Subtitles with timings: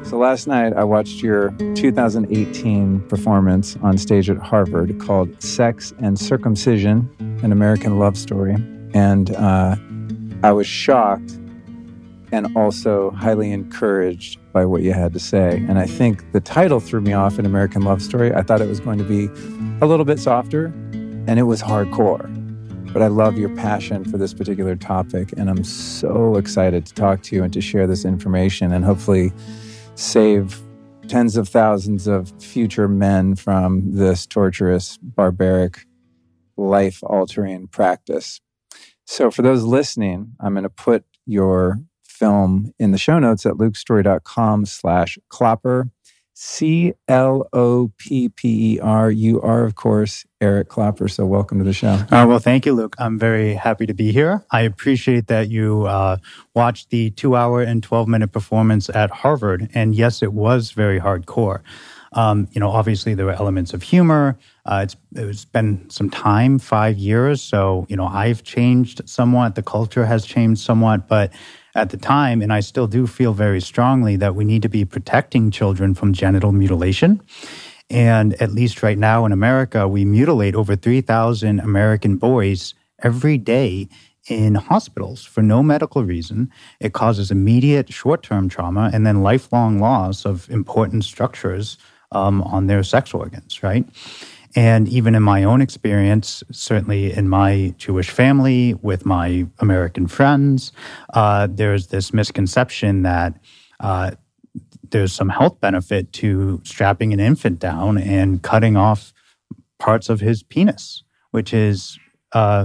[0.06, 6.16] So last night I watched your 2018 performance on stage at Harvard called Sex and
[6.16, 7.10] Circumcision
[7.42, 8.54] An American Love Story.
[8.94, 9.74] And uh,
[10.44, 11.32] I was shocked
[12.30, 15.56] and also highly encouraged by what you had to say.
[15.68, 18.32] And I think the title threw me off An American Love Story.
[18.32, 19.26] I thought it was going to be
[19.80, 20.66] a little bit softer,
[21.26, 22.32] and it was hardcore.
[22.92, 27.22] But I love your passion for this particular topic, and I'm so excited to talk
[27.22, 29.32] to you and to share this information and hopefully
[29.96, 30.62] save
[31.08, 35.86] tens of thousands of future men from this torturous, barbaric,
[36.56, 38.40] life altering practice.
[39.04, 43.54] So, for those listening, I'm going to put your film in the show notes at
[43.54, 45.90] lukestorey.com slash clopper.
[46.38, 49.10] C L O P P E R.
[49.10, 51.10] You are, of course, Eric Clopper.
[51.10, 51.94] So, welcome to the show.
[52.10, 52.94] Uh, well, thank you, Luke.
[52.98, 54.44] I'm very happy to be here.
[54.50, 56.18] I appreciate that you uh,
[56.54, 59.70] watched the two hour and 12 minute performance at Harvard.
[59.72, 61.62] And yes, it was very hardcore.
[62.12, 64.38] Um, you know, obviously there were elements of humor.
[64.66, 67.40] Uh, it's it's been some time, five years.
[67.40, 69.54] So you know, I've changed somewhat.
[69.54, 71.32] The culture has changed somewhat, but
[71.76, 74.84] at the time, and I still do feel very strongly that we need to be
[74.84, 77.20] protecting children from genital mutilation.
[77.90, 83.88] And at least right now in America, we mutilate over 3,000 American boys every day
[84.28, 86.50] in hospitals for no medical reason.
[86.80, 91.76] It causes immediate short term trauma and then lifelong loss of important structures
[92.10, 93.86] um, on their sex organs, right?
[94.56, 100.72] And even in my own experience, certainly in my Jewish family, with my American friends,
[101.12, 103.38] uh, there's this misconception that
[103.80, 104.12] uh,
[104.90, 109.12] there's some health benefit to strapping an infant down and cutting off
[109.78, 111.02] parts of his penis,
[111.32, 111.98] which is
[112.32, 112.64] uh,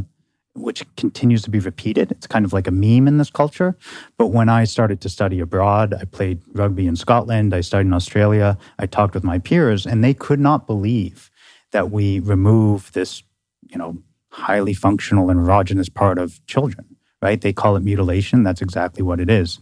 [0.54, 2.12] which continues to be repeated.
[2.12, 3.78] It's kind of like a meme in this culture.
[4.18, 7.94] But when I started to study abroad, I played rugby in Scotland, I studied in
[7.94, 11.31] Australia, I talked with my peers, and they could not believe
[11.72, 13.24] that we remove this,
[13.70, 13.98] you know,
[14.30, 17.42] highly functional and erogenous part of children, right?
[17.42, 18.44] They call it mutilation.
[18.44, 19.60] That's exactly what it is.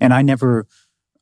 [0.00, 0.66] And I never,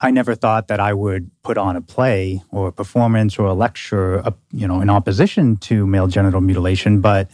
[0.00, 3.54] I never thought that I would put on a play or a performance or a
[3.54, 7.00] lecture, uh, you know, in opposition to male genital mutilation.
[7.00, 7.30] But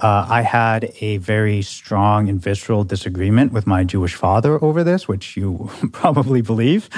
[0.00, 5.06] uh, I had a very strong and visceral disagreement with my Jewish father over this,
[5.06, 6.88] which you probably believe.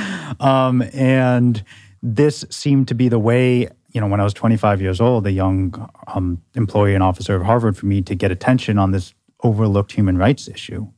[0.41, 1.65] Um, and
[2.03, 5.33] this seemed to be the way you know, when I was 25 years old, a
[5.33, 9.93] young um, employee and officer of Harvard, for me to get attention on this overlooked
[9.93, 10.89] human rights issue,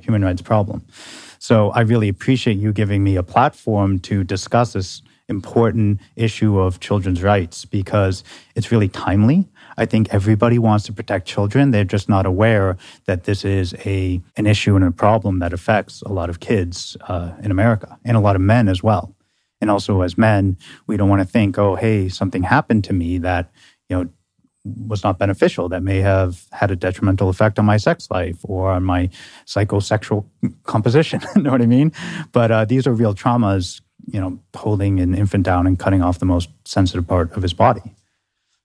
[0.00, 0.84] human rights problem.
[1.38, 6.80] So I really appreciate you giving me a platform to discuss this important issue of
[6.80, 8.22] children's rights because
[8.54, 9.48] it's really timely.
[9.76, 11.70] I think everybody wants to protect children.
[11.70, 12.76] They're just not aware
[13.06, 16.96] that this is a an issue and a problem that affects a lot of kids
[17.08, 19.14] uh, in America and a lot of men as well.
[19.60, 23.18] And also as men, we don't want to think, oh, hey, something happened to me
[23.18, 23.50] that,
[23.88, 24.08] you know,
[24.64, 28.70] was not beneficial, that may have had a detrimental effect on my sex life or
[28.70, 29.10] on my
[29.46, 30.24] psychosexual
[30.62, 31.20] composition.
[31.36, 31.92] you know what I mean?
[32.32, 36.18] But uh, these are real traumas, you know, holding an infant down and cutting off
[36.18, 37.94] the most sensitive part of his body.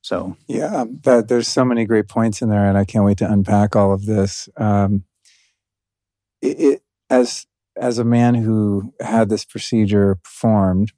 [0.01, 3.30] So, yeah, that, there's so many great points in there, and I can't wait to
[3.30, 4.47] unpack all of this.
[4.56, 5.03] Um,
[6.41, 7.45] it, it, as
[7.80, 10.92] as a man who had this procedure performed,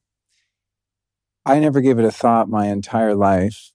[1.45, 3.71] I never gave it a thought my entire life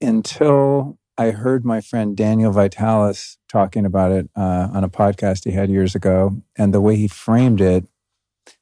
[0.00, 5.50] until I heard my friend Daniel Vitalis talking about it uh, on a podcast he
[5.50, 7.84] had years ago, and the way he framed it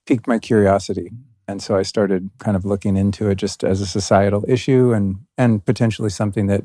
[0.06, 1.11] piqued my curiosity.
[1.47, 5.19] And so I started kind of looking into it just as a societal issue and
[5.39, 6.62] and potentially something that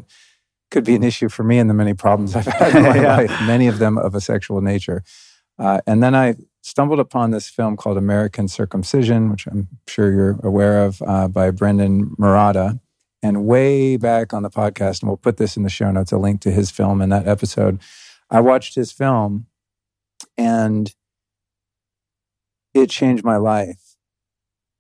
[0.72, 3.18] could be an issue for me and the many problems I've had in my yeah.
[3.18, 5.04] life, many of them of a sexual nature.
[5.60, 10.40] Uh, and then I stumbled upon this film called American Circumcision, which I'm sure you're
[10.44, 12.80] aware of, uh, by Brendan Marotta.
[13.22, 16.18] And way back on the podcast, and we'll put this in the show notes, a
[16.18, 17.80] link to his film in that episode.
[18.30, 19.46] I watched his film
[20.38, 20.94] and
[22.74, 23.96] it changed my life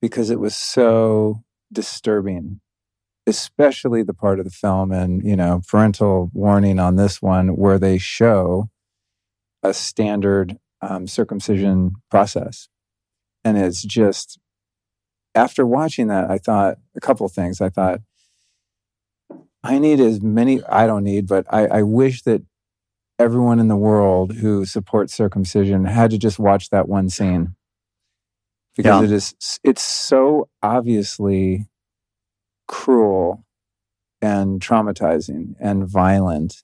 [0.01, 2.59] because it was so disturbing,
[3.25, 7.79] especially the part of the film and, you know, parental warning on this one where
[7.79, 8.69] they show
[9.61, 12.67] a standard um, circumcision process.
[13.43, 14.39] And it's just,
[15.35, 17.61] after watching that, I thought a couple of things.
[17.61, 18.01] I thought,
[19.63, 22.43] I need as many, I don't need, but I, I wish that
[23.19, 27.55] everyone in the world who supports circumcision had to just watch that one scene
[28.75, 29.05] because yeah.
[29.05, 31.67] it is it's so obviously
[32.67, 33.45] cruel
[34.21, 36.63] and traumatizing and violent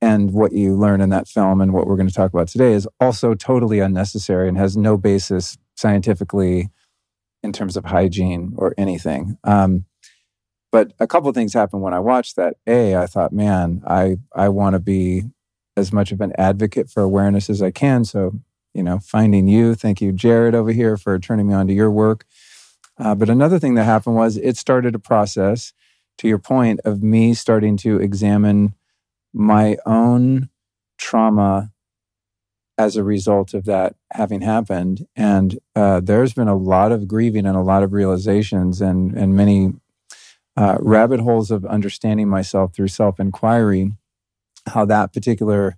[0.00, 2.72] and what you learn in that film and what we're going to talk about today
[2.72, 6.70] is also totally unnecessary and has no basis scientifically
[7.42, 9.84] in terms of hygiene or anything um,
[10.72, 14.16] but a couple of things happened when i watched that a i thought man i
[14.34, 15.22] i want to be
[15.76, 18.32] as much of an advocate for awareness as i can so
[18.76, 19.74] you know, finding you.
[19.74, 22.26] Thank you, Jared, over here for turning me on to your work.
[22.98, 25.72] Uh, but another thing that happened was it started a process,
[26.18, 28.74] to your point, of me starting to examine
[29.36, 30.48] my own
[30.96, 31.70] trauma
[32.78, 35.06] as a result of that having happened.
[35.14, 39.36] And uh, there's been a lot of grieving and a lot of realizations and, and
[39.36, 39.74] many
[40.56, 43.92] uh, rabbit holes of understanding myself through self inquiry,
[44.68, 45.76] how that particular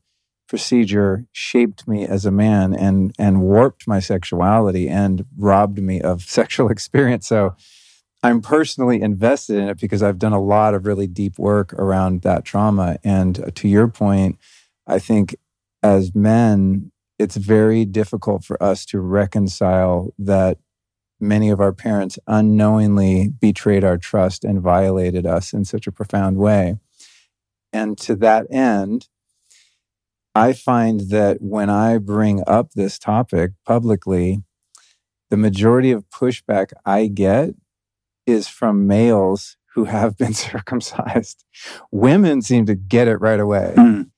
[0.48, 6.22] procedure shaped me as a man and and warped my sexuality and robbed me of
[6.38, 7.54] sexual experience so
[8.22, 12.22] i'm personally invested in it because i've done a lot of really deep work around
[12.22, 12.98] that trauma.
[13.04, 14.38] And uh, to your point
[14.86, 15.36] i think
[15.82, 20.58] as men it's very difficult for us to reconcile that
[21.20, 26.36] many of our parents unknowingly betrayed our trust and violated us in such a profound
[26.36, 26.76] way.
[27.72, 29.08] And to that end
[30.34, 34.44] I find that when I bring up this topic publicly,
[35.30, 37.56] the majority of pushback I get
[38.28, 41.44] is from males who have been circumcised.
[41.90, 43.74] Women seem to get it right away.
[43.76, 44.10] Mm.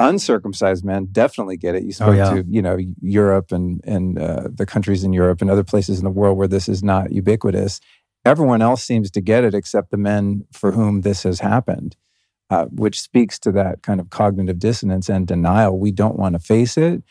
[0.00, 1.82] Uncircumcised men definitely get it.
[1.82, 2.30] You oh, spoke oh, yeah.
[2.30, 6.04] to, you know, Europe and and uh, the countries in Europe and other places in
[6.04, 7.80] the world where this is not ubiquitous.
[8.24, 11.96] Everyone else seems to get it except the men for whom this has happened
[12.52, 15.78] uh, which speaks to that kind of cognitive dissonance and denial.
[15.78, 17.02] We don't want to face it.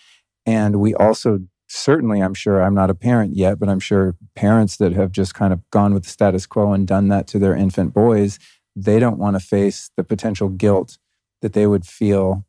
[0.45, 1.39] And we also
[1.71, 5.33] certainly, I'm sure, I'm not a parent yet, but I'm sure parents that have just
[5.33, 8.39] kind of gone with the status quo and done that to their infant boys,
[8.75, 10.97] they don't want to face the potential guilt
[11.41, 12.45] that they would feel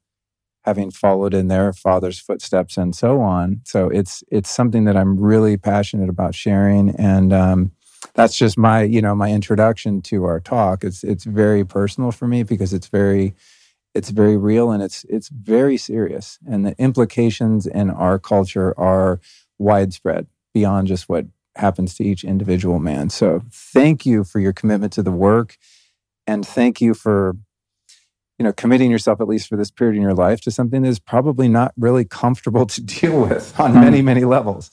[0.65, 3.61] having followed in their father's footsteps and so on.
[3.65, 7.73] So it's it's something that I'm really passionate about sharing, and um,
[8.15, 12.27] that's just my you know my introduction to our talk it's it's very personal for
[12.27, 13.35] me because it's very
[13.95, 16.39] it's very real and it's it's very serious.
[16.47, 19.21] And the implications in our culture are
[19.59, 23.11] widespread beyond just what happens to each individual man.
[23.11, 25.59] So thank you for your commitment to the work
[26.27, 27.37] and thank you for
[28.39, 30.89] you know committing yourself at least for this period in your life to something that
[30.89, 33.81] is probably not really comfortable to deal with on hmm.
[33.81, 34.71] many many levels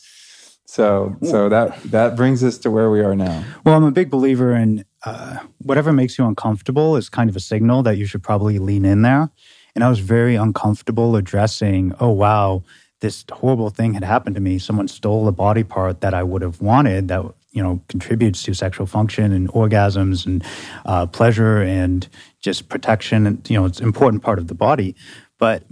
[0.70, 3.44] so, so that that brings us to where we are now.
[3.66, 7.40] Well, I'm a big believer in uh, whatever makes you uncomfortable is kind of a
[7.40, 9.32] signal that you should probably lean in there.
[9.74, 12.62] And I was very uncomfortable addressing, oh wow,
[13.00, 14.60] this horrible thing had happened to me.
[14.60, 18.54] Someone stole a body part that I would have wanted that you know contributes to
[18.54, 20.46] sexual function and orgasms and
[20.86, 22.08] uh, pleasure and
[22.42, 23.26] just protection.
[23.26, 24.96] And you know, it's an important part of the body.
[25.40, 25.64] But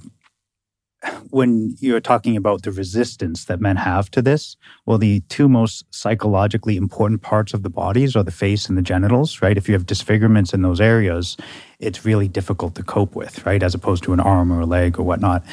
[1.30, 5.86] when you're talking about the resistance that men have to this, well, the two most
[5.94, 9.58] psychologically important parts of the bodies are the face and the genitals, right?
[9.58, 11.38] If you have disfigurements in those areas,
[11.80, 13.62] it's really difficult to cope with, right?
[13.62, 15.46] As opposed to an arm or a leg or whatnot.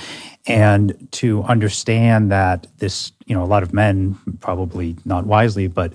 [0.47, 5.93] And to understand that this, you know, a lot of men, probably not wisely, but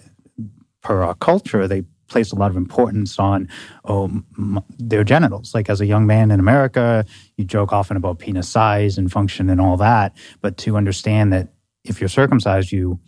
[0.82, 3.48] per our culture, they place a lot of importance on
[3.86, 4.06] oh,
[4.38, 5.54] m- their genitals.
[5.54, 7.06] Like as a young man in America,
[7.38, 10.18] you joke often about penis size and function and all that.
[10.42, 11.50] But to understand that
[11.84, 13.00] if you're circumcised, you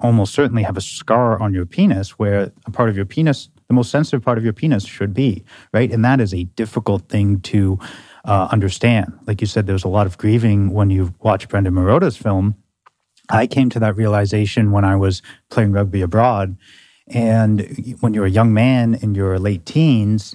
[0.00, 3.74] almost certainly have a scar on your penis where a part of your penis the
[3.74, 5.90] most sensitive part of your penis should be, right?
[5.90, 7.78] And that is a difficult thing to
[8.24, 9.18] uh, understand.
[9.26, 12.54] Like you said, there's a lot of grieving when you watch Brendan Marotta's film.
[13.28, 16.56] I came to that realization when I was playing rugby abroad.
[17.08, 20.34] And when you're a young man in your late teens,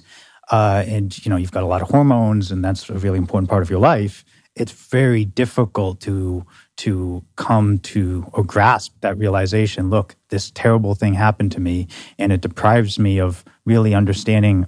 [0.50, 3.50] uh, and you know you've got a lot of hormones, and that's a really important
[3.50, 4.24] part of your life.
[4.54, 6.46] It's very difficult to
[6.78, 9.90] to come to or grasp that realization.
[9.90, 11.88] Look, this terrible thing happened to me,
[12.18, 14.66] and it deprives me of really understanding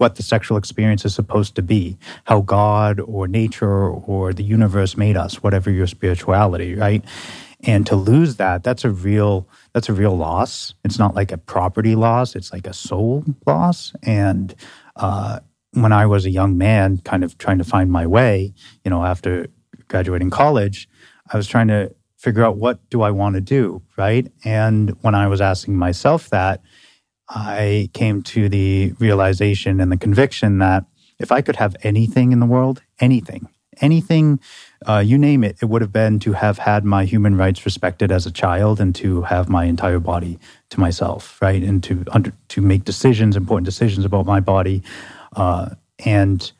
[0.00, 4.96] what the sexual experience is supposed to be, how God or nature or the universe
[4.96, 7.04] made us, whatever your spirituality, right?
[7.62, 10.74] And to lose that, that's a real that's a real loss.
[10.84, 13.92] It's not like a property loss; it's like a soul loss.
[14.02, 14.54] And
[14.96, 15.40] uh,
[15.72, 19.04] when I was a young man, kind of trying to find my way, you know,
[19.04, 19.46] after
[19.88, 20.88] graduating college,
[21.32, 24.30] I was trying to figure out what do I want to do, right?
[24.44, 26.62] And when I was asking myself that,
[27.28, 30.84] I came to the realization and the conviction that
[31.18, 33.48] if I could have anything in the world, anything,
[33.80, 34.40] anything,
[34.86, 38.10] uh, you name it, it would have been to have had my human rights respected
[38.10, 40.38] as a child and to have my entire body
[40.70, 41.62] to myself, right?
[41.62, 44.82] And to under, to make decisions, important decisions about my body,
[45.36, 45.70] uh,
[46.04, 46.50] and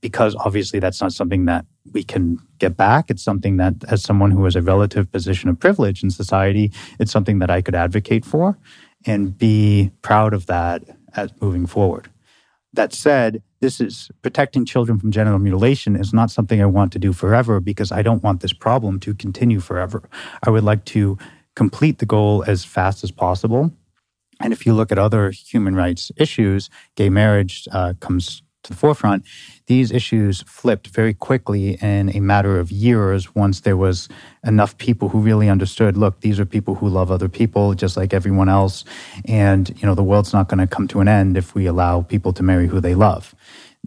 [0.00, 3.10] because obviously that's not something that we can get back.
[3.10, 7.10] It's something that, as someone who has a relative position of privilege in society, it's
[7.10, 8.56] something that I could advocate for
[9.06, 10.84] and be proud of that
[11.16, 12.08] as moving forward.
[12.72, 16.98] That said, this is protecting children from genital mutilation is not something I want to
[16.98, 20.08] do forever because I don't want this problem to continue forever.
[20.44, 21.18] I would like to
[21.56, 23.72] complete the goal as fast as possible.
[24.40, 28.76] And if you look at other human rights issues, gay marriage uh, comes to the
[28.76, 29.24] forefront,
[29.66, 34.08] these issues flipped very quickly in a matter of years once there was
[34.44, 38.12] enough people who really understood look these are people who love other people just like
[38.12, 38.84] everyone else
[39.26, 42.02] and you know the world's not going to come to an end if we allow
[42.02, 43.34] people to marry who they love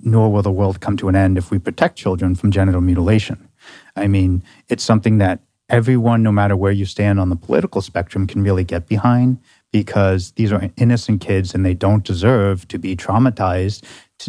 [0.01, 3.49] nor will the world come to an end if we protect children from genital mutilation.
[3.95, 5.39] I mean it's something that
[5.69, 9.39] everyone no matter where you stand on the political spectrum can really get behind
[9.73, 13.83] because these are innocent kids and they don't deserve to be traumatized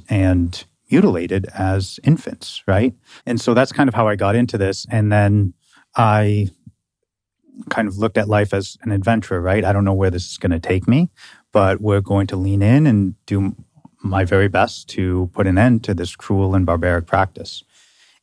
[0.08, 2.94] and mutilated as infants, right?
[3.26, 4.86] And so that's kind of how I got into this.
[4.90, 5.52] And then
[5.96, 6.48] I
[7.68, 9.64] kind of looked at life as an adventure, right?
[9.64, 11.10] I don't know where this is going to take me,
[11.52, 13.54] but we're going to lean in and do
[14.02, 17.64] my very best to put an end to this cruel and barbaric practice.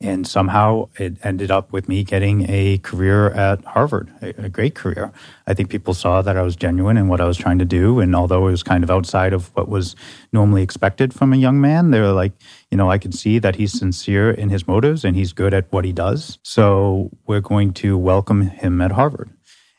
[0.02, 4.74] And somehow it ended up with me getting a career at Harvard, a, a, great
[4.74, 5.12] career.
[5.46, 8.00] I think people saw that I was genuine in what I was trying to do.
[8.00, 9.96] And although it was kind of outside of what was
[10.34, 12.34] normally expected from a young man, they were like,
[12.72, 15.72] you know, I can see that he's sincere in his motives and he's good at
[15.72, 16.40] what he does.
[16.42, 19.30] So we're going to welcome him at Harvard.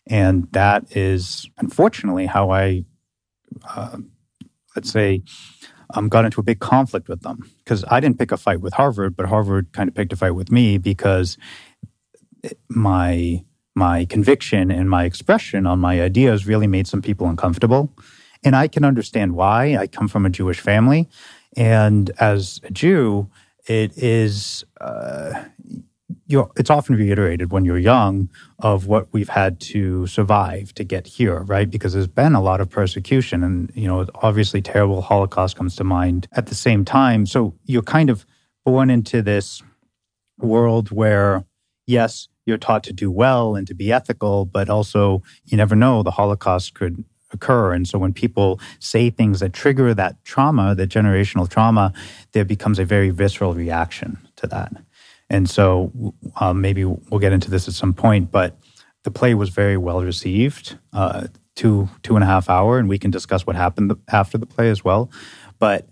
[0.06, 2.84] And that is unfortunately how I,
[3.68, 3.98] uh,
[4.76, 5.22] let's say,
[5.94, 8.74] um, got into a big conflict with them because I didn't pick a fight with
[8.74, 11.38] Harvard, but Harvard kind of picked a fight with me because
[12.68, 13.44] my
[13.74, 17.90] my conviction and my expression on my ideas really made some people uncomfortable.
[18.44, 19.76] And I can understand why.
[19.76, 21.08] I come from a Jewish family.
[21.56, 23.30] And as a Jew,
[23.66, 25.44] it is, uh,
[26.56, 31.40] it's often reiterated when you're young of what we've had to survive to get here,
[31.40, 31.70] right?
[31.70, 35.84] Because there's been a lot of persecution and, you know, obviously terrible Holocaust comes to
[35.84, 37.26] mind at the same time.
[37.26, 38.24] So you're kind of
[38.64, 39.62] born into this
[40.38, 41.44] world where,
[41.86, 46.02] yes, you're taught to do well and to be ethical, but also you never know
[46.02, 47.72] the Holocaust could occur.
[47.72, 51.92] And so when people say things that trigger that trauma, that generational trauma,
[52.32, 54.72] there becomes a very visceral reaction to that.
[55.32, 55.90] And so
[56.36, 58.54] um, maybe we'll get into this at some point, but
[59.02, 62.98] the play was very well received, uh, two two and a half hour, and we
[62.98, 65.10] can discuss what happened after the play as well.
[65.58, 65.88] But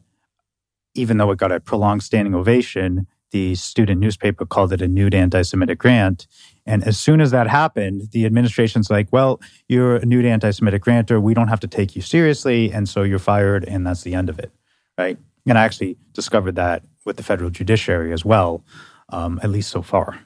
[0.94, 5.14] even though it got a prolonged standing ovation, the student newspaper called it a nude
[5.14, 6.26] anti-Semitic grant.
[6.66, 11.18] And as soon as that happened, the administration's like, "Well, you're a nude anti-Semitic grantor.
[11.18, 14.28] We don't have to take you seriously, and so you're fired, and that's the end
[14.28, 14.52] of it."
[14.98, 15.18] Right?
[15.46, 18.62] And I actually discovered that with the federal judiciary as well
[19.10, 20.20] um, at least so far.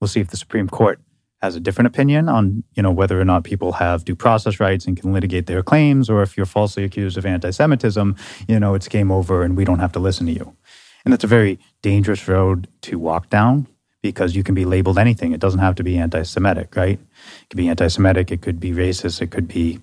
[0.00, 1.00] We'll see if the Supreme Court
[1.40, 4.86] has a different opinion on you know whether or not people have due process rights
[4.86, 8.16] and can litigate their claims, or if you're falsely accused of anti-Semitism,
[8.48, 10.56] you know it's game over and we don't have to listen to you.
[11.04, 13.66] And that's a very dangerous road to walk down
[14.02, 15.32] because you can be labeled anything.
[15.32, 16.98] It doesn't have to be anti-Semitic, right?
[16.98, 18.30] It could be anti-Semitic.
[18.30, 19.22] It could be racist.
[19.22, 19.80] It could be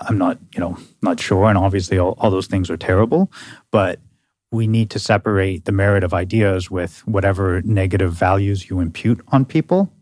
[0.00, 1.48] I'm not you know not sure.
[1.48, 3.30] And obviously all, all those things are terrible,
[3.70, 4.00] but
[4.52, 9.44] we need to separate the merit of ideas with whatever negative values you impute on
[9.44, 9.92] people.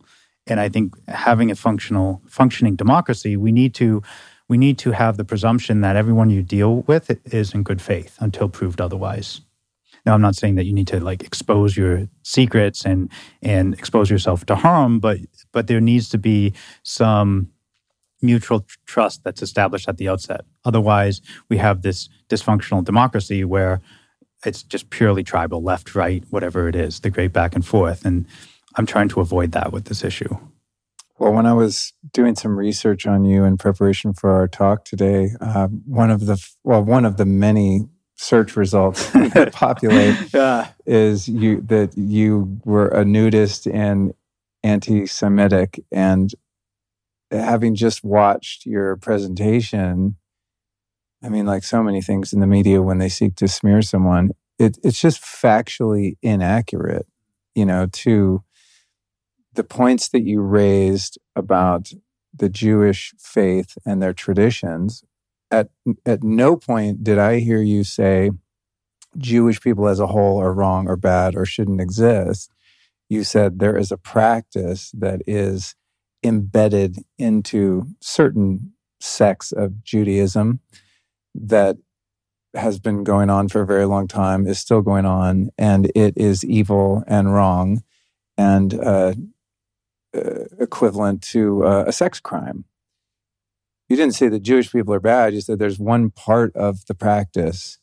[0.47, 4.03] And I think having a functional, functioning democracy, we need to
[4.49, 8.17] we need to have the presumption that everyone you deal with is in good faith
[8.19, 9.43] until proved otherwise.
[10.07, 13.11] Now, I'm not saying that you need to like expose your secrets and
[13.43, 15.19] and expose yourself to harm, but
[15.53, 17.51] but there needs to be some
[18.23, 20.47] mutual trust that's established at the outset.
[20.65, 23.81] Otherwise, we have this dysfunctional democracy where
[24.45, 28.05] it's just purely tribal, left, right, whatever it is, the great back and forth.
[28.05, 28.27] And
[28.77, 30.37] I'm trying to avoid that with this issue.
[31.19, 35.31] Well, when I was doing some research on you in preparation for our talk today,
[35.41, 40.69] uh, one of the well, one of the many search results that populate yeah.
[40.87, 44.13] is you that you were a nudist and
[44.63, 46.33] anti-Semitic, and
[47.33, 50.17] having just watched your presentation,
[51.23, 54.31] I mean, like so many things in the media, when they seek to smear someone,
[54.59, 57.07] it, it's just factually inaccurate,
[57.55, 58.43] you know, to
[59.55, 61.93] the points that you raised about
[62.35, 65.03] the Jewish faith and their traditions.
[65.51, 65.71] At,
[66.07, 68.31] at no point did I hear you say
[69.17, 72.53] Jewish people as a whole are wrong or bad or shouldn't exist.
[73.09, 75.75] You said there is a practice that is
[76.23, 80.61] embedded into certain sects of Judaism
[81.35, 81.77] that
[82.55, 86.17] has been going on for a very long time, is still going on, and it
[86.17, 87.83] is evil and wrong
[88.37, 89.15] and uh,
[90.15, 92.65] uh, equivalent to uh, a sex crime.
[93.89, 95.35] You didn't say that Jewish people are bad.
[95.35, 97.79] You said there's one part of the practice,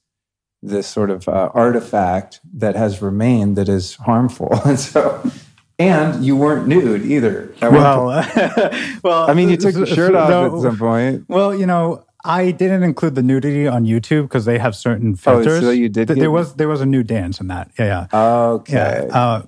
[0.62, 4.50] this sort of uh, artifact that has remained that is harmful.
[4.66, 5.32] And so
[5.78, 7.54] and you weren't nude either.
[7.62, 8.06] Well,
[9.04, 11.25] well, I mean, you took your shirt off no, at some point.
[11.28, 15.60] Well, you know, I didn't include the nudity on YouTube because they have certain filters.
[15.63, 16.08] Oh, so you did.
[16.08, 17.70] There was there was a nude dance in that.
[17.77, 18.20] Yeah, yeah.
[18.51, 19.05] Okay.
[19.08, 19.17] Yeah.
[19.17, 19.44] Uh,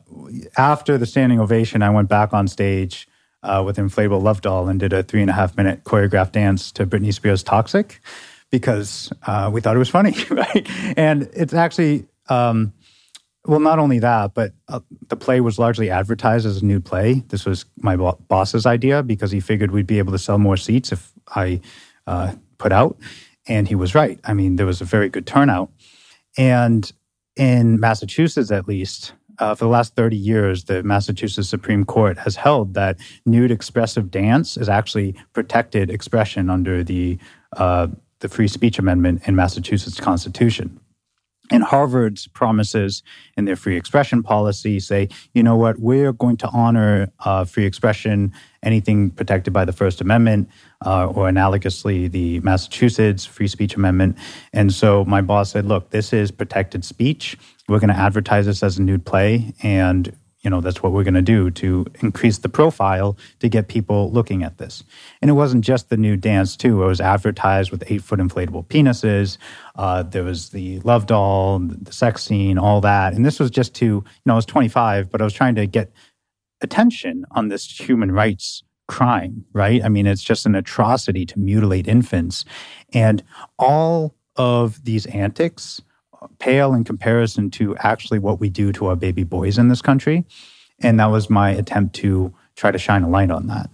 [0.58, 3.08] after the standing ovation, I went back on stage
[3.42, 6.72] uh, with Inflatable Love Doll and did a three and a half minute choreographed dance
[6.74, 8.00] to Britney Spears' "Toxic"
[8.52, 10.70] because uh, we thought it was funny, right?
[10.96, 12.08] And it's actually.
[12.30, 12.74] Um,
[13.46, 17.24] well, not only that, but uh, the play was largely advertised as a new play.
[17.30, 20.58] This was my bo- boss's idea because he figured we'd be able to sell more
[20.58, 21.62] seats if I
[22.06, 22.98] uh, put out.
[23.48, 24.20] And he was right.
[24.24, 25.72] I mean, there was a very good turnout.
[26.38, 26.92] And
[27.36, 32.36] in Massachusetts, at least, uh, for the last 30 years, the Massachusetts Supreme Court has
[32.36, 37.18] held that nude expressive dance is actually protected expression under the,
[37.56, 37.88] uh,
[38.20, 40.80] the Free Speech Amendment in Massachusetts Constitution.
[41.50, 43.04] And Harvard's promises
[43.38, 47.66] in their free expression policy say, you know what, we're going to honor uh, free
[47.66, 48.34] expression,
[48.68, 50.50] anything protected by the First Amendment,
[50.86, 54.18] uh, or analogously, the Massachusetts Free Speech Amendment.
[54.54, 57.38] And so my boss said, look, this is protected speech.
[57.70, 61.04] We're going to advertise this as a nude play, and you know that's what we're
[61.04, 64.84] going to do to increase the profile to get people looking at this
[65.22, 68.66] and it wasn't just the new dance too it was advertised with eight foot inflatable
[68.68, 69.38] penises
[69.76, 73.74] uh, there was the love doll the sex scene all that and this was just
[73.74, 75.92] to you know i was 25 but i was trying to get
[76.62, 81.88] attention on this human rights crime right i mean it's just an atrocity to mutilate
[81.88, 82.46] infants
[82.94, 83.22] and
[83.60, 85.82] all of these antics
[86.40, 90.26] pale in comparison to actually what we do to our baby boys in this country.
[90.80, 93.70] And that was my attempt to try to shine a light on that.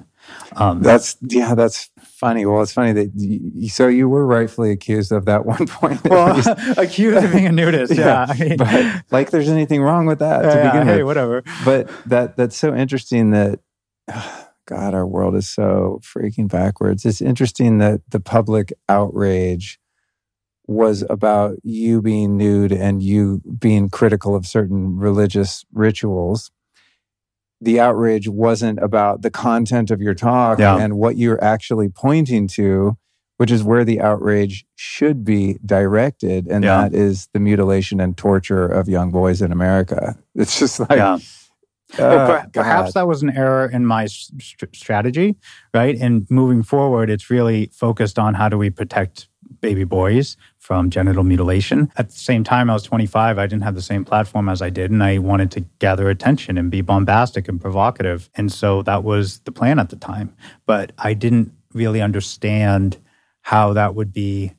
[0.56, 1.90] Um, that's yeah, that's
[2.24, 2.46] funny.
[2.46, 6.04] Well, it's funny that you, so you were rightfully accused of that one point.
[6.06, 6.42] Well,
[6.78, 7.94] accused of being a nudist.
[7.98, 11.06] yeah, I mean, but like there's anything wrong with that to yeah, begin hey, with.
[11.06, 11.44] whatever.
[11.66, 13.60] But that that's so interesting that.
[14.66, 17.04] God, our world is so freaking backwards.
[17.04, 19.78] It's interesting that the public outrage
[20.68, 26.50] was about you being nude and you being critical of certain religious rituals.
[27.64, 30.78] The outrage wasn't about the content of your talk yeah.
[30.78, 32.98] and what you're actually pointing to,
[33.38, 36.48] which is where the outrage should be directed.
[36.48, 36.82] And yeah.
[36.82, 40.18] that is the mutilation and torture of young boys in America.
[40.36, 41.20] It's just like, yeah.
[41.94, 45.36] Uh, well, per- perhaps that was an error in my st- strategy,
[45.76, 45.96] right?
[45.96, 49.28] And moving forward, it's really focused on how do we protect
[49.62, 51.92] baby boys from genital mutilation.
[51.98, 53.38] At the same time, I was 25.
[53.38, 56.58] I didn't have the same platform as I did, and I wanted to gather attention
[56.58, 58.30] and be bombastic and provocative.
[58.36, 60.36] And so that was the plan at the time.
[60.66, 62.98] But I didn't really understand
[63.42, 64.54] how that would be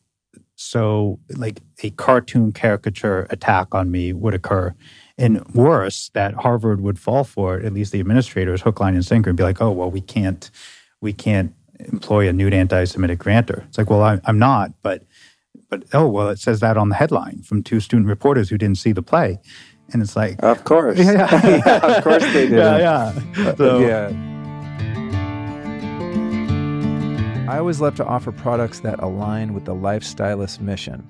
[0.56, 4.74] so like a cartoon caricature attack on me would occur.
[5.16, 9.04] And worse, that Harvard would fall for it, at least the administrators, hook, line, and
[9.04, 10.50] sinker, and be like, oh, well, we can't,
[11.00, 11.54] we can't
[11.86, 13.64] employ a nude anti-Semitic grantor.
[13.68, 15.04] It's like, well, I, I'm not, but
[15.68, 18.78] but oh well it says that on the headline from two student reporters who didn't
[18.78, 19.38] see the play.
[19.92, 20.98] And it's like of course.
[21.04, 22.52] Yeah, yeah of course they did.
[22.52, 23.48] Yeah yeah.
[23.50, 24.08] Uh, so, yeah.
[27.48, 31.06] I always love to offer products that align with the lifestylist mission.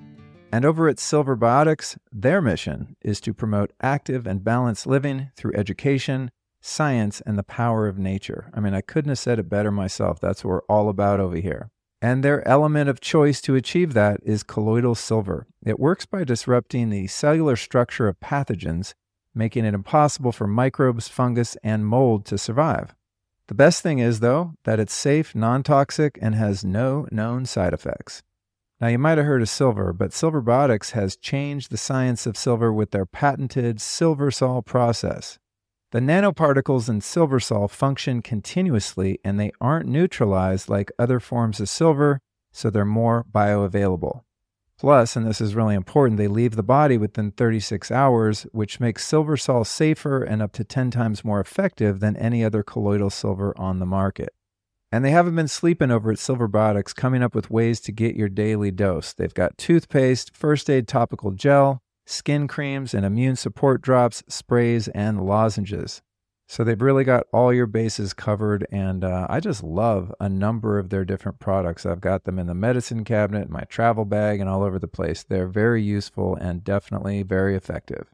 [0.51, 5.53] And over at Silver Biotics, their mission is to promote active and balanced living through
[5.55, 6.31] education,
[6.65, 8.49] science, and the power of nature.
[8.53, 10.19] I mean, I couldn't have said it better myself.
[10.19, 11.69] That's what we're all about over here.
[12.01, 15.47] And their element of choice to achieve that is colloidal silver.
[15.65, 18.93] It works by disrupting the cellular structure of pathogens,
[19.33, 22.95] making it impossible for microbes, fungus, and mold to survive.
[23.47, 27.73] The best thing is, though, that it's safe, non toxic, and has no known side
[27.73, 28.23] effects.
[28.81, 32.35] Now, you might have heard of silver, but Silver Biotics has changed the science of
[32.35, 35.39] silver with their patented SilverSol process.
[35.95, 42.19] The nanoparticles in SilverSol function continuously and they aren't neutralized like other forms of silver,
[42.51, 44.23] so they're more bioavailable.
[44.77, 49.09] Plus, and this is really important, they leave the body within 36 hours, which makes
[49.09, 53.79] SilverSol safer and up to 10 times more effective than any other colloidal silver on
[53.79, 54.33] the market.
[54.91, 58.17] And they haven't been sleeping over at Silver Biotics coming up with ways to get
[58.17, 59.13] your daily dose.
[59.13, 65.25] They've got toothpaste, first aid topical gel, skin creams, and immune support drops, sprays, and
[65.25, 66.01] lozenges.
[66.47, 70.77] So they've really got all your bases covered, and uh, I just love a number
[70.77, 71.87] of their different products.
[71.87, 75.23] I've got them in the medicine cabinet, my travel bag, and all over the place.
[75.23, 78.11] They're very useful and definitely very effective.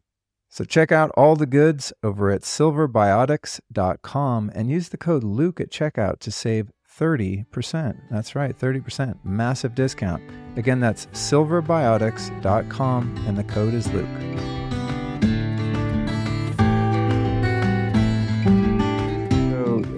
[0.49, 5.71] So check out all the goods over at silverbiotics.com and use the code Luke at
[5.71, 7.97] checkout to save 30%.
[8.09, 9.17] That's right, 30%.
[9.23, 10.23] Massive discount.
[10.57, 14.07] Again, that's silverbiotics.com and the code is Luke.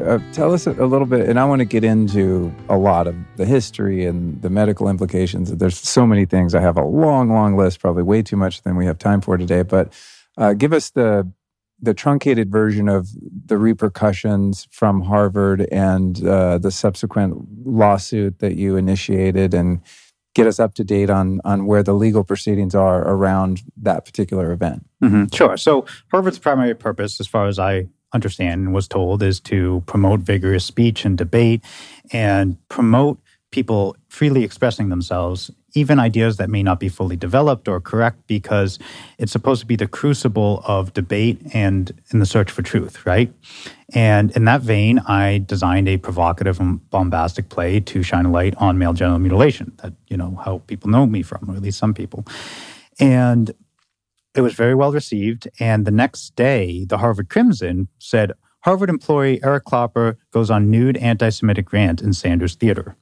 [0.03, 3.07] uh, tell us a, a little bit, and I want to get into a lot
[3.07, 5.55] of the history and the medical implications.
[5.55, 6.55] There's so many things.
[6.55, 9.37] I have a long, long list, probably way too much than we have time for
[9.37, 9.63] today.
[9.63, 9.93] But
[10.37, 11.29] uh, give us the
[11.83, 13.09] the truncated version of
[13.45, 19.81] the repercussions from Harvard and uh, the subsequent lawsuit that you initiated, and
[20.33, 24.51] get us up to date on on where the legal proceedings are around that particular
[24.51, 24.85] event.
[25.03, 25.25] Mm-hmm.
[25.33, 25.57] Sure.
[25.57, 30.19] So Harvard's primary purpose, as far as I understand and was told is to promote
[30.19, 31.63] vigorous speech and debate
[32.11, 33.19] and promote
[33.53, 38.79] people freely expressing themselves, even ideas that may not be fully developed or correct, because
[39.17, 43.31] it's supposed to be the crucible of debate and in the search for truth, right?
[43.93, 48.55] And in that vein, I designed a provocative and bombastic play to shine a light
[48.57, 49.71] on male genital mutilation.
[49.83, 52.25] That, you know, how people know me from, or at least some people.
[52.99, 53.53] And
[54.35, 55.47] it was very well received.
[55.59, 60.97] And the next day, the Harvard Crimson said Harvard employee Eric Clopper goes on nude
[60.97, 62.95] anti Semitic rant in Sanders Theater.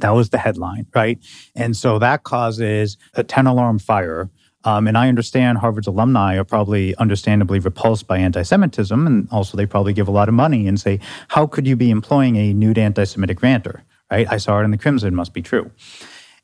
[0.00, 1.18] That was the headline, right?
[1.54, 4.30] And so that causes a 10 alarm fire.
[4.64, 9.06] Um, and I understand Harvard's alumni are probably understandably repulsed by anti Semitism.
[9.06, 11.90] And also, they probably give a lot of money and say, How could you be
[11.90, 13.84] employing a nude anti Semitic ranter?
[14.10, 14.26] Right?
[14.30, 15.70] I saw it in the Crimson, must be true.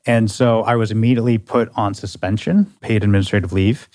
[0.05, 3.87] And so I was immediately put on suspension, paid administrative leave.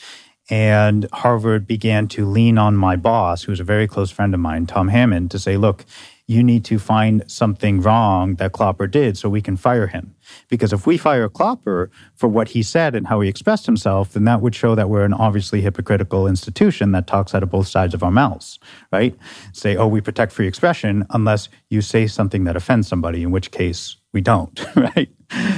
[0.50, 4.66] And Harvard began to lean on my boss, who's a very close friend of mine,
[4.66, 5.84] Tom Hammond, to say, look,
[6.28, 10.14] you need to find something wrong that Clopper did so we can fire him.
[10.48, 14.24] Because if we fire Clopper for what he said and how he expressed himself, then
[14.24, 17.94] that would show that we're an obviously hypocritical institution that talks out of both sides
[17.94, 18.58] of our mouths,
[18.92, 19.16] right?
[19.54, 23.50] Say, oh, we protect free expression unless you say something that offends somebody, in which
[23.50, 25.08] case we don't, right?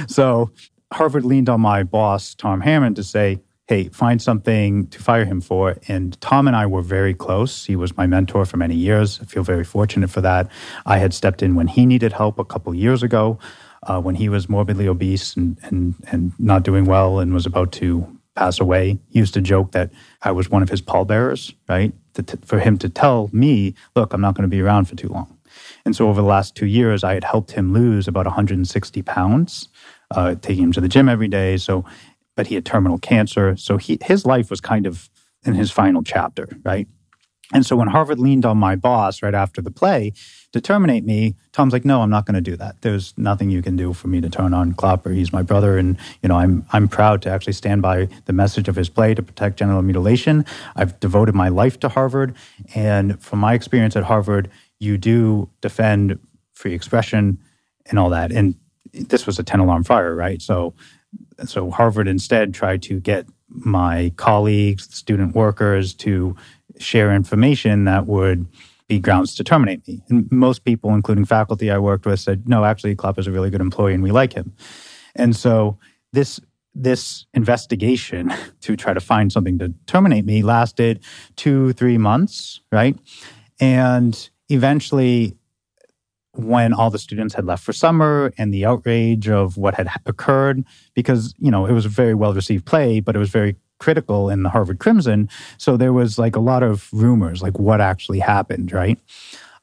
[0.07, 0.51] So
[0.93, 5.39] Harvard leaned on my boss, Tom Hammond, to say, hey, find something to fire him
[5.39, 5.77] for.
[5.87, 7.65] And Tom and I were very close.
[7.65, 9.19] He was my mentor for many years.
[9.21, 10.49] I feel very fortunate for that.
[10.85, 13.39] I had stepped in when he needed help a couple years ago,
[13.83, 17.71] uh, when he was morbidly obese and, and, and not doing well and was about
[17.73, 18.99] to pass away.
[19.09, 21.93] He used to joke that I was one of his pallbearers, right?
[22.15, 25.09] To, for him to tell me, look, I'm not going to be around for too
[25.09, 25.37] long.
[25.85, 29.69] And so over the last two years, I had helped him lose about 160 pounds,
[30.11, 31.57] uh, taking him to the gym every day.
[31.57, 31.85] So,
[32.35, 33.55] but he had terminal cancer.
[33.55, 35.09] So he, his life was kind of
[35.43, 36.87] in his final chapter, right?
[37.53, 40.13] And so when Harvard leaned on my boss right after the play
[40.53, 42.81] to terminate me, Tom's like, "No, I'm not going to do that.
[42.81, 45.13] There's nothing you can do for me to turn on Clopper.
[45.13, 48.69] He's my brother, and you know I'm I'm proud to actually stand by the message
[48.69, 50.45] of his play to protect genital mutilation.
[50.77, 52.35] I've devoted my life to Harvard,
[52.73, 56.19] and from my experience at Harvard, you do defend
[56.53, 57.37] free expression
[57.87, 58.31] and all that.
[58.31, 58.55] And
[58.93, 60.41] this was a 10 alarm fire, right?
[60.41, 60.73] So,
[61.49, 66.35] so Harvard instead tried to get my colleagues, student workers to
[66.77, 68.45] share information that would
[68.87, 70.01] be grounds to terminate me.
[70.09, 73.49] And most people, including faculty I worked with, said, no, actually, Klopp is a really
[73.49, 74.53] good employee and we like him.
[75.15, 75.77] And so
[76.13, 76.39] this
[76.73, 81.03] this investigation to try to find something to terminate me lasted
[81.35, 82.97] two, three months, right?
[83.59, 85.37] And eventually
[86.33, 90.63] when all the students had left for summer and the outrage of what had occurred,
[90.93, 94.29] because, you know, it was a very well received play, but it was very critical
[94.29, 95.27] in the Harvard Crimson.
[95.57, 98.97] So there was like a lot of rumors, like what actually happened, right?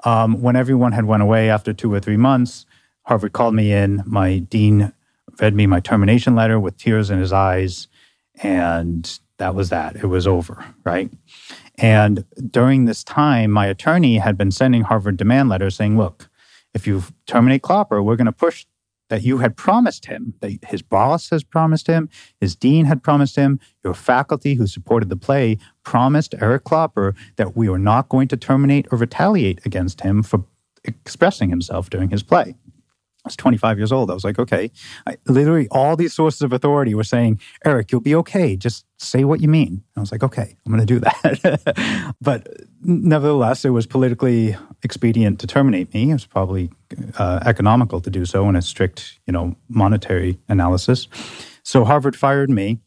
[0.04, 2.66] Um, when everyone had went away after two or three months,
[3.04, 4.02] Harvard called me in.
[4.06, 4.92] My dean
[5.40, 7.88] read me my termination letter with tears in his eyes,
[8.42, 9.96] and that was that.
[9.96, 11.10] It was over, right?
[11.78, 16.27] And during this time, my attorney had been sending Harvard demand letters saying, look,
[16.74, 18.66] if you terminate Clopper, we're going to push
[19.08, 22.08] that you had promised him, that his boss has promised him,
[22.40, 27.56] his dean had promised him, your faculty who supported the play promised Eric Clopper that
[27.56, 30.44] we were not going to terminate or retaliate against him for
[30.84, 32.54] expressing himself during his play.
[33.28, 34.10] Was 25 years old.
[34.10, 34.70] I was like, okay.
[35.06, 38.56] I, literally, all these sources of authority were saying, Eric, you'll be okay.
[38.56, 39.82] Just say what you mean.
[39.96, 42.14] I was like, okay, I'm going to do that.
[42.20, 42.48] but
[42.80, 46.10] nevertheless, it was politically expedient to terminate me.
[46.10, 46.70] It was probably
[47.18, 51.06] uh, economical to do so in a strict, you know, monetary analysis.
[51.62, 52.78] So Harvard fired me.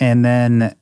[0.00, 0.74] And then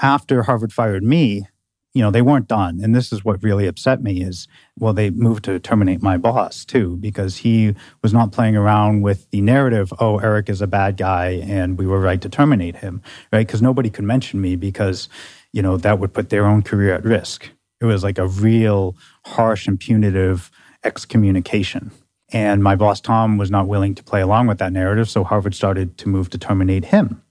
[0.00, 1.46] after Harvard fired me,
[1.94, 2.80] you know, they weren't done.
[2.82, 6.64] And this is what really upset me is, well, they moved to terminate my boss
[6.64, 10.96] too, because he was not playing around with the narrative, oh, Eric is a bad
[10.96, 13.02] guy and we were right to terminate him,
[13.32, 13.46] right?
[13.46, 15.08] Because nobody could mention me because,
[15.52, 17.50] you know, that would put their own career at risk.
[17.80, 20.50] It was like a real harsh and punitive
[20.84, 21.90] excommunication.
[22.32, 25.10] And my boss, Tom, was not willing to play along with that narrative.
[25.10, 27.22] So Harvard started to move to terminate him.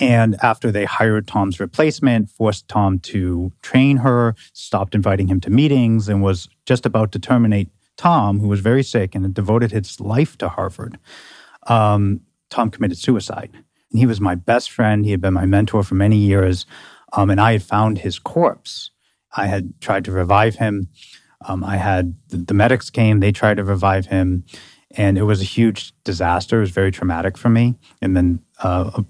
[0.00, 5.50] And after they hired Tom's replacement, forced Tom to train her, stopped inviting him to
[5.50, 9.70] meetings, and was just about to terminate Tom, who was very sick and had devoted
[9.70, 10.98] his life to Harvard,
[11.66, 13.50] um, Tom committed suicide.
[13.52, 15.04] And he was my best friend.
[15.04, 16.66] He had been my mentor for many years.
[17.12, 18.90] Um, and I had found his corpse.
[19.36, 20.88] I had tried to revive him.
[21.46, 24.44] Um, I had the, the, medics came, they tried to revive him.
[24.92, 26.58] And it was a huge disaster.
[26.58, 27.74] It was very traumatic for me.
[28.00, 29.02] And then uh,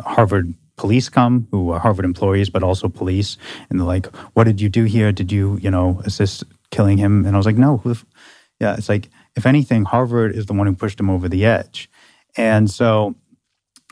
[0.00, 3.36] Harvard police come, who are Harvard employees, but also police.
[3.68, 5.12] And they're like, what did you do here?
[5.12, 7.26] Did you, you know, assist killing him?
[7.26, 7.82] And I was like, no.
[8.60, 11.90] Yeah, it's like, if anything, Harvard is the one who pushed him over the edge.
[12.36, 13.14] And so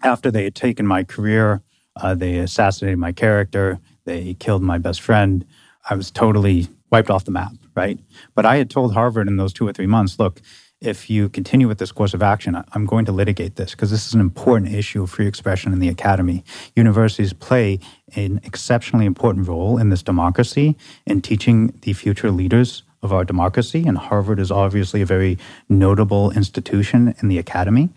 [0.03, 1.63] after they had taken my career,
[1.97, 5.45] uh, they assassinated my character, they killed my best friend,
[5.89, 7.99] I was totally wiped off the map, right?
[8.35, 10.41] But I had told Harvard in those two or three months, look,
[10.81, 14.07] if you continue with this course of action, I'm going to litigate this because this
[14.07, 16.45] is an important issue of free expression in the academy.
[16.77, 17.81] Universities play
[18.15, 23.85] an exceptionally important role in this democracy in teaching the future leaders of our democracy.
[23.87, 25.37] And Harvard is obviously a very
[25.69, 27.89] notable institution in the academy.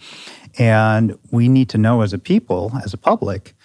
[0.57, 3.55] And we need to know as a people, as a public,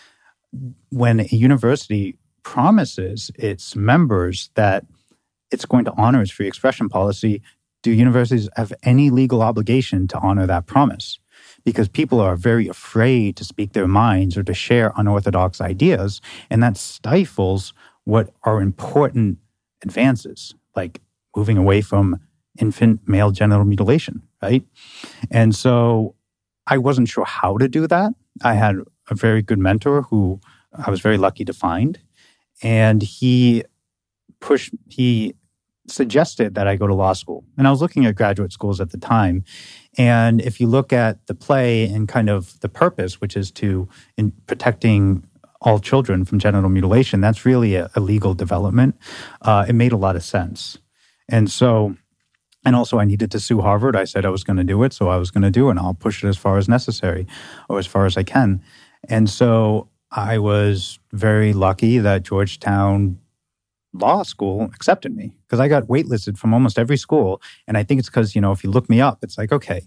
[0.91, 4.85] when a university promises its members that
[5.51, 7.43] it's going to honor its free expression policy,
[7.87, 11.21] do universities have any legal obligation to honor that promise?
[11.65, 16.21] Because people are very afraid to speak their minds or to share unorthodox ideas,
[16.51, 17.73] and that stifles
[18.03, 19.39] what are important
[19.85, 21.01] advances, like
[21.37, 22.19] moving away from
[22.59, 24.65] infant male genital mutilation, right?
[25.31, 26.17] And so
[26.67, 28.13] I wasn't sure how to do that.
[28.43, 28.75] I had
[29.09, 30.41] a very good mentor who
[30.75, 32.01] I was very lucky to find.
[32.65, 33.63] And he
[34.41, 35.37] pushed, he
[35.89, 37.45] suggested that I go to law school.
[37.57, 39.45] And I was looking at graduate schools at the time.
[39.99, 43.89] And if you look at the play and kind of the purpose, which is to
[44.17, 45.27] in protecting
[45.61, 48.97] all children from genital mutilation, that's really a, a legal development.
[49.43, 50.79] Uh, it made a lot of sense.
[51.29, 51.97] And so,
[52.65, 53.97] and also I needed to sue Harvard.
[53.97, 55.73] I said I was going to do it, so I was going to do it,
[55.73, 57.27] and I'll push it as far as necessary
[57.69, 58.63] or as far as I can.
[59.09, 63.19] And so I was very lucky that Georgetown
[63.99, 67.41] law school accepted me because I got waitlisted from almost every school.
[67.67, 69.83] And I think it's because, you know, if you look me up, it's like, okay,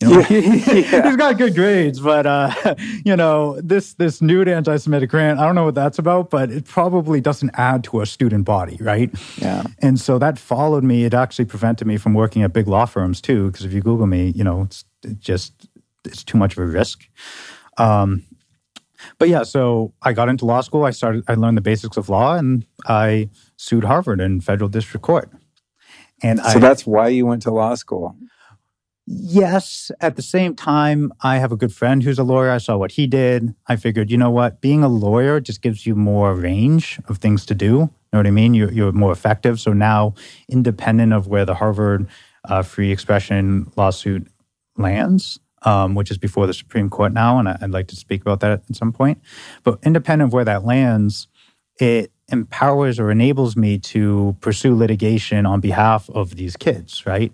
[0.00, 1.08] you know, yeah.
[1.08, 2.74] he's got good grades, but uh,
[3.04, 6.64] you know, this this nude anti-Semitic grant, I don't know what that's about, but it
[6.64, 9.10] probably doesn't add to a student body, right?
[9.36, 9.64] Yeah.
[9.80, 11.04] And so that followed me.
[11.04, 14.06] It actually prevented me from working at big law firms too, because if you Google
[14.06, 15.68] me, you know, it's it just
[16.04, 17.06] it's too much of a risk.
[17.78, 18.24] Um,
[19.18, 20.84] but yeah, so I got into law school.
[20.84, 21.24] I started.
[21.28, 25.30] I learned the basics of law, and I sued Harvard in federal district court.
[26.22, 28.16] And so I, that's why you went to law school.
[29.06, 29.90] Yes.
[30.00, 32.50] At the same time, I have a good friend who's a lawyer.
[32.50, 33.54] I saw what he did.
[33.66, 34.62] I figured, you know what?
[34.62, 37.66] Being a lawyer just gives you more range of things to do.
[37.66, 38.54] You know what I mean?
[38.54, 39.60] You're, you're more effective.
[39.60, 40.14] So now,
[40.48, 42.08] independent of where the Harvard
[42.48, 44.26] uh, free expression lawsuit
[44.78, 48.40] lands, um, which is before the Supreme Court now, and I'd like to speak about
[48.40, 49.20] that at some point.
[49.64, 51.28] But independent of where that lands,
[51.78, 57.32] it empowers or enables me to pursue litigation on behalf of these kids, right?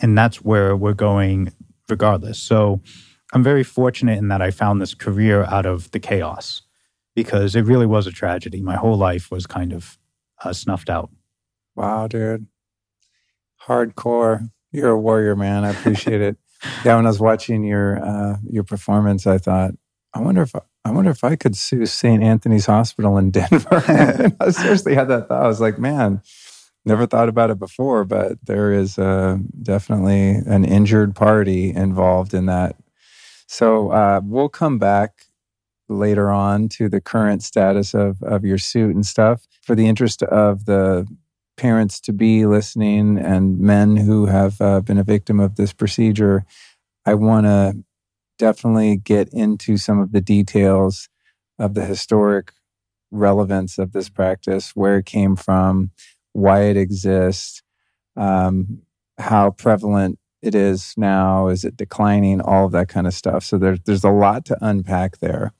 [0.00, 1.52] And that's where we're going
[1.88, 2.38] regardless.
[2.38, 2.80] So
[3.32, 6.62] I'm very fortunate in that I found this career out of the chaos
[7.14, 8.60] because it really was a tragedy.
[8.60, 9.98] My whole life was kind of
[10.44, 11.10] uh, snuffed out.
[11.74, 12.46] Wow, dude.
[13.66, 14.50] Hardcore.
[14.72, 15.64] You're a warrior, man.
[15.64, 16.36] I appreciate it.
[16.84, 19.72] Yeah, when I was watching your uh, your performance, I thought,
[20.14, 22.22] I wonder if I wonder if I could sue St.
[22.22, 23.84] Anthony's Hospital in Denver.
[24.40, 25.44] I seriously had that thought.
[25.44, 26.22] I was like, man,
[26.84, 32.46] never thought about it before, but there is uh, definitely an injured party involved in
[32.46, 32.76] that.
[33.46, 35.26] So uh, we'll come back
[35.88, 39.46] later on to the current status of of your suit and stuff.
[39.62, 41.06] For the interest of the
[41.56, 46.44] parents to be listening and men who have uh, been a victim of this procedure,
[47.04, 47.76] I want to
[48.42, 51.08] definitely get into some of the details
[51.60, 52.50] of the historic
[53.12, 55.92] relevance of this practice, where it came from,
[56.32, 57.62] why it exists,
[58.16, 58.82] um,
[59.16, 63.44] how prevalent it is now, is it declining, all of that kind of stuff.
[63.44, 65.52] So there, there's a lot to unpack there.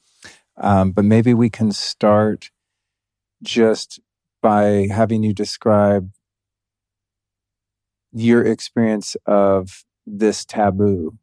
[0.56, 2.50] Um, but maybe we can start
[3.44, 4.00] just
[4.42, 6.10] by having you describe
[8.12, 11.16] your experience of this taboo.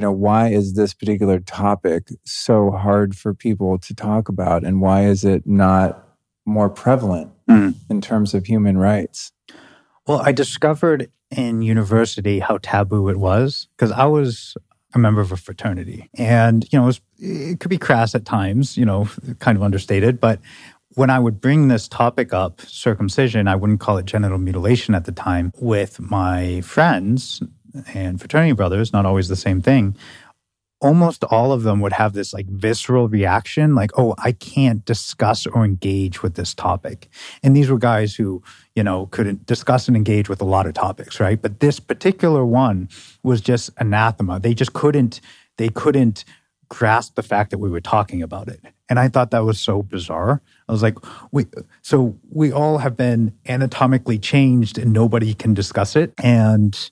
[0.00, 4.64] You know, why is this particular topic so hard for people to talk about?
[4.64, 6.08] And why is it not
[6.46, 7.74] more prevalent mm.
[7.90, 9.30] in terms of human rights?
[10.06, 14.56] Well, I discovered in university how taboo it was because I was
[14.94, 16.08] a member of a fraternity.
[16.14, 19.06] And, you know, it, was, it could be crass at times, you know,
[19.38, 20.40] kind of understated, but
[20.94, 25.04] when I would bring this topic up, circumcision, I wouldn't call it genital mutilation at
[25.04, 27.42] the time, with my friends
[27.94, 29.96] and fraternity brothers, not always the same thing,
[30.80, 35.46] almost all of them would have this like visceral reaction, like, oh, I can't discuss
[35.46, 37.08] or engage with this topic.
[37.42, 38.42] And these were guys who,
[38.74, 41.40] you know, couldn't discuss and engage with a lot of topics, right?
[41.40, 42.88] But this particular one
[43.22, 44.40] was just anathema.
[44.40, 45.20] They just couldn't,
[45.58, 46.24] they couldn't
[46.70, 48.60] grasp the fact that we were talking about it.
[48.88, 50.40] And I thought that was so bizarre.
[50.68, 50.96] I was like,
[51.30, 51.46] we,
[51.82, 56.14] so we all have been anatomically changed and nobody can discuss it.
[56.22, 56.90] And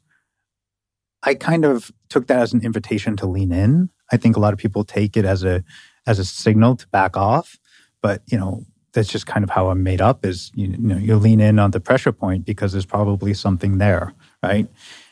[1.28, 3.90] I kind of took that as an invitation to lean in.
[4.10, 5.62] I think a lot of people take it as a,
[6.06, 7.58] as a signal to back off.
[8.00, 8.64] But, you know,
[8.94, 11.72] that's just kind of how I'm made up is, you know, you lean in on
[11.72, 14.14] the pressure point because there's probably something there.
[14.42, 14.68] Right.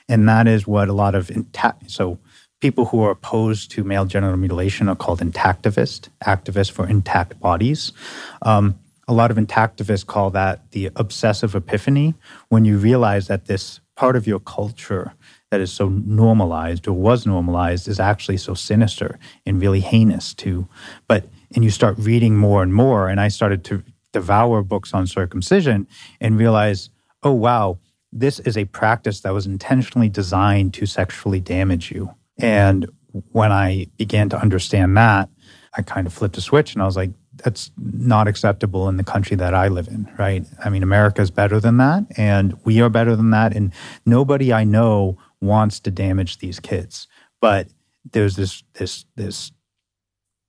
[0.08, 2.18] And that is what a lot of intact, so
[2.60, 7.92] people who are opposed to male genital mutilation are called intactivists, activists for intact bodies.
[8.40, 12.14] Um, a lot of intactivists call that the obsessive epiphany
[12.48, 15.12] when you realize that this part of your culture
[15.50, 20.68] that is so normalized or was normalized is actually so sinister and really heinous too.
[21.06, 23.82] But and you start reading more and more, and I started to
[24.12, 25.86] devour books on circumcision
[26.20, 26.90] and realize,
[27.22, 27.78] oh wow,
[28.12, 32.14] this is a practice that was intentionally designed to sexually damage you.
[32.38, 32.86] And
[33.32, 35.28] when I began to understand that,
[35.76, 39.04] I kind of flipped a switch and I was like, that's not acceptable in the
[39.04, 40.44] country that I live in, right?
[40.64, 43.54] I mean, America is better than that, and we are better than that.
[43.54, 43.72] And
[44.06, 47.08] nobody I know wants to damage these kids.
[47.40, 47.68] But
[48.12, 49.52] there's this, this, this,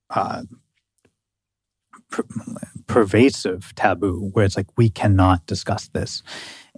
[0.10, 0.44] uh,
[2.10, 2.26] per-
[2.88, 6.24] pervasive taboo where it's like, we cannot discuss this.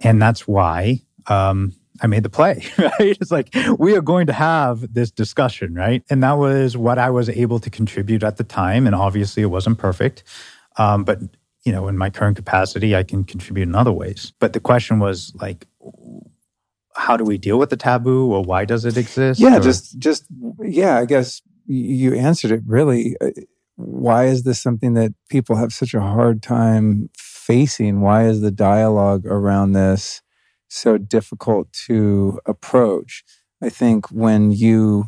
[0.02, 2.92] And that's why, um, I made the play, right?
[2.98, 6.02] It's like, we are going to have this discussion, right?
[6.08, 8.86] And that was what I was able to contribute at the time.
[8.86, 10.24] And obviously, it wasn't perfect.
[10.76, 11.20] Um, but,
[11.64, 14.32] you know, in my current capacity, I can contribute in other ways.
[14.38, 15.66] But the question was like,
[17.00, 19.40] how do we deal with the taboo or why does it exist?
[19.40, 19.60] Yeah, or?
[19.60, 20.26] just, just,
[20.62, 23.16] yeah, I guess you answered it really.
[23.20, 23.30] Uh,
[23.76, 28.00] why is this something that people have such a hard time facing?
[28.00, 30.22] Why is the dialogue around this?
[30.70, 33.24] so difficult to approach.
[33.62, 35.06] I think when you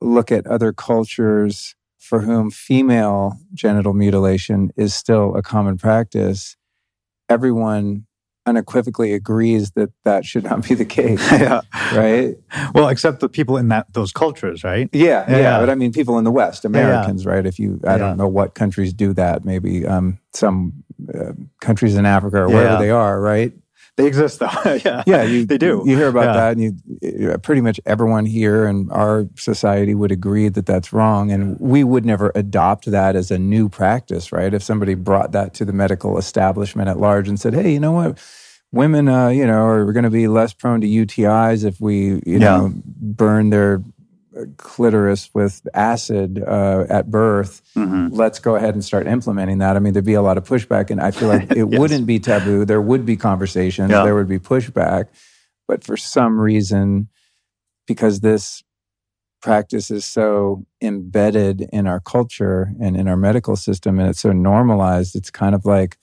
[0.00, 6.56] look at other cultures for whom female genital mutilation is still a common practice,
[7.28, 8.06] everyone
[8.46, 11.20] unequivocally agrees that that should not be the case.
[11.32, 11.62] yeah.
[11.92, 12.36] Right.
[12.74, 14.88] Well, except the people in that those cultures, right?
[14.92, 15.38] Yeah, yeah.
[15.38, 15.60] yeah.
[15.60, 17.30] But I mean, people in the West, Americans, yeah.
[17.30, 17.46] right?
[17.46, 19.44] If you, I don't know what countries do that.
[19.44, 23.52] Maybe um, some uh, countries in Africa or wherever they are, right?
[23.96, 24.48] They exist though.
[24.84, 25.04] yeah.
[25.06, 25.22] Yeah.
[25.22, 25.82] You, they do.
[25.86, 26.32] You hear about yeah.
[26.32, 31.30] that and you, pretty much everyone here in our society would agree that that's wrong.
[31.30, 34.52] And we would never adopt that as a new practice, right?
[34.52, 37.92] If somebody brought that to the medical establishment at large and said, hey, you know
[37.92, 38.18] what?
[38.72, 42.22] Women, uh, you know, are going to be less prone to UTIs if we, you
[42.26, 42.38] yeah.
[42.38, 43.80] know, burn their
[44.56, 47.62] clitoris with acid uh, at birth.
[47.76, 48.14] Mm-hmm.
[48.14, 49.76] Let's go ahead and start implementing that.
[49.76, 51.78] I mean, there'd be a lot of pushback, and I feel like it yes.
[51.78, 52.64] wouldn't be taboo.
[52.64, 53.90] There would be conversations.
[53.90, 54.04] Yeah.
[54.04, 55.06] There would be pushback,
[55.68, 57.08] but for some reason,
[57.86, 58.62] because this
[59.42, 64.32] practice is so embedded in our culture and in our medical system, and it's so
[64.32, 65.96] normalized, it's kind of like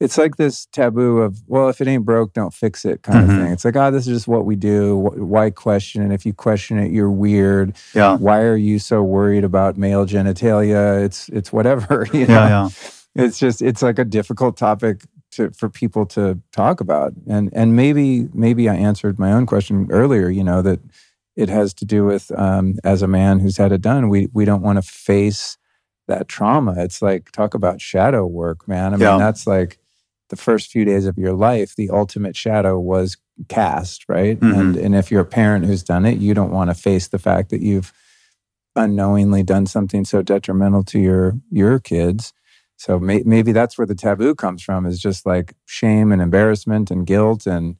[0.00, 3.36] it's like this taboo of well if it ain't broke don't fix it kind mm-hmm.
[3.36, 3.52] of thing.
[3.52, 4.96] It's like oh this is just what we do.
[4.96, 6.14] Why question it?
[6.14, 7.76] If you question it you're weird.
[7.94, 8.16] Yeah.
[8.16, 11.04] Why are you so worried about male genitalia?
[11.04, 12.34] It's it's whatever you know?
[12.34, 13.24] yeah, yeah.
[13.24, 17.12] it's just it's like a difficult topic to, for people to talk about.
[17.28, 20.80] And and maybe maybe i answered my own question earlier you know that
[21.36, 24.44] it has to do with um, as a man who's had it done we we
[24.44, 25.56] don't want to face
[26.06, 26.74] that trauma.
[26.78, 28.92] It's like talk about shadow work man.
[28.92, 29.18] I mean yeah.
[29.18, 29.78] that's like
[30.30, 33.16] the first few days of your life, the ultimate shadow was
[33.48, 34.38] cast, right?
[34.38, 34.60] Mm-hmm.
[34.60, 37.18] And and if you're a parent who's done it, you don't want to face the
[37.18, 37.92] fact that you've
[38.76, 42.32] unknowingly done something so detrimental to your your kids.
[42.76, 46.90] So may, maybe that's where the taboo comes from is just like shame and embarrassment
[46.90, 47.76] and guilt and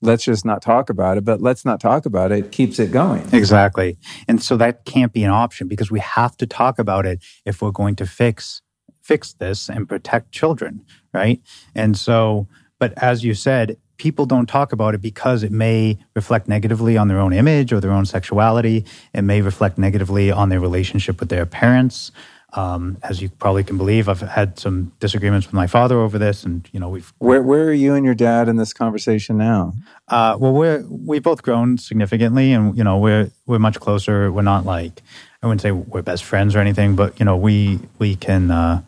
[0.00, 2.90] let's just not talk about it but let's not talk about it, it keeps it
[2.90, 7.06] going exactly and so that can't be an option because we have to talk about
[7.06, 8.62] it if we're going to fix
[9.02, 11.40] fix this and protect children, right?
[11.74, 12.46] And so,
[12.78, 17.08] but as you said, people don't talk about it because it may reflect negatively on
[17.08, 18.84] their own image or their own sexuality.
[19.14, 22.10] It may reflect negatively on their relationship with their parents.
[22.54, 26.44] Um, as you probably can believe, I've had some disagreements with my father over this,
[26.44, 27.10] and you know we've.
[27.18, 29.72] Where Where are you and your dad in this conversation now?
[30.08, 34.30] Uh, well, we're we've both grown significantly, and you know we're we're much closer.
[34.30, 35.00] We're not like
[35.42, 38.50] I wouldn't say we're best friends or anything, but you know we we can.
[38.50, 38.82] Uh,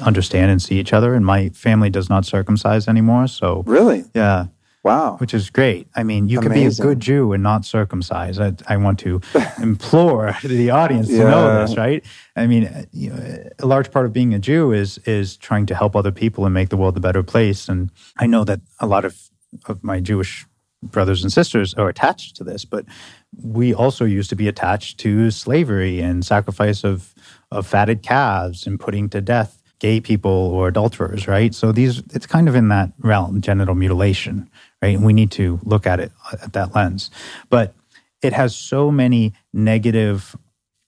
[0.00, 1.14] understand and see each other.
[1.14, 3.26] And my family does not circumcise anymore.
[3.26, 4.46] So really, yeah.
[4.82, 5.16] Wow.
[5.18, 5.88] Which is great.
[5.94, 6.52] I mean, you Amazing.
[6.52, 8.40] can be a good Jew and not circumcised.
[8.40, 9.20] I, I want to
[9.62, 11.30] implore the audience to yeah.
[11.30, 12.02] know this, right?
[12.34, 15.74] I mean, you know, a large part of being a Jew is is trying to
[15.74, 17.68] help other people and make the world a better place.
[17.68, 19.18] And I know that a lot of,
[19.66, 20.46] of my Jewish
[20.82, 22.86] brothers and sisters are attached to this, but
[23.42, 27.14] we also used to be attached to slavery and sacrifice of,
[27.50, 31.54] of fatted calves and putting to death gay people or adulterers, right?
[31.54, 34.48] So these, it's kind of in that realm, genital mutilation,
[34.82, 34.94] right?
[34.94, 37.10] And we need to look at it at that lens.
[37.48, 37.74] But
[38.22, 40.36] it has so many negative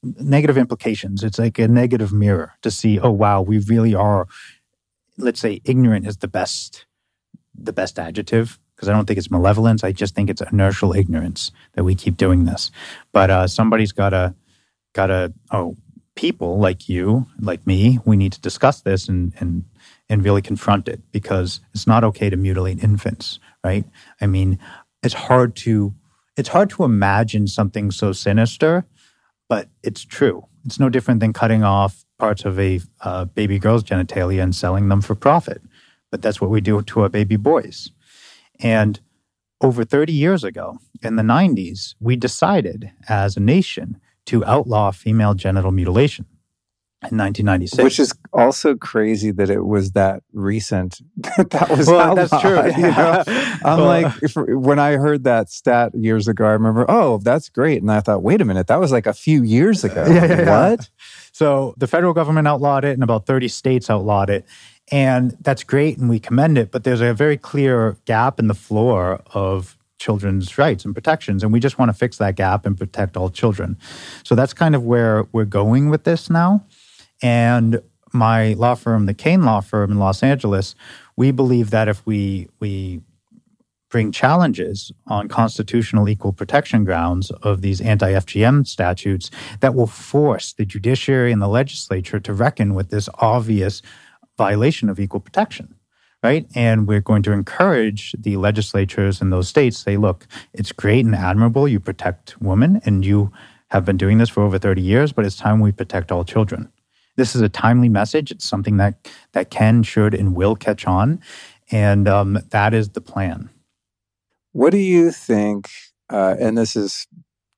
[0.04, 1.22] negative implications.
[1.22, 4.26] It's like a negative mirror to see, oh wow, we really are
[5.18, 6.86] let's say ignorant is the best
[7.54, 9.84] the best adjective because I don't think it's malevolence.
[9.84, 12.70] I just think it's inertial ignorance that we keep doing this.
[13.12, 14.34] But uh, somebody's got to
[14.92, 15.76] got to oh
[16.14, 19.64] people like you, like me, we need to discuss this and and
[20.08, 23.84] and really confront it because it's not okay to mutilate infants, right?
[24.20, 24.58] I mean,
[25.02, 25.94] it's hard to
[26.36, 28.84] it's hard to imagine something so sinister,
[29.48, 30.46] but it's true.
[30.64, 34.88] It's no different than cutting off parts of a uh, baby girl's genitalia and selling
[34.88, 35.60] them for profit.
[36.10, 37.90] But that's what we do to our baby boys.
[38.60, 39.00] And
[39.60, 44.00] over 30 years ago, in the 90s, we decided as a nation
[44.32, 46.24] to outlaw female genital mutilation
[47.02, 47.84] in 1996.
[47.84, 51.02] Which is also crazy that it was that recent.
[51.16, 52.62] that was well, that's true.
[52.76, 53.22] You know?
[53.26, 57.50] I'm well, like, if, when I heard that stat years ago, I remember, oh, that's
[57.50, 57.82] great.
[57.82, 60.06] And I thought, wait a minute, that was like a few years ago.
[60.08, 60.88] Yeah, yeah, what?
[61.32, 64.46] So the federal government outlawed it, and about 30 states outlawed it.
[64.90, 66.70] And that's great, and we commend it.
[66.70, 71.42] But there's a very clear gap in the floor of children's rights and protections.
[71.42, 73.78] And we just want to fix that gap and protect all children.
[74.24, 76.64] So that's kind of where we're going with this now.
[77.22, 77.80] And
[78.12, 80.74] my law firm, the Kane Law Firm in Los Angeles,
[81.16, 83.00] we believe that if we we
[83.90, 89.30] bring challenges on constitutional equal protection grounds of these anti-FGM statutes
[89.60, 93.82] that will force the judiciary and the legislature to reckon with this obvious
[94.38, 95.74] violation of equal protection
[96.22, 96.46] right?
[96.54, 101.14] And we're going to encourage the legislatures in those states say, look, it's great and
[101.14, 103.32] admirable you protect women and you
[103.68, 106.70] have been doing this for over 30 years, but it's time we protect all children.
[107.16, 108.30] This is a timely message.
[108.30, 111.20] It's something that that can, should, and will catch on,
[111.70, 113.50] and um, that is the plan.
[114.52, 115.68] What do you think?
[116.10, 117.06] Uh, and this is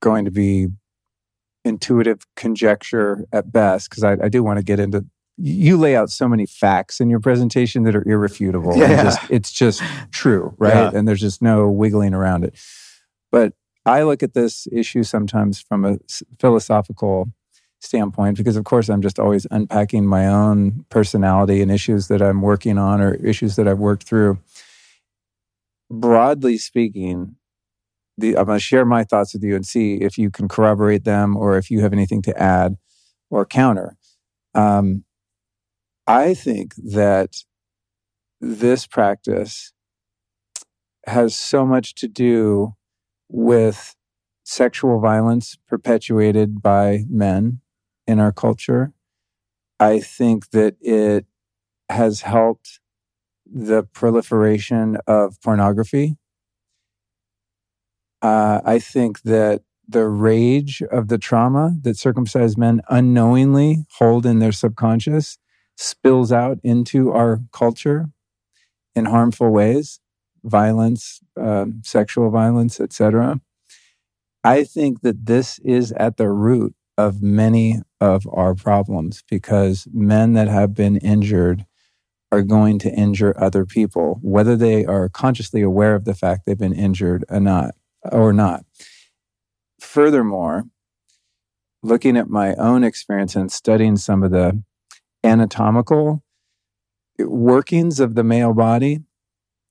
[0.00, 0.68] going to be
[1.64, 5.04] intuitive conjecture at best, because I, I do want to get into
[5.36, 8.76] you lay out so many facts in your presentation that are irrefutable.
[8.76, 9.02] Yeah.
[9.02, 9.82] Just, it's just
[10.12, 10.74] true, right?
[10.74, 10.90] Yeah.
[10.94, 12.56] And there's just no wiggling around it.
[13.32, 13.54] But
[13.84, 15.98] I look at this issue sometimes from a
[16.38, 17.32] philosophical
[17.80, 22.40] standpoint because, of course, I'm just always unpacking my own personality and issues that I'm
[22.40, 24.38] working on or issues that I've worked through.
[25.90, 27.36] Broadly speaking,
[28.16, 31.04] the, I'm going to share my thoughts with you and see if you can corroborate
[31.04, 32.76] them or if you have anything to add
[33.30, 33.96] or counter.
[34.54, 35.04] Um,
[36.06, 37.44] I think that
[38.40, 39.72] this practice
[41.06, 42.74] has so much to do
[43.28, 43.96] with
[44.44, 47.60] sexual violence perpetuated by men
[48.06, 48.92] in our culture.
[49.80, 51.26] I think that it
[51.88, 52.80] has helped
[53.46, 56.16] the proliferation of pornography.
[58.20, 64.38] Uh, I think that the rage of the trauma that circumcised men unknowingly hold in
[64.38, 65.38] their subconscious
[65.76, 68.08] spills out into our culture
[68.94, 70.00] in harmful ways
[70.44, 73.40] violence um, sexual violence etc
[74.42, 80.34] i think that this is at the root of many of our problems because men
[80.34, 81.66] that have been injured
[82.30, 86.58] are going to injure other people whether they are consciously aware of the fact they've
[86.58, 87.74] been injured or not
[88.12, 88.64] or not.
[89.80, 90.64] Furthermore
[91.82, 94.62] looking at my own experience and studying some of the
[95.24, 96.22] anatomical
[97.18, 99.00] workings of the male body,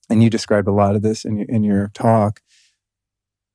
[0.09, 2.41] and you described a lot of this in your, in your talk,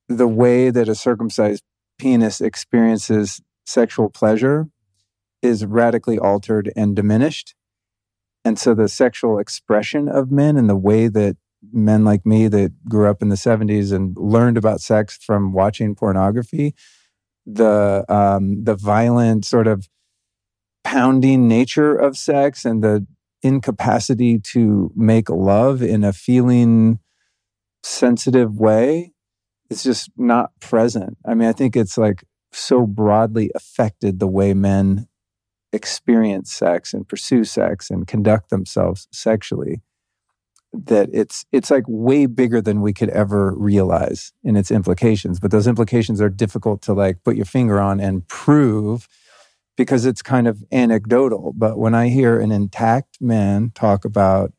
[0.09, 1.63] the way that a circumcised
[1.99, 4.69] penis experiences sexual pleasure
[5.43, 7.55] is radically altered and diminished.
[8.45, 11.37] And so the sexual expression of men and the way that
[11.73, 15.95] men like me that grew up in the 70s and learned about sex from watching
[15.95, 16.75] pornography,
[17.45, 19.89] the um, the violent sort of
[20.89, 23.07] pounding nature of sex and the
[23.43, 26.99] incapacity to make love in a feeling
[27.83, 29.13] sensitive way
[29.69, 31.19] is just not present.
[31.27, 35.09] I mean, I think it's like so broadly affected the way men
[35.75, 39.83] experience sex and pursue sex and conduct themselves sexually
[40.73, 45.51] that it's it's like way bigger than we could ever realize in its implications but
[45.51, 49.07] those implications are difficult to like put your finger on and prove
[49.79, 51.55] because it's kind of anecdotal.
[51.57, 54.53] But when I hear an intact man talk about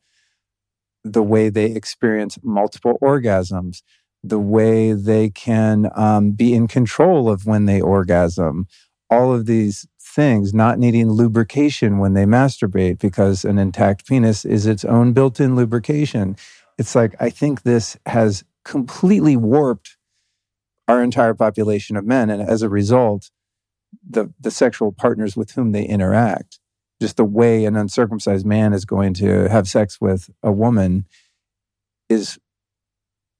[1.04, 3.82] the way they experience multiple orgasms,
[4.24, 8.66] the way they can um, be in control of when they orgasm,
[9.10, 14.66] all of these things, not needing lubrication when they masturbate because an intact penis is
[14.66, 16.34] its own built in lubrication.
[16.78, 19.98] It's like, I think this has completely warped
[20.88, 22.30] our entire population of men.
[22.30, 23.30] And as a result,
[24.08, 26.58] the the sexual partners with whom they interact
[27.00, 31.06] just the way an uncircumcised man is going to have sex with a woman
[32.08, 32.38] is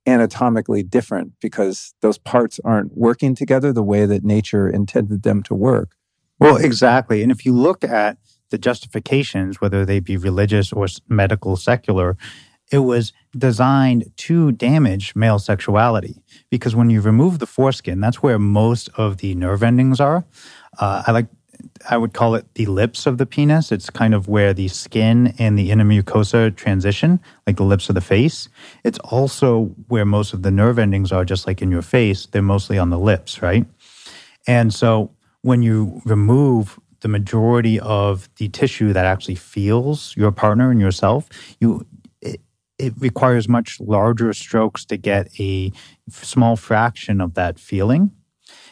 [0.06, 5.54] anatomically different because those parts aren't working together the way that nature intended them to
[5.54, 5.94] work.
[6.38, 7.22] Well exactly.
[7.22, 8.16] And if you look at
[8.48, 12.16] the justifications whether they be religious or medical secular
[12.70, 18.38] it was designed to damage male sexuality because when you remove the foreskin, that's where
[18.38, 20.24] most of the nerve endings are.
[20.78, 21.26] Uh, I like,
[21.88, 23.70] I would call it the lips of the penis.
[23.72, 27.94] It's kind of where the skin and the inner mucosa transition, like the lips of
[27.94, 28.48] the face.
[28.84, 32.26] It's also where most of the nerve endings are, just like in your face.
[32.26, 33.66] They're mostly on the lips, right?
[34.46, 35.10] And so
[35.42, 41.28] when you remove the majority of the tissue that actually feels your partner and yourself,
[41.58, 41.86] you
[42.80, 45.72] it requires much larger strokes to get a
[46.10, 48.12] small fraction of that feeling.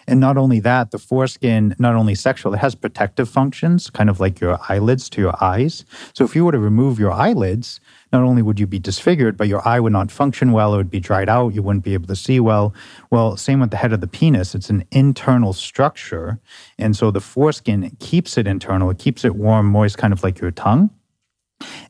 [0.08, 4.20] And not only that, the foreskin, not only sexual, it has protective functions, kind of
[4.20, 5.84] like your eyelids to your eyes.
[6.14, 7.78] So if you were to remove your eyelids,
[8.10, 10.72] not only would you be disfigured, but your eye would not function well.
[10.72, 11.54] It would be dried out.
[11.54, 12.74] You wouldn't be able to see well.
[13.10, 14.54] Well, same with the head of the penis.
[14.54, 16.40] It's an internal structure.
[16.78, 18.88] And so the foreskin keeps it internal.
[18.88, 20.88] It keeps it warm, moist, kind of like your tongue.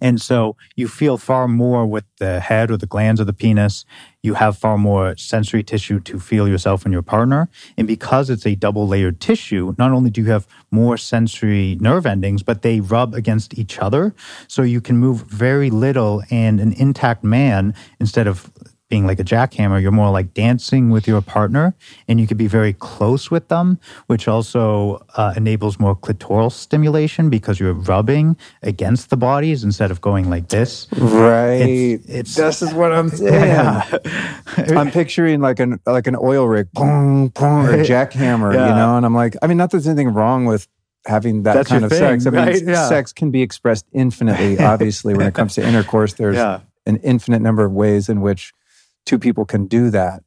[0.00, 3.84] And so you feel far more with the head or the glans of the penis.
[4.22, 7.48] You have far more sensory tissue to feel yourself and your partner.
[7.76, 12.06] And because it's a double layered tissue, not only do you have more sensory nerve
[12.06, 14.14] endings, but they rub against each other.
[14.46, 18.50] So you can move very little and an intact man, instead of
[18.88, 21.74] being like a jackhammer, you're more like dancing with your partner
[22.08, 27.28] and you could be very close with them, which also uh, enables more clitoral stimulation
[27.28, 30.88] because you're rubbing against the bodies instead of going like this.
[30.96, 31.60] Right.
[31.60, 33.32] It's, it's this is what I'm saying.
[33.32, 33.98] Yeah.
[34.56, 38.68] I'm picturing like an like an oil rig, boom, boom, or a jackhammer, yeah.
[38.68, 40.66] you know, and I'm like, I mean, not that there's anything wrong with
[41.06, 42.26] having that That's kind of thing, sex.
[42.26, 42.62] I mean, right?
[42.62, 42.88] yeah.
[42.88, 46.14] sex can be expressed infinitely, obviously, when it comes to intercourse.
[46.14, 46.60] There's yeah.
[46.86, 48.52] an infinite number of ways in which
[49.06, 50.22] two people can do that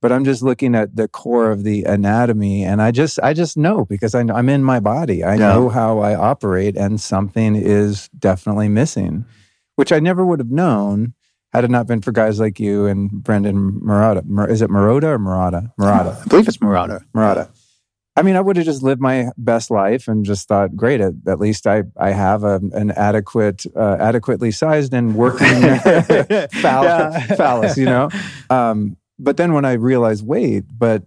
[0.00, 3.56] but i'm just looking at the core of the anatomy and i just i just
[3.56, 5.52] know because I, am in my body i yeah.
[5.52, 9.24] know how i operate and something is definitely missing
[9.76, 11.14] which i never would have known
[11.52, 15.18] had it not been for guys like you and Brendan Marotta, is it Marotta or
[15.18, 15.72] Murata?
[15.78, 16.20] Murata.
[16.20, 17.00] I believe it's Murata.
[17.14, 17.48] Murata.
[18.18, 21.12] I mean, I would have just lived my best life and just thought, great, at,
[21.28, 25.46] at least I, I have a, an adequate, uh, adequately sized and working
[26.60, 28.08] phall- phallus, you know?
[28.50, 31.04] Um, but then when I realized, wait, but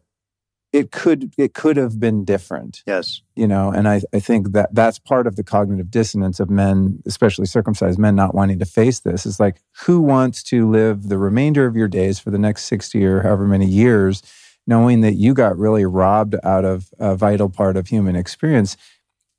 [0.72, 2.82] it could it could have been different.
[2.88, 3.22] Yes.
[3.36, 7.04] You know, and I, I think that that's part of the cognitive dissonance of men,
[7.06, 9.26] especially circumcised men, not wanting to face this.
[9.26, 13.04] Is like, who wants to live the remainder of your days for the next 60
[13.06, 14.24] or however many years,
[14.68, 18.78] knowing that you got really robbed out of a vital part of human experience,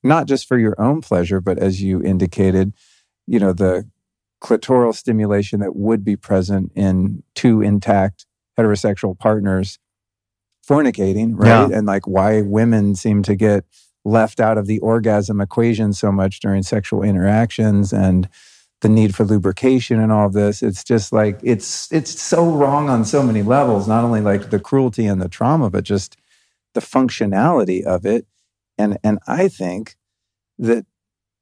[0.02, 2.72] not just for your own pleasure, but as you indicated,
[3.26, 3.88] you know, the
[4.42, 8.26] clitoral stimulation that would be present in two intact
[8.58, 9.78] heterosexual partners
[10.68, 11.70] fornicating, right?
[11.70, 11.76] Yeah.
[11.76, 13.64] And like why women seem to get
[14.04, 18.28] left out of the orgasm equation so much during sexual interactions and
[18.82, 20.62] the need for lubrication and all of this.
[20.62, 24.60] It's just like it's it's so wrong on so many levels, not only like the
[24.60, 26.16] cruelty and the trauma, but just
[26.74, 28.26] the functionality of it.
[28.76, 29.96] And and I think
[30.58, 30.84] that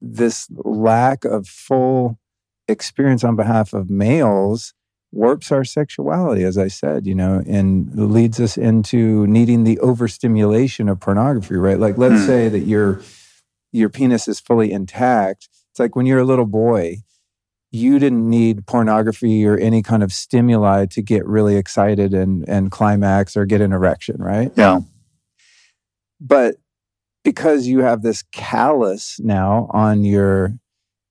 [0.00, 2.18] this lack of full
[2.68, 4.74] experience on behalf of males
[5.12, 10.88] warps our sexuality, as I said, you know, and leads us into needing the overstimulation
[10.88, 11.78] of pornography, right?
[11.78, 12.26] Like, let's mm.
[12.26, 13.00] say that your
[13.72, 15.48] your penis is fully intact.
[15.70, 16.98] It's like when you're a little boy,
[17.72, 22.70] you didn't need pornography or any kind of stimuli to get really excited and and
[22.70, 24.52] climax or get an erection, right?
[24.56, 24.80] Yeah.
[26.20, 26.56] But
[27.24, 30.54] because you have this callus now on your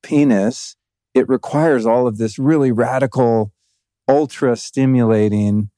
[0.04, 0.76] penis,
[1.14, 3.52] it requires all of this really radical
[4.08, 5.70] ultra stimulating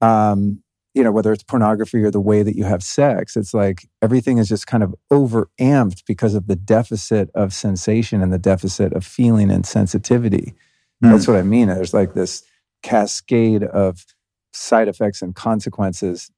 [0.00, 0.62] um,
[0.94, 4.38] you know whether it's pornography or the way that you have sex it's like everything
[4.38, 8.92] is just kind of over amped because of the deficit of sensation and the deficit
[8.92, 10.54] of feeling and sensitivity
[11.02, 11.10] mm.
[11.10, 12.42] that's what i mean there's like this
[12.82, 14.04] cascade of
[14.52, 16.30] side effects and consequences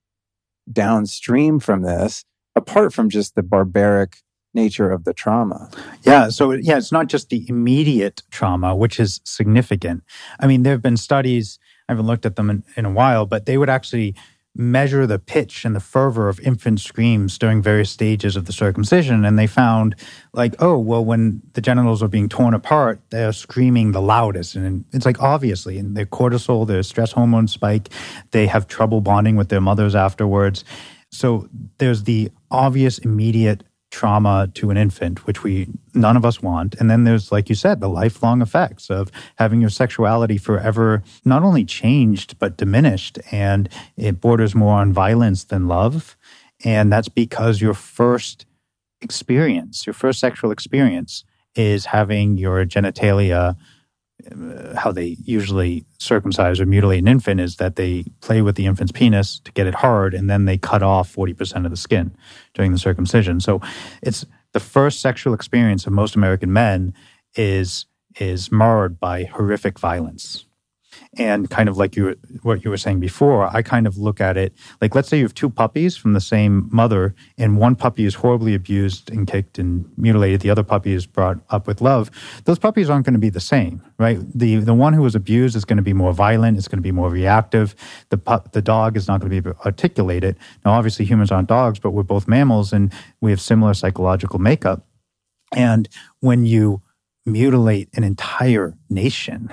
[0.70, 2.24] downstream from this
[2.55, 4.18] apart from just the barbaric
[4.55, 5.70] nature of the trauma.
[6.03, 6.28] Yeah.
[6.28, 10.03] So, yeah, it's not just the immediate trauma, which is significant.
[10.40, 13.26] I mean, there have been studies, I haven't looked at them in, in a while,
[13.26, 14.14] but they would actually
[14.55, 19.24] measure the pitch and the fervor of infant screams during various stages of the circumcision.
[19.24, 19.96] And they found,
[20.34, 24.55] like, oh, well, when the genitals are being torn apart, they're screaming the loudest.
[24.55, 27.88] And it's like, obviously, and their cortisol, their stress hormone spike,
[28.30, 30.64] they have trouble bonding with their mothers afterwards.
[31.11, 31.48] So
[31.78, 36.74] there's the obvious immediate trauma to an infant, which we none of us want.
[36.76, 41.45] And then there's, like you said, the lifelong effects of having your sexuality forever not
[41.45, 43.18] only changed, but diminished.
[43.30, 46.16] And it borders more on violence than love.
[46.64, 48.47] And that's because your first
[49.03, 51.24] experience, your first sexual experience,
[51.55, 53.57] is having your genitalia
[54.77, 58.93] how they usually circumcise or mutilate an infant is that they play with the infant's
[58.93, 62.14] penis to get it hard and then they cut off 40% of the skin
[62.55, 63.41] during the circumcision.
[63.41, 63.61] So
[64.03, 66.95] it's the first sexual experience of most American men
[67.35, 67.87] is
[68.20, 70.45] is marred by horrific violence.
[71.19, 74.39] And kind of like you what you were saying before, I kind of look at
[74.39, 78.07] it like let's say you have two puppies from the same mother, and one puppy
[78.07, 80.41] is horribly abused and kicked and mutilated.
[80.41, 82.11] The other puppy is brought up with love.
[82.45, 84.19] Those puppies aren't going to be the same, right?
[84.35, 86.57] The the one who was abused is going to be more violent.
[86.57, 87.75] It's going to be more reactive.
[88.09, 90.39] The pup, the dog is not going to be articulated.
[90.65, 92.91] Now, obviously, humans aren't dogs, but we're both mammals, and
[93.21, 94.87] we have similar psychological makeup.
[95.55, 95.91] And
[96.21, 96.81] when you
[97.27, 99.53] mutilate an entire nation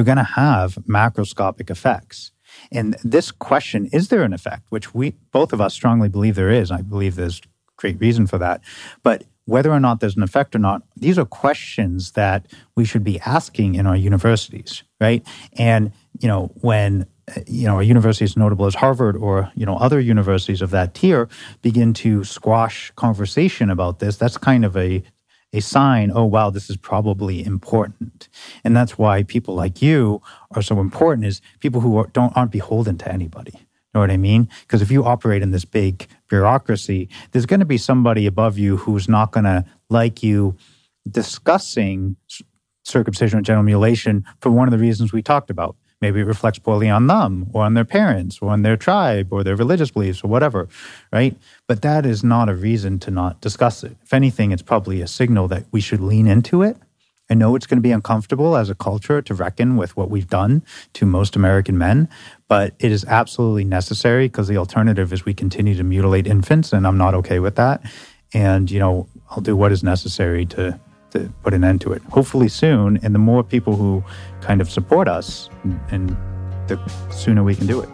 [0.00, 2.32] you're going to have macroscopic effects.
[2.72, 6.50] And this question, is there an effect, which we both of us strongly believe there
[6.50, 6.70] is.
[6.70, 7.42] I believe there's
[7.76, 8.62] great reason for that.
[9.02, 12.46] But whether or not there's an effect or not, these are questions that
[12.76, 15.22] we should be asking in our universities, right?
[15.52, 17.06] And, you know, when
[17.46, 20.94] you know, a university as notable as Harvard or, you know, other universities of that
[20.94, 21.28] tier
[21.60, 25.04] begin to squash conversation about this, that's kind of a
[25.52, 28.28] a sign, oh, wow, this is probably important.
[28.62, 30.22] And that's why people like you
[30.52, 33.54] are so important is people who are, don't, aren't beholden to anybody.
[33.92, 34.48] Know what I mean?
[34.62, 38.76] Because if you operate in this big bureaucracy, there's going to be somebody above you
[38.76, 40.56] who's not going to like you
[41.10, 42.14] discussing
[42.84, 45.74] circumcision and genital mutilation for one of the reasons we talked about.
[46.00, 49.44] Maybe it reflects poorly on them or on their parents or on their tribe or
[49.44, 50.68] their religious beliefs or whatever,
[51.12, 51.36] right?
[51.66, 53.96] But that is not a reason to not discuss it.
[54.02, 56.76] If anything, it's probably a signal that we should lean into it.
[57.28, 60.28] I know it's going to be uncomfortable as a culture to reckon with what we've
[60.28, 62.08] done to most American men,
[62.48, 66.86] but it is absolutely necessary because the alternative is we continue to mutilate infants, and
[66.86, 67.82] I'm not okay with that.
[68.34, 70.80] And, you know, I'll do what is necessary to
[71.10, 72.02] to put an end to it.
[72.10, 74.02] Hopefully soon, and the more people who
[74.40, 75.50] kind of support us,
[75.90, 76.16] and
[76.68, 76.78] the
[77.10, 77.88] sooner we can do it.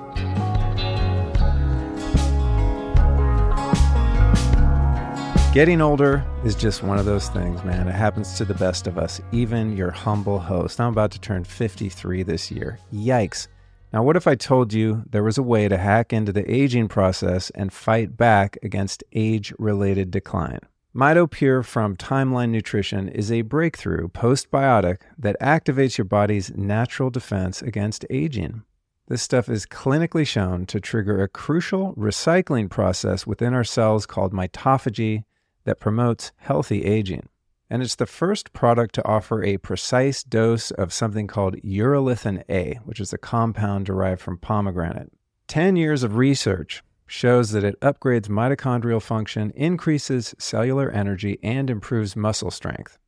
[5.56, 7.88] Getting older is just one of those things, man.
[7.88, 10.78] It happens to the best of us, even your humble host.
[10.78, 12.78] I'm about to turn 53 this year.
[12.92, 13.48] Yikes.
[13.90, 16.88] Now, what if I told you there was a way to hack into the aging
[16.88, 20.60] process and fight back against age related decline?
[20.96, 28.06] MitoPure from Timeline Nutrition is a breakthrough postbiotic that activates your body's natural defense against
[28.08, 28.62] aging.
[29.06, 34.32] This stuff is clinically shown to trigger a crucial recycling process within our cells called
[34.32, 35.24] mitophagy
[35.64, 37.28] that promotes healthy aging.
[37.68, 42.80] And it's the first product to offer a precise dose of something called urolithin A,
[42.86, 45.12] which is a compound derived from pomegranate.
[45.48, 52.16] 10 years of research shows that it upgrades mitochondrial function, increases cellular energy, and improves
[52.16, 52.98] muscle strength.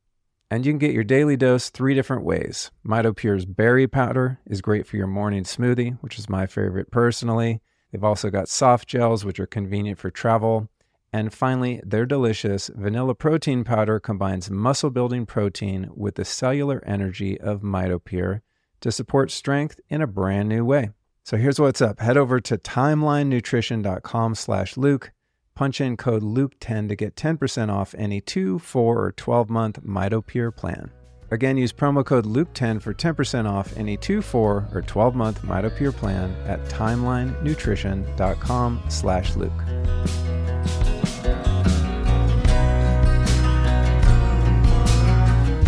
[0.50, 2.70] And you can get your daily dose three different ways.
[2.86, 7.60] MitoPure's berry powder is great for your morning smoothie, which is my favorite personally.
[7.92, 10.68] They've also got soft gels, which are convenient for travel.
[11.12, 17.40] And finally, their delicious vanilla protein powder combines muscle building protein with the cellular energy
[17.40, 18.40] of MitoPure
[18.80, 20.90] to support strength in a brand new way.
[21.28, 22.00] So here's what's up.
[22.00, 25.12] Head over to timelinenutrition.com slash Luke.
[25.54, 30.56] Punch in code Luke10 to get 10% off any 2, 4, or 12 month MitoPure
[30.56, 30.90] plan.
[31.30, 35.94] Again, use promo code Luke10 for 10% off any 2, 4, or 12 month MitoPure
[35.94, 39.52] plan at timelinenutrition.com slash Luke.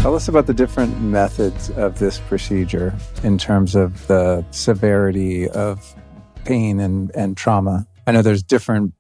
[0.00, 5.94] Tell us about the different methods of this procedure in terms of the severity of
[6.46, 7.86] pain and, and trauma.
[8.06, 8.94] I know there's different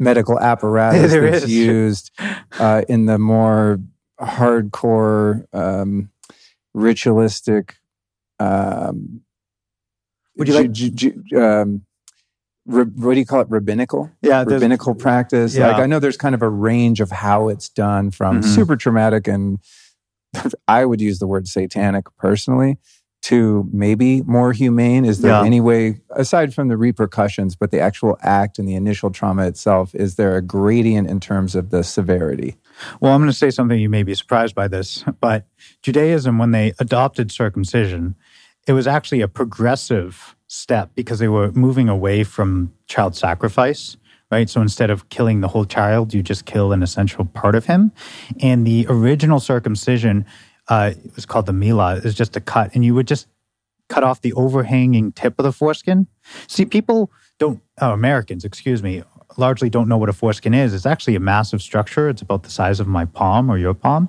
[0.00, 1.52] medical apparatus that's is.
[1.52, 2.10] used
[2.58, 3.78] uh, in the more
[4.20, 6.10] hardcore, um,
[6.74, 7.76] ritualistic.
[8.40, 9.20] Um,
[10.36, 11.40] Would you like?
[11.40, 11.82] um,
[12.64, 13.46] what do you call it?
[13.50, 14.10] Rabbinical?
[14.20, 15.54] Yeah, rabbinical practice.
[15.54, 15.68] Yeah.
[15.68, 18.52] Like I know there's kind of a range of how it's done, from mm-hmm.
[18.52, 19.60] super traumatic and
[20.68, 22.78] I would use the word satanic personally
[23.22, 25.04] to maybe more humane?
[25.04, 25.44] Is there yeah.
[25.44, 29.94] any way, aside from the repercussions, but the actual act and the initial trauma itself,
[29.94, 32.56] is there a gradient in terms of the severity?
[33.00, 35.46] Well, I'm going to say something you may be surprised by this, but
[35.82, 38.14] Judaism, when they adopted circumcision,
[38.66, 43.96] it was actually a progressive step because they were moving away from child sacrifice
[44.30, 44.48] right?
[44.48, 47.92] So instead of killing the whole child, you just kill an essential part of him.
[48.40, 50.24] And the original circumcision
[50.68, 53.26] uh, was called the milah, is just a cut, and you would just
[53.88, 56.06] cut off the overhanging tip of the foreskin.
[56.46, 59.02] See, people don't, oh, Americans, excuse me,
[59.36, 60.72] largely don't know what a foreskin is.
[60.72, 62.08] It's actually a massive structure.
[62.08, 64.08] It's about the size of my palm or your palm.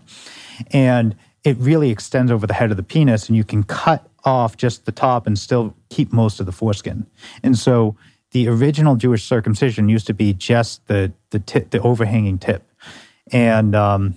[0.72, 4.56] And it really extends over the head of the penis, and you can cut off
[4.56, 7.08] just the top and still keep most of the foreskin.
[7.42, 7.96] And so
[8.32, 12.64] the original Jewish circumcision used to be just the the tip, the overhanging tip,
[13.32, 14.16] and um,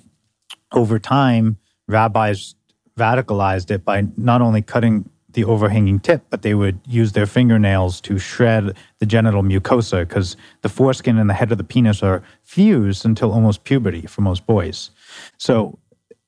[0.73, 1.59] over time,
[1.89, 2.55] rabbis
[2.99, 8.01] radicalized it by not only cutting the overhanging tip, but they would use their fingernails
[8.01, 12.23] to shred the genital mucosa because the foreskin and the head of the penis are
[12.45, 14.91] fused until almost puberty for most boys.
[15.37, 15.79] So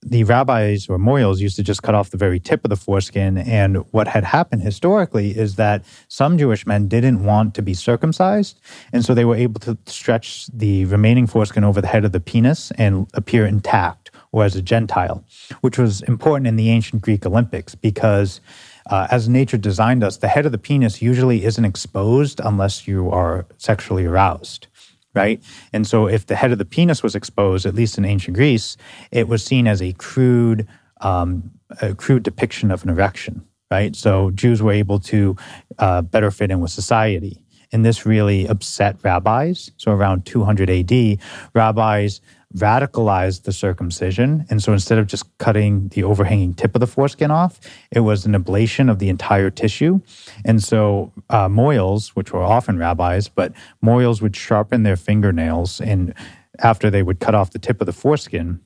[0.09, 3.36] the rabbis or mohels used to just cut off the very tip of the foreskin.
[3.38, 8.61] And what had happened historically is that some Jewish men didn't want to be circumcised.
[8.92, 12.20] And so they were able to stretch the remaining foreskin over the head of the
[12.20, 15.24] penis and appear intact or as a Gentile,
[15.61, 18.40] which was important in the ancient Greek Olympics because.
[18.88, 23.11] Uh, as nature designed us, the head of the penis usually isn't exposed unless you
[23.11, 24.68] are sexually aroused
[25.16, 25.42] right?
[25.72, 28.76] And so if the head of the penis was exposed, at least in ancient Greece,
[29.10, 30.68] it was seen as a crude,
[31.00, 31.50] um,
[31.82, 33.96] a crude depiction of an erection, right?
[33.96, 35.34] So Jews were able to
[35.78, 37.42] uh, better fit in with society.
[37.72, 39.72] And this really upset rabbis.
[39.76, 41.18] So around 200 AD,
[41.52, 42.20] rabbis
[42.57, 44.46] radicalized the circumcision.
[44.48, 48.24] And so instead of just cutting the overhanging tip of the foreskin off, it was
[48.24, 50.00] an ablation of the entire tissue.
[50.44, 53.52] And so uh, mohels, which were often rabbis, but
[53.84, 56.14] mohels would sharpen their fingernails and
[56.61, 58.61] after they would cut off the tip of the foreskin,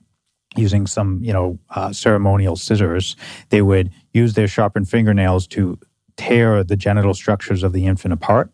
[0.57, 3.17] using some, you know, uh, ceremonial scissors,
[3.51, 5.79] they would use their sharpened fingernails to
[6.17, 8.51] tear the genital structures of the infant apart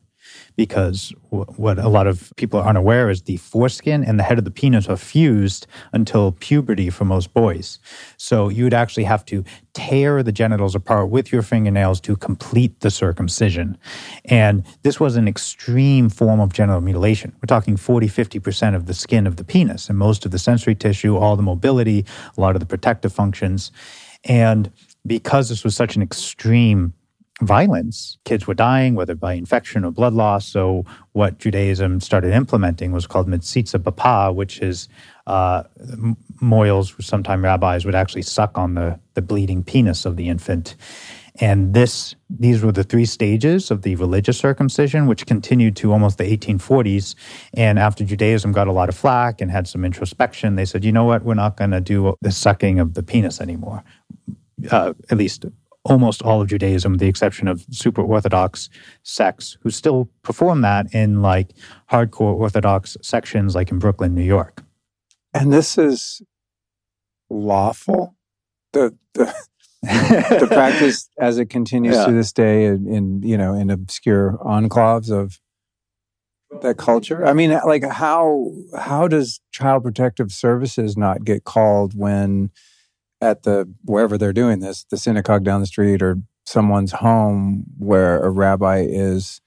[0.56, 4.38] because w- what a lot of people are unaware is the foreskin and the head
[4.38, 7.78] of the penis are fused until puberty for most boys.
[8.16, 9.44] So you would actually have to
[9.74, 13.76] tear the genitals apart with your fingernails to complete the circumcision.
[14.24, 17.32] And this was an extreme form of genital mutilation.
[17.36, 20.74] We're talking 40, 50% of the skin of the penis and most of the sensory
[20.74, 22.04] tissue, all the mobility,
[22.36, 23.70] a lot of the protective functions.
[24.24, 24.72] And
[25.06, 26.94] because this was such an extreme
[27.42, 30.46] violence, kids were dying, whether by infection or blood loss.
[30.46, 34.88] So, what Judaism started implementing was called metzitzah b'peh, which is
[35.26, 35.64] uh,
[36.40, 40.76] moils, sometimes rabbis would actually suck on the, the bleeding penis of the infant.
[41.38, 46.16] And this, these were the three stages of the religious circumcision, which continued to almost
[46.16, 47.14] the 1840s.
[47.52, 50.92] And after Judaism got a lot of flack and had some introspection, they said, you
[50.92, 53.84] know what, we're not going to do the sucking of the penis anymore.
[54.70, 55.44] Uh, at least
[55.86, 58.68] almost all of Judaism, with the exception of super Orthodox
[59.02, 61.50] sects who still perform that in like
[61.90, 64.62] hardcore Orthodox sections, like in Brooklyn, New York.
[65.32, 66.22] And this is
[67.30, 68.16] lawful.
[68.72, 69.34] The the,
[69.82, 72.06] the practice as it continues yeah.
[72.06, 75.40] to this day in, in you know in obscure enclaves of
[76.62, 77.24] that culture.
[77.26, 82.50] I mean, like how how does Child Protective Services not get called when
[83.20, 88.22] at the wherever they're doing this, the synagogue down the street or someone's home where
[88.22, 89.40] a rabbi is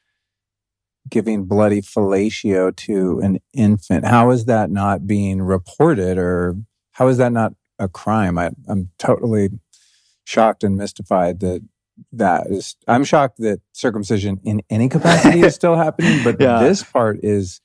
[1.10, 4.06] giving bloody fellatio to an infant.
[4.06, 6.56] How is that not being reported or
[6.92, 8.38] how is that not a crime?
[8.38, 9.50] I, I'm totally
[10.26, 11.62] shocked and mystified that
[12.12, 16.60] that is, I'm shocked that circumcision in any capacity is still happening, but yeah.
[16.60, 17.62] this part is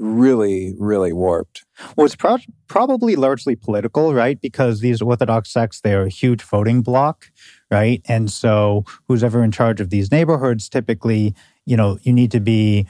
[0.00, 1.64] really, really warped.
[1.94, 2.38] Well, it's pro-
[2.68, 4.40] probably largely political, right?
[4.40, 7.30] Because these Orthodox sects, they're a huge voting bloc,
[7.70, 8.00] right?
[8.08, 11.34] And so who's ever in charge of these neighborhoods, typically,
[11.66, 12.88] you know, you need to be,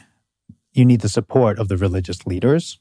[0.72, 2.78] you need the support of the religious leaders.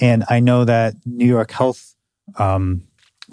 [0.00, 1.94] And I know that New York Health
[2.36, 2.82] um,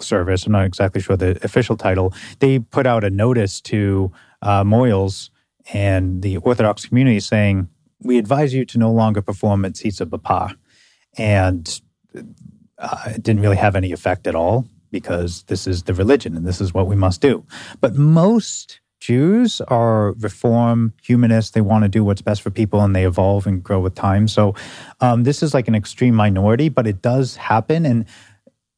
[0.00, 4.12] Service, I'm not exactly sure the official title, they put out a notice to
[4.42, 5.30] uh, Moyles
[5.72, 7.68] and the Orthodox community saying,
[8.02, 10.54] we advise you to no longer perform metzitzah b'peh.
[11.16, 11.80] And
[12.78, 16.46] uh, it didn't really have any effect at all because this is the religion and
[16.46, 17.44] this is what we must do.
[17.80, 21.52] But most Jews are reform humanists.
[21.52, 24.26] They want to do what's best for people and they evolve and grow with time.
[24.26, 24.54] So
[25.00, 27.86] um, this is like an extreme minority, but it does happen.
[27.86, 28.06] And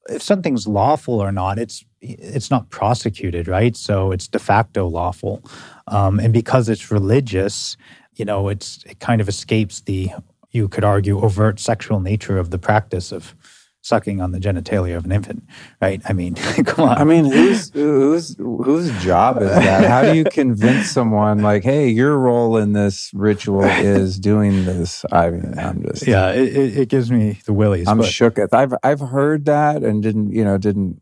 [0.09, 3.77] if something's lawful or not, it's it's not prosecuted, right?
[3.77, 5.45] So it's de facto lawful.
[5.87, 7.77] Um, and because it's religious,
[8.21, 10.11] you know, it's it kind of escapes the
[10.51, 13.35] you could argue overt sexual nature of the practice of
[13.81, 15.43] sucking on the genitalia of an infant,
[15.81, 16.03] right?
[16.05, 16.35] I mean,
[16.66, 16.99] come on.
[16.99, 19.89] I mean, whose whose whose job is that?
[19.89, 25.07] How do you convince someone like, hey, your role in this ritual is doing this?
[25.11, 27.89] I mean, I'm just yeah, it, it gives me the willies.
[27.89, 28.07] I'm but.
[28.07, 28.39] shook.
[28.53, 31.01] I've I've heard that and didn't you know didn't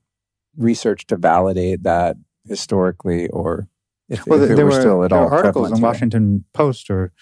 [0.56, 2.16] research to validate that
[2.46, 3.66] historically or
[4.08, 7.12] if, well, if there were, still at all articles in Washington Post or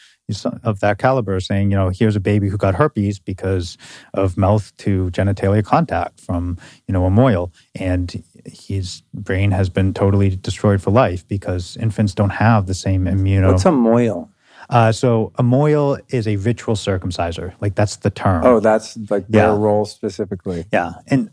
[0.65, 3.79] of that caliber saying, you know, here's a baby who got herpes because
[4.15, 6.59] of mouth to genitalia contact from,
[6.89, 7.53] you know, a moil.
[7.77, 13.05] And his brain has been totally destroyed for life because infants don't have the same
[13.05, 13.53] immuno.
[13.53, 14.31] What's a moil?
[14.69, 17.55] Uh, so a moil is a ritual circumciser.
[17.61, 18.45] Like that's the term.
[18.45, 19.57] Oh, that's like their yeah.
[19.57, 20.65] role specifically.
[20.73, 20.95] Yeah.
[21.07, 21.31] And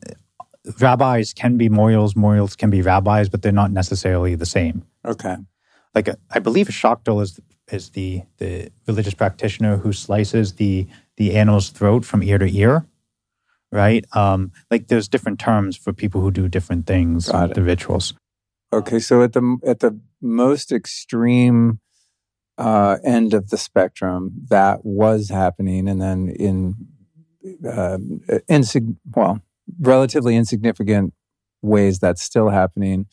[0.79, 4.85] rabbis can be moils, moils can be rabbis, but they're not necessarily the same.
[5.05, 5.35] Okay.
[5.95, 7.39] Like a, I believe a shakdol is
[7.71, 10.87] is the the religious practitioner who slices the
[11.17, 12.85] the animal's throat from ear to ear,
[13.71, 14.05] right?
[14.13, 18.13] Um, like there's different terms for people who do different things, the rituals.
[18.71, 21.79] Okay, so at the at the most extreme
[22.57, 26.87] uh, end of the spectrum, that was happening, and then in
[27.67, 27.97] uh,
[28.49, 29.41] insig- well,
[29.79, 31.13] relatively insignificant
[31.61, 33.05] ways, that's still happening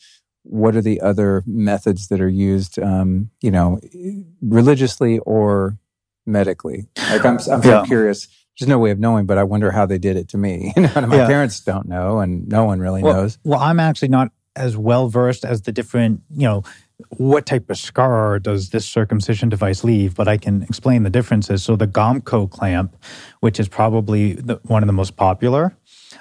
[0.43, 3.79] what are the other methods that are used, um, you know,
[4.41, 5.77] religiously or
[6.25, 6.87] medically?
[6.97, 8.27] Like I'm, I'm so curious.
[8.59, 10.73] There's no way of knowing, but I wonder how they did it to me.
[10.81, 11.27] You know, my yeah.
[11.27, 13.37] parents don't know, and no one really well, knows.
[13.43, 16.63] Well, I'm actually not as well versed as the different, you know,
[17.17, 20.15] what type of scar does this circumcision device leave?
[20.15, 21.63] But I can explain the differences.
[21.63, 22.95] So the Gomco clamp,
[23.39, 25.75] which is probably the, one of the most popular,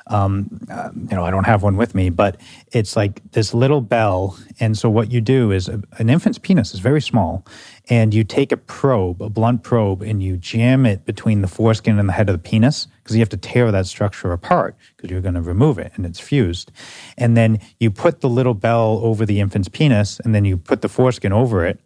[0.06, 2.40] um, uh, you know, I don't have one with me, but
[2.72, 4.38] it's like this little bell.
[4.58, 7.46] And so what you do is a, an infant's penis is very small,
[7.88, 11.98] and you take a probe, a blunt probe, and you jam it between the foreskin
[11.98, 15.10] and the head of the penis because you have to tear that structure apart because
[15.10, 16.70] you're going to remove it and it's fused.
[17.18, 20.82] And then you put the little bell over the infant's penis and then you put
[20.82, 21.80] the foreskin over it.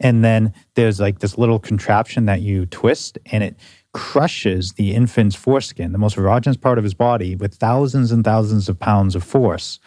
[0.00, 3.56] And then there's like this little contraption that you twist and it
[3.92, 8.68] crushes the infant's foreskin, the most erogenous part of his body, with thousands and thousands
[8.68, 9.78] of pounds of force.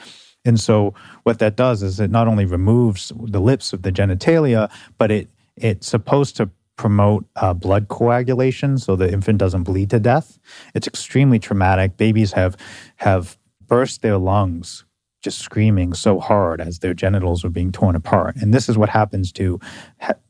[0.45, 4.71] And so what that does is it not only removes the lips of the genitalia,
[4.97, 9.99] but it it's supposed to promote uh, blood coagulation so the infant doesn't bleed to
[9.99, 10.39] death.
[10.73, 11.97] It's extremely traumatic.
[11.97, 12.55] Babies have
[12.95, 13.37] have
[13.67, 14.85] burst their lungs
[15.21, 18.35] just screaming so hard as their genitals are being torn apart.
[18.37, 19.59] And this is what happens to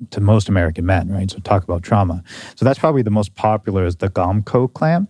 [0.09, 1.29] to most American men, right?
[1.29, 2.23] So talk about trauma.
[2.55, 5.09] So that's probably the most popular is the Gomco clamp.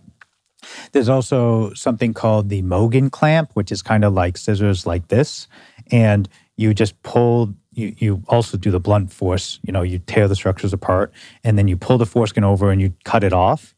[0.92, 5.48] There's also something called the Mogen clamp, which is kind of like scissors like this.
[5.90, 10.28] And you just pull you, you also do the blunt force, you know, you tear
[10.28, 11.12] the structures apart
[11.44, 13.74] and then you pull the foreskin over and you cut it off.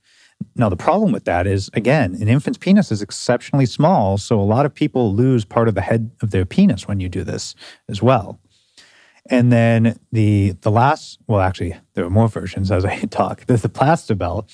[0.57, 4.19] Now, the problem with that is, again, an infant's penis is exceptionally small.
[4.19, 7.09] So a lot of people lose part of the head of their penis when you
[7.09, 7.55] do this
[7.89, 8.39] as well.
[9.31, 13.47] And then the the last, well, actually, there are more versions as I talk.
[13.47, 14.51] There's the Plastibell,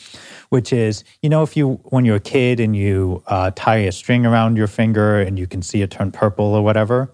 [0.51, 3.93] which is, you know, if you when you're a kid and you uh, tie a
[3.93, 7.11] string around your finger and you can see it turn purple or whatever,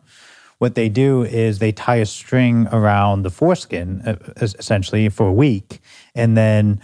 [0.58, 5.32] what they do is they tie a string around the foreskin uh, essentially for a
[5.32, 5.80] week,
[6.14, 6.80] and then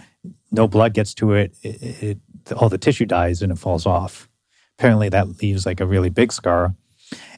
[0.51, 2.19] no blood gets to it, it, it,
[2.53, 4.29] all the tissue dies and it falls off.
[4.77, 6.75] Apparently, that leaves like a really big scar.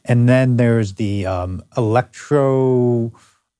[0.04, 3.12] And then there's the um, electro.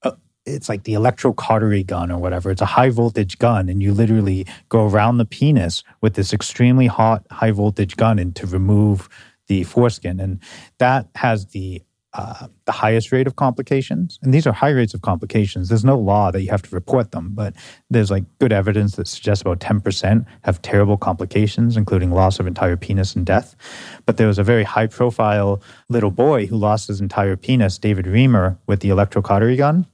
[0.03, 0.13] Uh,
[0.47, 2.51] it's like the electrocautery gun or whatever.
[2.51, 6.87] It's a high voltage gun, and you literally go around the penis with this extremely
[6.87, 9.09] hot high voltage gun and to remove
[9.49, 10.21] the foreskin.
[10.21, 10.41] And
[10.79, 11.83] that has the
[12.15, 14.19] the highest rate of complications.
[14.23, 15.69] And these are high rates of complications.
[15.69, 17.55] There's no law that you have to report them, but
[17.91, 22.77] there's like good evidence that suggests about 10% have terrible complications, including loss of entire
[22.77, 23.57] penis and death.
[24.07, 28.07] But there was a very high profile little boy who lost his entire penis, David
[28.07, 29.87] Reimer, with the electrocautery gun.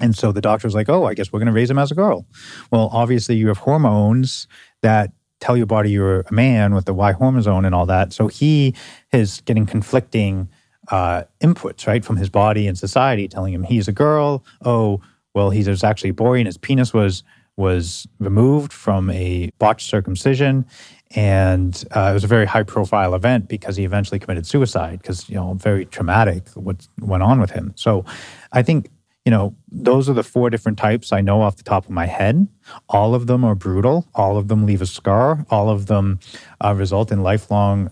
[0.00, 1.92] And so the doctor was like, oh, I guess we're going to raise him as
[1.92, 2.26] a girl.
[2.72, 4.48] Well, obviously, you have hormones
[4.82, 8.12] that tell your body you're a man with the Y hormone and all that.
[8.12, 8.74] So he
[9.12, 10.48] is getting conflicting
[10.88, 14.44] uh, inputs, right, from his body and society, telling him he's a girl.
[14.64, 15.00] Oh,
[15.34, 17.22] well, he was actually boy, and his penis was
[17.56, 20.66] was removed from a botched circumcision,
[21.14, 25.28] and uh, it was a very high profile event because he eventually committed suicide because
[25.28, 27.72] you know very traumatic what went on with him.
[27.76, 28.04] So,
[28.52, 28.90] I think
[29.24, 32.06] you know those are the four different types I know off the top of my
[32.06, 32.46] head.
[32.88, 34.06] All of them are brutal.
[34.14, 35.46] All of them leave a scar.
[35.50, 36.20] All of them
[36.64, 37.90] uh, result in lifelong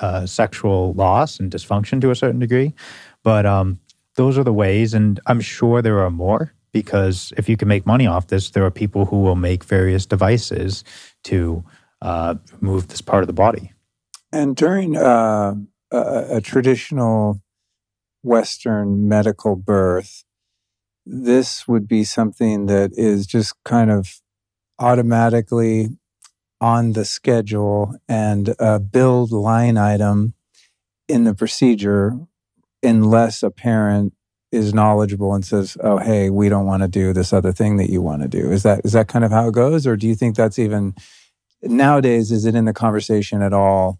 [0.00, 2.74] uh, sexual loss and dysfunction to a certain degree.
[3.22, 3.80] But um,
[4.16, 7.86] those are the ways, and I'm sure there are more because if you can make
[7.86, 10.82] money off this, there are people who will make various devices
[11.22, 11.64] to
[12.02, 13.72] uh, remove this part of the body.
[14.32, 15.54] And during uh,
[15.92, 17.40] a, a traditional
[18.22, 20.24] Western medical birth,
[21.06, 24.20] this would be something that is just kind of
[24.78, 25.90] automatically
[26.60, 30.34] on the schedule and a billed line item
[31.08, 32.18] in the procedure
[32.82, 34.14] unless a parent
[34.52, 37.90] is knowledgeable and says, "Oh, hey, we don't want to do this other thing that
[37.90, 40.06] you want to do." Is that is that kind of how it goes, or do
[40.06, 40.94] you think that's even
[41.62, 42.30] nowadays?
[42.30, 43.98] Is it in the conversation at all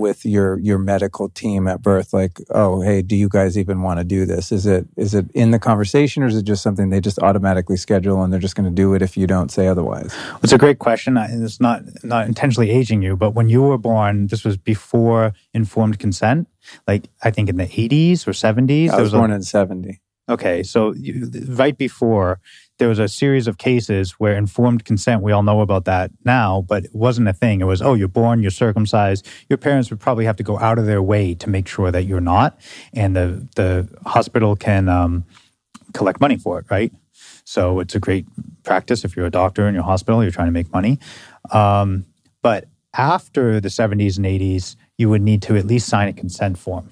[0.00, 4.00] with your your medical team at birth like oh hey do you guys even want
[4.00, 4.50] to do this?
[4.50, 7.76] Is it is it in the conversation or is it just something they just automatically
[7.76, 10.14] schedule and they're just going to do it if you don't say otherwise?
[10.42, 11.16] It's a great question.
[11.16, 15.98] It's not not intentionally aging you but when you were born this was before informed
[15.98, 16.48] consent.
[16.86, 20.00] Like i think in the 80s or 70s i was, was born a, in 70
[20.30, 22.40] okay so you, right before
[22.80, 26.64] there was a series of cases where informed consent, we all know about that now,
[26.66, 27.60] but it wasn't a thing.
[27.60, 29.28] It was, oh, you're born, you're circumcised.
[29.48, 32.04] Your parents would probably have to go out of their way to make sure that
[32.04, 32.58] you're not.
[32.94, 35.24] And the, the hospital can um,
[35.92, 36.90] collect money for it, right?
[37.44, 38.26] So it's a great
[38.64, 40.98] practice if you're a doctor in your hospital, you're trying to make money.
[41.52, 42.06] Um,
[42.42, 42.64] but
[42.94, 46.88] after the 70s and 80s, you would need to at least sign a consent form.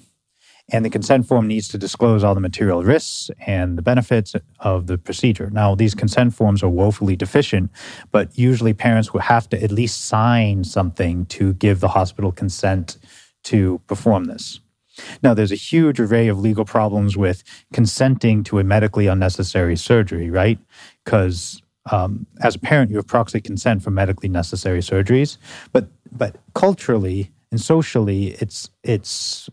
[0.71, 4.87] And the consent form needs to disclose all the material risks and the benefits of
[4.87, 5.49] the procedure.
[5.51, 7.71] Now, these consent forms are woefully deficient,
[8.12, 12.99] but usually parents will have to at least sign something to give the hospital consent
[13.45, 14.61] to perform this.
[15.23, 17.43] Now, there's a huge array of legal problems with
[17.73, 20.59] consenting to a medically unnecessary surgery, right?
[21.05, 25.39] Because um, as a parent, you have proxy consent for medically necessary surgeries,
[25.73, 29.49] but but culturally and socially, it's it's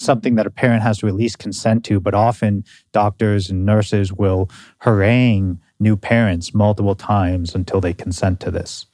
[0.00, 4.12] something that a parent has to at least consent to, but often doctors and nurses
[4.12, 8.86] will harangue new parents multiple times until they consent to this.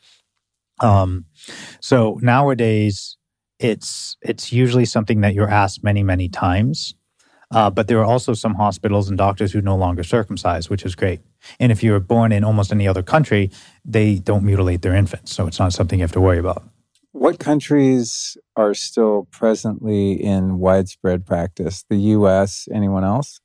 [0.80, 1.26] Um,
[1.80, 3.16] so nowadays,
[3.58, 6.94] it's it's usually something that you're asked many many times.
[7.50, 10.96] Uh, but there are also some hospitals and doctors who no longer circumcise, which is
[10.96, 11.20] great.
[11.60, 13.50] And if you're born in almost any other country,
[13.84, 16.64] they don't mutilate their infants, so it's not something you have to worry about.
[17.14, 21.84] What countries are still presently in widespread practice?
[21.88, 22.66] The U.S.
[22.72, 23.40] Anyone else?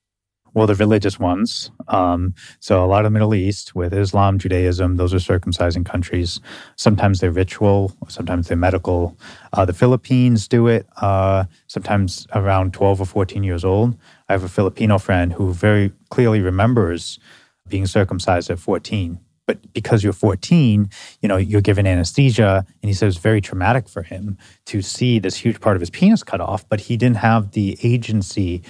[0.53, 1.72] well, the religious ones.
[1.88, 6.39] Um, so a lot of the Middle East with Islam, Judaism, those are circumcising countries.
[6.76, 9.17] Sometimes they're ritual, sometimes they're medical.
[9.53, 13.95] Uh, the Philippines do it uh, sometimes around 12 or 14 years old.
[14.28, 17.20] I have a Filipino friend who very clearly remembers
[17.67, 19.20] being circumcised at 14.
[19.49, 20.91] But because you're 14,
[21.23, 25.17] you know, you're given anesthesia, and he says it's very traumatic for him to see
[25.17, 28.61] this huge part of his penis cut off, but he didn't have the agency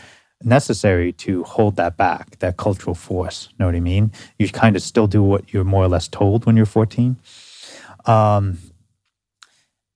[0.42, 3.50] necessary to hold that back, that cultural force.
[3.52, 4.14] You know what I mean?
[4.38, 7.18] You kind of still do what you're more or less told when you're 14.
[8.06, 8.60] Um,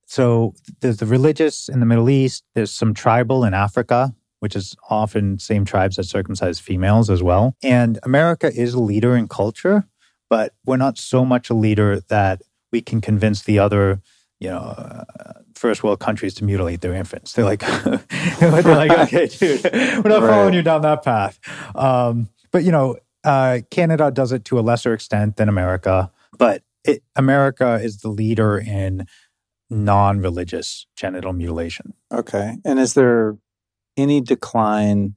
[0.04, 2.44] so there's the religious in the Middle East.
[2.54, 7.56] There's some tribal in Africa, which is often same tribes that circumcise females as well.
[7.62, 9.86] And America is a leader in culture,
[10.34, 14.02] but we're not so much a leader that we can convince the other,
[14.40, 15.04] you know, uh,
[15.54, 17.34] first world countries to mutilate their infants.
[17.34, 17.60] They're like,
[18.40, 20.30] they're like, okay, dude, we're not right.
[20.30, 21.38] following you down that path.
[21.76, 26.64] Um, but you know, uh, Canada does it to a lesser extent than America, but
[26.82, 29.06] it, America is the leader in
[29.70, 31.94] non-religious genital mutilation.
[32.12, 33.38] Okay, and is there
[33.96, 35.14] any decline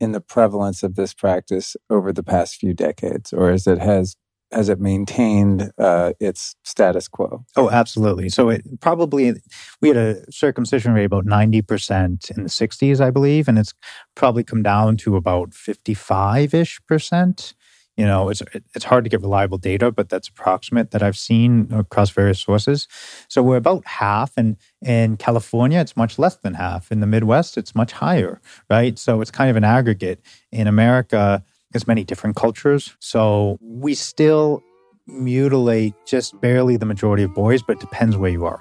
[0.00, 4.16] in the prevalence of this practice over the past few decades, or is it has
[4.54, 7.44] has it maintained uh, its status quo?
[7.56, 8.28] Oh, absolutely.
[8.28, 9.34] So it probably
[9.80, 13.74] we had a circumcision rate about ninety percent in the '60s, I believe, and it's
[14.14, 17.54] probably come down to about fifty-five ish percent.
[17.96, 18.42] You know, it's
[18.74, 22.88] it's hard to get reliable data, but that's approximate that I've seen across various sources.
[23.28, 26.90] So we're about half, and in California, it's much less than half.
[26.90, 28.98] In the Midwest, it's much higher, right?
[28.98, 30.20] So it's kind of an aggregate.
[30.50, 31.44] In America,
[31.74, 32.96] there's many different cultures.
[33.00, 34.62] So we still
[35.08, 38.60] mutilate just barely the majority of boys, but it depends where you are.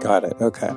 [0.00, 0.34] Got it.
[0.40, 0.68] Okay.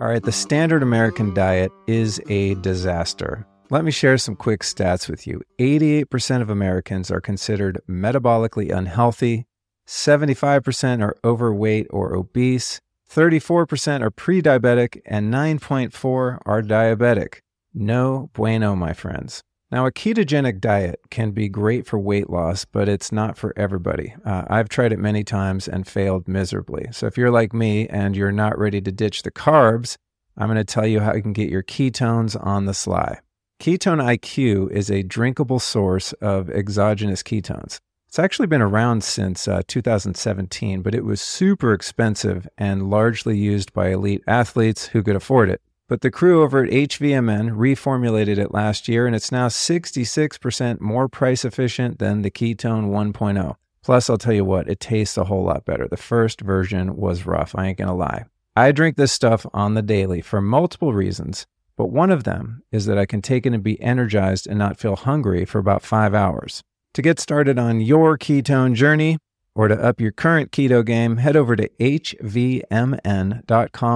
[0.00, 3.46] All right, the standard American diet is a disaster.
[3.70, 5.42] Let me share some quick stats with you.
[5.60, 9.46] 88% of Americans are considered metabolically unhealthy,
[9.86, 12.80] 75% are overweight or obese,
[13.10, 17.40] 34% are pre diabetic, and 9.4 are diabetic.
[17.74, 19.42] No bueno, my friends.
[19.72, 24.14] Now, a ketogenic diet can be great for weight loss, but it's not for everybody.
[24.24, 26.86] Uh, I've tried it many times and failed miserably.
[26.90, 29.96] So, if you're like me and you're not ready to ditch the carbs,
[30.36, 33.20] I'm going to tell you how you can get your ketones on the sly.
[33.60, 37.78] Ketone IQ is a drinkable source of exogenous ketones.
[38.10, 43.72] It's actually been around since uh, 2017, but it was super expensive and largely used
[43.72, 45.62] by elite athletes who could afford it.
[45.86, 51.08] But the crew over at HVMN reformulated it last year, and it's now 66% more
[51.08, 53.54] price efficient than the Ketone 1.0.
[53.84, 55.86] Plus, I'll tell you what, it tastes a whole lot better.
[55.86, 58.24] The first version was rough, I ain't gonna lie.
[58.56, 61.46] I drink this stuff on the daily for multiple reasons,
[61.76, 64.80] but one of them is that I can take it and be energized and not
[64.80, 66.64] feel hungry for about five hours.
[66.94, 69.18] To get started on your ketone journey
[69.54, 72.74] or to up your current keto game, head over to hvmn.com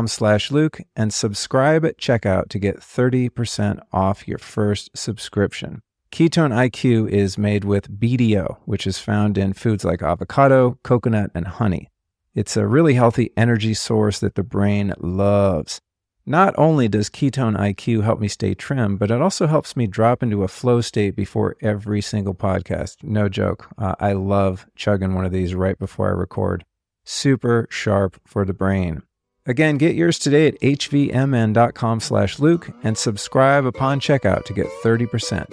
[0.09, 5.80] slash Luke and subscribe at checkout to get 30% off your first subscription.
[6.12, 11.49] Ketone IQ is made with BDO, which is found in foods like avocado, coconut, and
[11.49, 11.90] honey.
[12.32, 15.80] It's a really healthy energy source that the brain loves.
[16.27, 20.22] Not only does Ketone IQ help me stay trim, but it also helps me drop
[20.22, 23.03] into a flow state before every single podcast.
[23.03, 23.68] No joke.
[23.77, 26.64] Uh, I love chugging one of these right before I record.
[27.05, 29.03] Super sharp for the brain.
[29.45, 35.45] Again, get yours today at hvmn.com slash Luke and subscribe upon checkout to get 30%.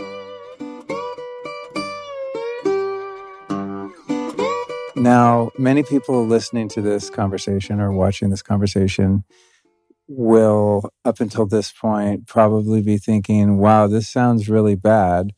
[4.95, 9.25] Now, many people listening to this conversation or watching this conversation
[10.11, 15.33] will, up until this point, probably be thinking, wow, this sounds really bad.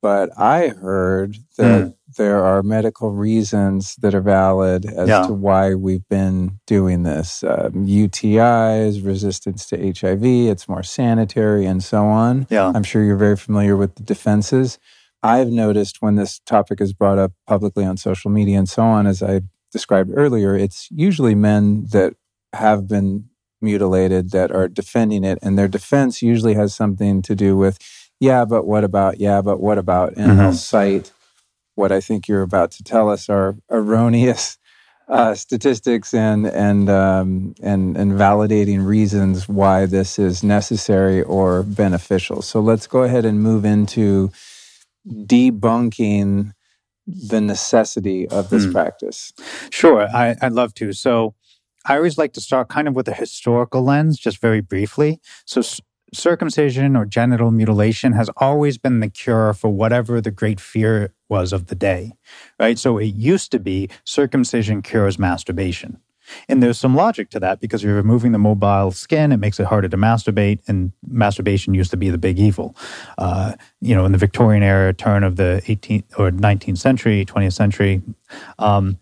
[0.00, 1.94] But I heard that mm.
[2.18, 5.26] there are medical reasons that are valid as yeah.
[5.26, 7.42] to why we've been doing this.
[7.42, 12.46] Um, UTIs, resistance to HIV, it's more sanitary, and so on.
[12.50, 12.70] Yeah.
[12.74, 14.78] I'm sure you're very familiar with the defenses.
[15.22, 19.06] I've noticed when this topic is brought up publicly on social media and so on,
[19.06, 19.40] as I
[19.72, 22.14] described earlier, it's usually men that
[22.52, 23.30] have been
[23.64, 25.38] mutilated that are defending it.
[25.42, 27.78] And their defense usually has something to do with
[28.20, 29.18] yeah, but what about?
[29.18, 30.14] Yeah, but what about?
[30.16, 30.38] And mm-hmm.
[30.38, 31.12] they'll cite
[31.74, 34.56] what I think you're about to tell us are erroneous
[35.08, 42.40] uh, statistics and and um, and and validating reasons why this is necessary or beneficial.
[42.40, 44.32] So let's go ahead and move into
[45.06, 46.52] debunking
[47.06, 48.72] the necessity of this mm.
[48.72, 49.34] practice.
[49.70, 50.94] Sure, I, I'd love to.
[50.94, 51.34] So
[51.84, 55.20] I always like to start kind of with a historical lens, just very briefly.
[55.44, 55.62] So
[56.14, 61.52] circumcision or genital mutilation has always been the cure for whatever the great fear was
[61.52, 62.12] of the day,
[62.58, 62.78] right?
[62.78, 65.98] So it used to be circumcision cures masturbation.
[66.48, 69.66] And there's some logic to that because you're removing the mobile skin, it makes it
[69.66, 72.74] harder to masturbate, and masturbation used to be the big evil.
[73.18, 77.52] Uh, you know, in the Victorian era, turn of the 18th or 19th century, 20th
[77.52, 78.02] century,
[78.58, 78.98] um,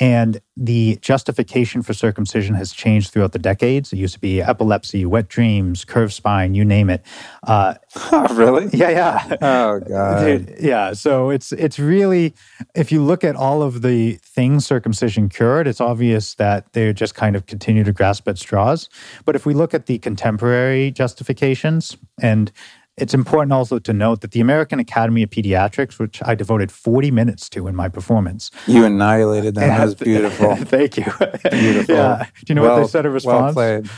[0.00, 3.92] and the justification for circumcision has changed throughout the decades.
[3.92, 7.04] It used to be epilepsy, wet dreams, curved spine, you name it.
[7.46, 7.74] Uh,
[8.10, 8.68] oh, really?
[8.72, 9.36] Yeah, yeah.
[9.40, 10.24] Oh god.
[10.24, 10.92] Dude, yeah.
[10.94, 12.34] So it's it's really
[12.74, 17.14] if you look at all of the things circumcision cured, it's obvious that they just
[17.14, 18.88] kind of continue to grasp at straws.
[19.24, 22.50] But if we look at the contemporary justifications and
[22.96, 27.10] it's important also to note that the American Academy of Pediatrics, which I devoted 40
[27.10, 28.50] minutes to in my performance.
[28.66, 29.68] You annihilated them.
[29.68, 30.54] That was beautiful.
[30.56, 31.04] Thank you.
[31.50, 31.94] Beautiful.
[31.94, 32.26] Yeah.
[32.36, 33.56] Do you know well, what they said in response?
[33.56, 33.90] Well played.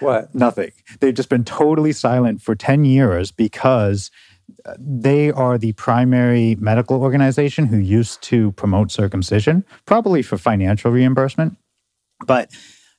[0.00, 0.34] What?
[0.34, 0.72] Nothing.
[0.98, 4.10] They've just been totally silent for 10 years because
[4.66, 10.90] uh, they are the primary medical organization who used to promote circumcision, probably for financial
[10.90, 11.56] reimbursement.
[12.26, 12.50] But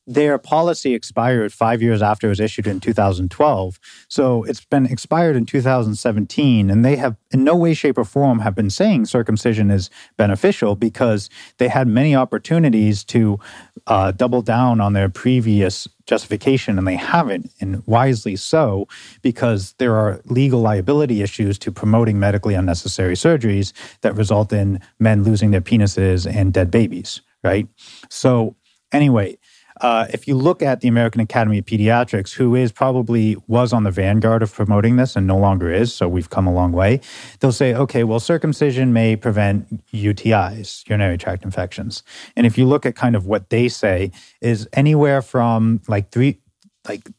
[0.08, 3.80] their policy expired five years after it was issued in 2012.
[4.08, 8.40] So it's been expired in 2017, and they have, in no way, shape, or form,
[8.40, 13.40] have been saying circumcision is beneficial because they had many opportunities to
[13.88, 18.88] uh, double down on their previous justification, and they haven't, and wisely so,
[19.24, 25.24] because there are legal liability issues to promoting medically unnecessary surgeries that result in men
[25.24, 27.68] losing their penises and dead babies, right?
[28.10, 28.56] So,
[28.92, 29.38] anyway,
[29.82, 33.84] uh, if you look at the American Academy of Pediatrics, who is probably was on
[33.84, 37.02] the vanguard of promoting this and no longer is, so we've come a long way,
[37.40, 42.04] they'll say, okay, well, circumcision may prevent UTIs, urinary tract infections.
[42.36, 44.12] And if you look at kind of what they say,
[44.42, 46.40] is anywhere from like three,
[46.88, 47.10] like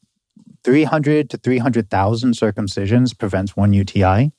[0.65, 4.33] 300 to 300,000 circumcisions prevents one UTI.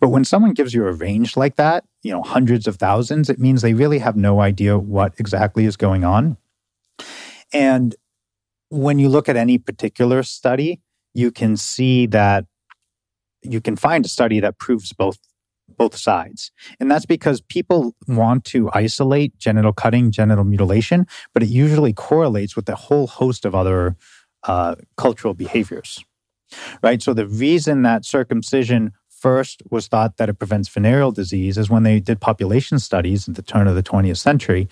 [0.00, 3.38] But when someone gives you a range like that, you know, hundreds of thousands, it
[3.38, 6.36] means they really have no idea what exactly is going on.
[7.52, 7.94] And
[8.70, 10.80] when you look at any particular study,
[11.14, 12.44] you can see that
[13.42, 15.18] you can find a study that proves both
[15.76, 16.50] both sides.
[16.80, 22.56] And that's because people want to isolate genital cutting, genital mutilation, but it usually correlates
[22.56, 23.96] with a whole host of other
[24.44, 26.02] uh, cultural behaviors.
[26.82, 27.02] Right?
[27.02, 31.82] So the reason that circumcision first was thought that it prevents venereal disease is when
[31.82, 34.68] they did population studies at the turn of the 20th century.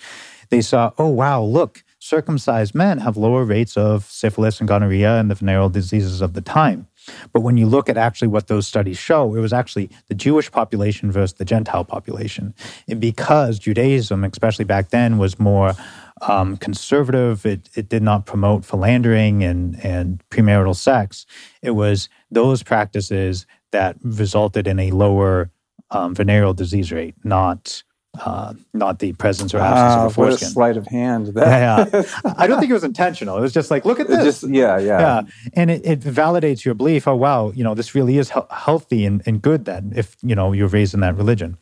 [0.49, 5.29] They saw, oh, wow, look, circumcised men have lower rates of syphilis and gonorrhea and
[5.29, 6.87] the venereal diseases of the time.
[7.33, 10.51] But when you look at actually what those studies show, it was actually the Jewish
[10.51, 12.53] population versus the Gentile population.
[12.87, 15.73] And because Judaism, especially back then, was more
[16.21, 21.25] um, conservative, it, it did not promote philandering and, and premarital sex,
[21.61, 25.51] it was those practices that resulted in a lower
[25.91, 27.83] um, venereal disease rate, not
[28.25, 30.45] uh, not the presence or absence uh, of a foreskin.
[30.45, 31.27] What a sleight of hand!
[31.27, 31.47] That.
[31.47, 32.33] Yeah, yeah.
[32.37, 33.37] I don't think it was intentional.
[33.37, 34.23] It was just like, look at this.
[34.23, 35.21] Just, yeah, yeah, yeah.
[35.53, 37.07] And it, it, validates your belief.
[37.07, 39.65] Oh, wow, you know, this really is he- healthy and, and good.
[39.65, 41.57] Then, if you know you're raised in that religion.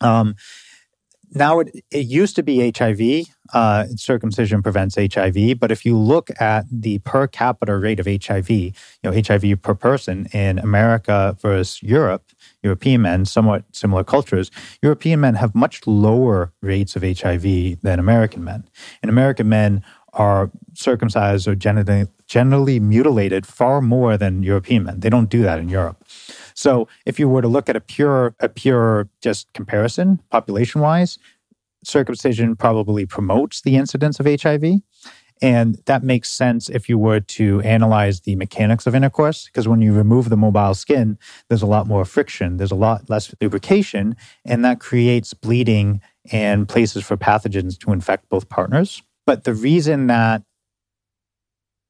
[0.00, 0.36] Um,
[1.34, 3.26] now it, it used to be HIV.
[3.52, 8.50] Uh, circumcision prevents HIV, but if you look at the per capita rate of HIV,
[8.50, 8.72] you
[9.04, 12.24] know HIV per person in America versus Europe,
[12.66, 14.50] European men, somewhat similar cultures,
[14.82, 18.68] European men have much lower rates of HIV than American men.
[19.02, 19.82] And American men
[20.12, 25.00] are circumcised or generally, generally mutilated far more than European men.
[25.00, 26.04] They don't do that in Europe.
[26.54, 31.18] So if you were to look at a pure, a pure just comparison, population wise,
[31.84, 34.80] circumcision probably promotes the incidence of HIV.
[35.42, 39.82] And that makes sense if you were to analyze the mechanics of intercourse, because when
[39.82, 41.18] you remove the mobile skin,
[41.48, 46.00] there's a lot more friction, there's a lot less lubrication, and that creates bleeding
[46.32, 49.02] and places for pathogens to infect both partners.
[49.26, 50.42] But the reason that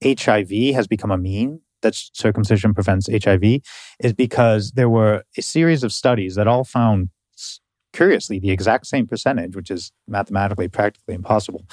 [0.03, 3.61] HIV has become a mean that circumcision prevents HIV
[4.01, 7.11] is because there were a series of studies that all found
[7.97, 11.65] curiously, the exact same percentage, which is mathematically practically impossible,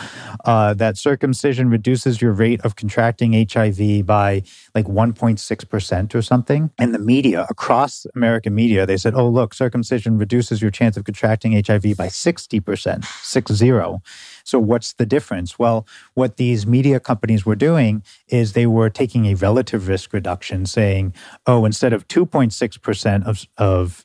[0.45, 4.41] uh, that circumcision reduces your rate of contracting HIV by
[4.73, 6.71] like 1.6% or something.
[6.79, 11.03] And the media, across American media, they said, oh, look, circumcision reduces your chance of
[11.03, 14.01] contracting HIV by 60%, six zero.
[14.45, 15.59] So, what's the difference?
[15.59, 20.65] Well, what these media companies were doing is they were taking a relative risk reduction,
[20.65, 21.13] saying,
[21.45, 24.02] oh, instead of 2.6% of, of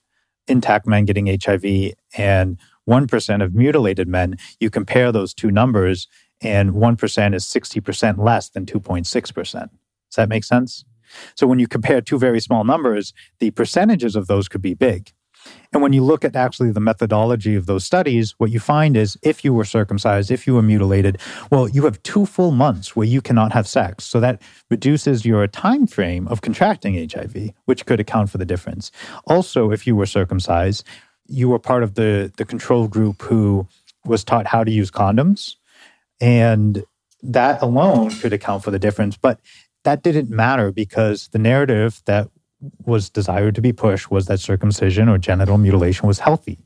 [0.48, 2.58] intact men getting HIV and
[2.88, 6.08] 1% of mutilated men, you compare those two numbers,
[6.40, 9.52] and 1% is 60% less than 2.6%.
[9.52, 9.70] Does
[10.16, 10.84] that make sense?
[11.34, 15.12] So when you compare two very small numbers, the percentages of those could be big.
[15.72, 19.18] And when you look at actually the methodology of those studies, what you find is
[19.22, 21.18] if you were circumcised, if you were mutilated,
[21.50, 24.04] well, you have two full months where you cannot have sex.
[24.04, 24.40] So that
[24.70, 28.90] reduces your time frame of contracting HIV, which could account for the difference.
[29.26, 30.84] Also, if you were circumcised,
[31.26, 33.68] you were part of the, the control group who
[34.04, 35.56] was taught how to use condoms.
[36.20, 36.84] And
[37.22, 39.16] that alone could account for the difference.
[39.16, 39.40] But
[39.84, 42.28] that didn't matter because the narrative that
[42.84, 46.58] was desired to be pushed was that circumcision or genital mutilation was healthy.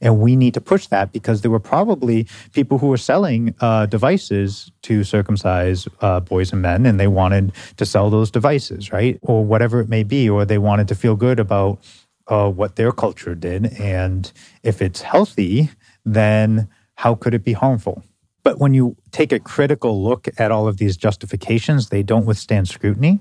[0.00, 3.86] And we need to push that because there were probably people who were selling uh,
[3.86, 9.18] devices to circumcise uh, boys and men, and they wanted to sell those devices, right?
[9.22, 11.80] Or whatever it may be, or they wanted to feel good about
[12.28, 13.66] uh, what their culture did.
[13.80, 14.30] And
[14.62, 15.70] if it's healthy,
[16.04, 18.04] then how could it be harmful?
[18.42, 22.68] But when you take a critical look at all of these justifications, they don't withstand
[22.68, 23.20] scrutiny.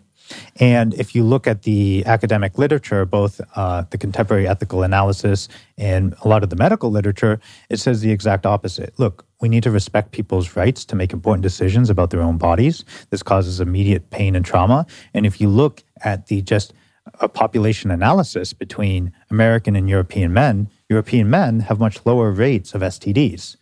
[0.60, 5.48] And if you look at the academic literature, both uh, the contemporary ethical analysis
[5.78, 7.40] and a lot of the medical literature,
[7.70, 8.94] it says the exact opposite.
[8.98, 12.84] Look, we need to respect people's rights to make important decisions about their own bodies.
[13.10, 14.86] This causes immediate pain and trauma.
[15.14, 16.74] And if you look at the just
[17.22, 22.82] a population analysis between American and European men, European men have much lower rates of
[22.82, 23.56] STDs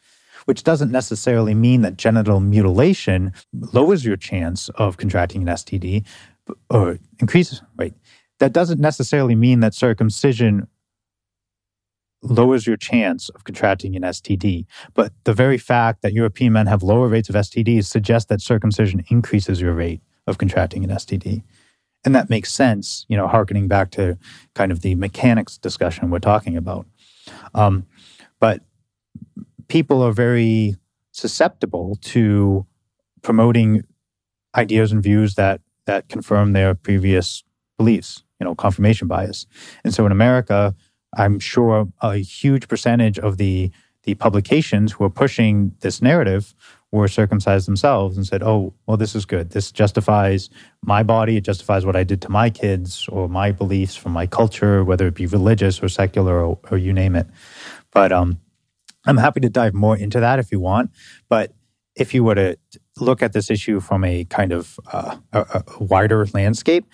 [0.47, 3.33] which doesn't necessarily mean that genital mutilation
[3.73, 6.05] lowers your chance of contracting an STD,
[6.69, 7.93] or increases, wait,
[8.39, 10.67] that doesn't necessarily mean that circumcision
[12.21, 14.65] lowers your chance of contracting an STD.
[14.93, 19.03] But the very fact that European men have lower rates of STDs suggests that circumcision
[19.09, 21.43] increases your rate of contracting an STD.
[22.05, 24.17] And that makes sense, you know, harkening back to
[24.55, 26.85] kind of the mechanics discussion we're talking about.
[27.53, 27.85] Um,
[28.39, 28.61] but
[29.67, 30.75] people are very
[31.11, 32.65] susceptible to
[33.23, 33.83] promoting
[34.55, 37.43] ideas and views that that confirm their previous
[37.77, 39.47] beliefs, you know, confirmation bias.
[39.83, 40.75] And so in America,
[41.15, 43.71] I'm sure a huge percentage of the
[44.03, 46.55] the publications who are pushing this narrative
[46.93, 49.49] were circumcised themselves and said, "Oh, well, this is good.
[49.49, 50.49] This justifies
[50.81, 51.35] my body.
[51.35, 55.07] It justifies what I did to my kids or my beliefs from my culture, whether
[55.07, 57.27] it be religious or secular or, or you name it."
[57.91, 58.39] But um,
[59.05, 60.91] I'm happy to dive more into that if you want.
[61.27, 61.51] But
[61.95, 62.57] if you were to
[63.01, 66.85] look at this issue from a kind of uh, a, a wider landscape,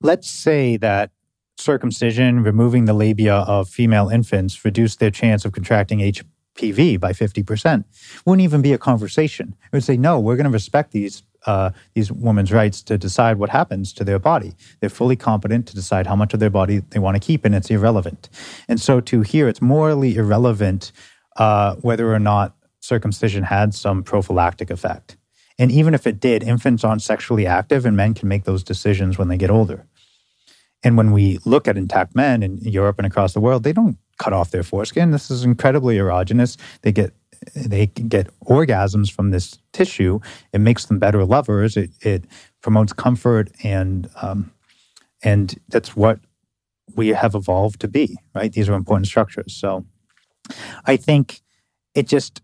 [0.00, 1.10] let's say that
[1.56, 7.84] circumcision, removing the labia of female infants, reduced their chance of contracting HPV by 50%.
[8.24, 9.56] Wouldn't even be a conversation.
[9.64, 13.38] It would say, no, we're going to respect these uh, these women's rights to decide
[13.38, 14.54] what happens to their body.
[14.80, 17.54] They're fully competent to decide how much of their body they want to keep, and
[17.54, 18.28] it's irrelevant.
[18.66, 20.90] And so, to here, it's morally irrelevant
[21.36, 25.16] uh, whether or not circumcision had some prophylactic effect.
[25.58, 29.18] And even if it did, infants aren't sexually active and men can make those decisions
[29.18, 29.86] when they get older.
[30.84, 33.98] And when we look at intact men in Europe and across the world, they don't
[34.18, 35.10] cut off their foreskin.
[35.10, 36.56] This is incredibly erogenous.
[36.82, 37.12] They get
[37.54, 40.18] they get orgasms from this tissue.
[40.52, 41.76] It makes them better lovers.
[41.76, 42.24] It, it
[42.62, 44.52] promotes comfort and um,
[45.22, 46.20] and that's what
[46.94, 48.16] we have evolved to be.
[48.34, 48.52] Right?
[48.52, 49.54] These are important structures.
[49.54, 49.84] So
[50.84, 51.40] I think
[51.94, 52.42] it just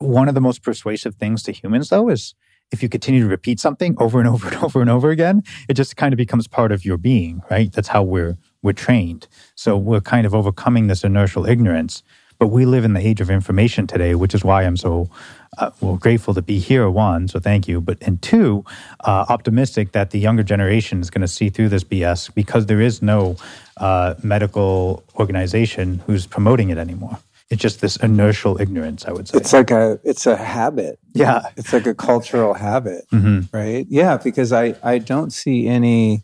[0.00, 2.34] one of the most persuasive things to humans, though, is
[2.72, 5.74] if you continue to repeat something over and over and over and over again, it
[5.74, 7.72] just kind of becomes part of your being, right?
[7.72, 9.26] That's how we're we're trained.
[9.54, 12.02] So we're kind of overcoming this inertial ignorance.
[12.38, 15.10] But we live in the age of information today, which is why I'm so
[15.58, 16.88] uh, well grateful to be here.
[16.88, 17.82] One, so thank you.
[17.82, 18.64] But and two,
[19.00, 22.80] uh, optimistic that the younger generation is going to see through this BS because there
[22.80, 23.36] is no
[23.76, 27.18] uh, medical organization who's promoting it anymore.
[27.50, 29.38] It's just this inertial ignorance, I would say.
[29.38, 31.00] It's like a it's a habit.
[31.14, 31.50] Yeah.
[31.56, 33.54] It's like a cultural habit, mm-hmm.
[33.54, 33.86] right?
[33.88, 36.22] Yeah, because I I don't see any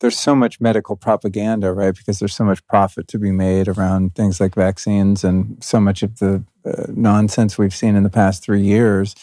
[0.00, 1.94] there's so much medical propaganda, right?
[1.94, 6.02] Because there's so much profit to be made around things like vaccines and so much
[6.02, 9.14] of the uh, nonsense we've seen in the past 3 years.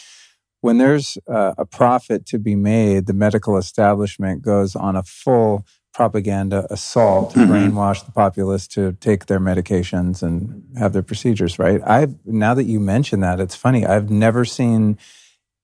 [0.60, 5.66] When there's uh, a profit to be made, the medical establishment goes on a full
[5.92, 7.52] propaganda assault to Mm-hmm.
[7.52, 11.80] brainwash the populace to take their medications and have their procedures, right?
[11.86, 13.84] I've now that you mention that, it's funny.
[13.86, 14.98] I've never seen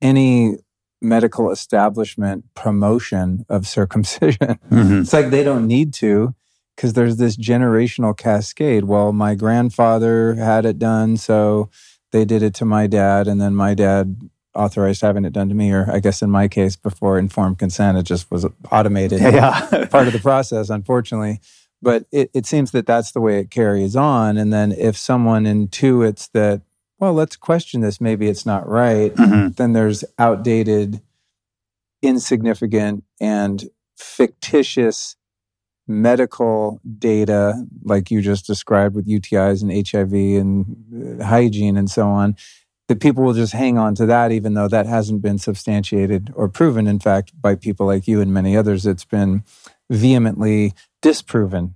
[0.02, 0.56] any
[1.00, 4.58] medical establishment promotion of circumcision.
[4.70, 5.02] Mhm.
[5.02, 6.34] It's like they don't need to
[6.76, 8.84] because there's this generational cascade.
[8.84, 11.70] Well, my grandfather had it done, so
[12.12, 14.16] they did it to my dad, and then my dad
[14.58, 17.96] authorized having it done to me, or I guess in my case, before informed consent,
[17.98, 19.86] it just was automated Yeah.
[19.90, 21.40] part of the process, unfortunately.
[21.80, 24.36] But it, it seems that that's the way it carries on.
[24.36, 26.62] And then if someone intuits that,
[26.98, 29.54] well, let's question this, maybe it's not right, Mhm.
[29.56, 31.00] then there's outdated,
[32.02, 33.64] insignificant, and
[33.96, 35.16] fictitious
[35.86, 42.06] medical data, like you just described with UTIs and HIV and uh, hygiene and so
[42.08, 42.36] on,
[42.88, 46.48] that people will just hang on to that, even though that hasn't been substantiated or
[46.48, 46.86] proven.
[46.86, 49.44] In fact, by people like you and many others, it's been
[49.90, 51.74] vehemently disproven.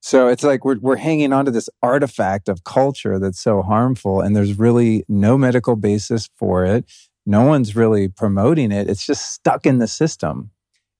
[0.00, 4.20] So it's like we're, we're hanging on to this artifact of culture that's so harmful,
[4.20, 6.84] and there's really no medical basis for it.
[7.24, 8.88] No one's really promoting it.
[8.88, 10.50] It's just stuck in the system.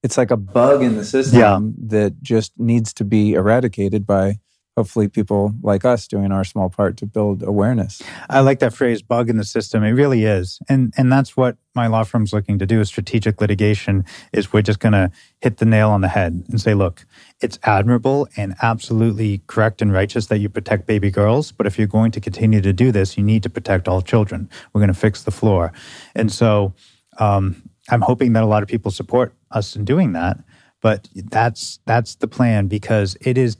[0.02, 1.58] It's like a bug in the system Yeah.
[1.88, 4.38] that just needs to be eradicated by
[4.76, 8.02] hopefully people like us doing our small part to build awareness.
[8.28, 9.82] I like that phrase bug in the system.
[9.82, 10.58] It really is.
[10.68, 14.62] And and that's what my law firm's looking to do is strategic litigation is we're
[14.62, 17.06] just going to hit the nail on the head and say look,
[17.40, 21.86] it's admirable and absolutely correct and righteous that you protect baby girls, but if you're
[21.86, 24.48] going to continue to do this, you need to protect all children.
[24.72, 25.72] We're going to fix the floor.
[26.14, 26.74] And so
[27.18, 30.38] um, I'm hoping that a lot of people support us in doing that,
[30.82, 33.56] but that's that's the plan because it is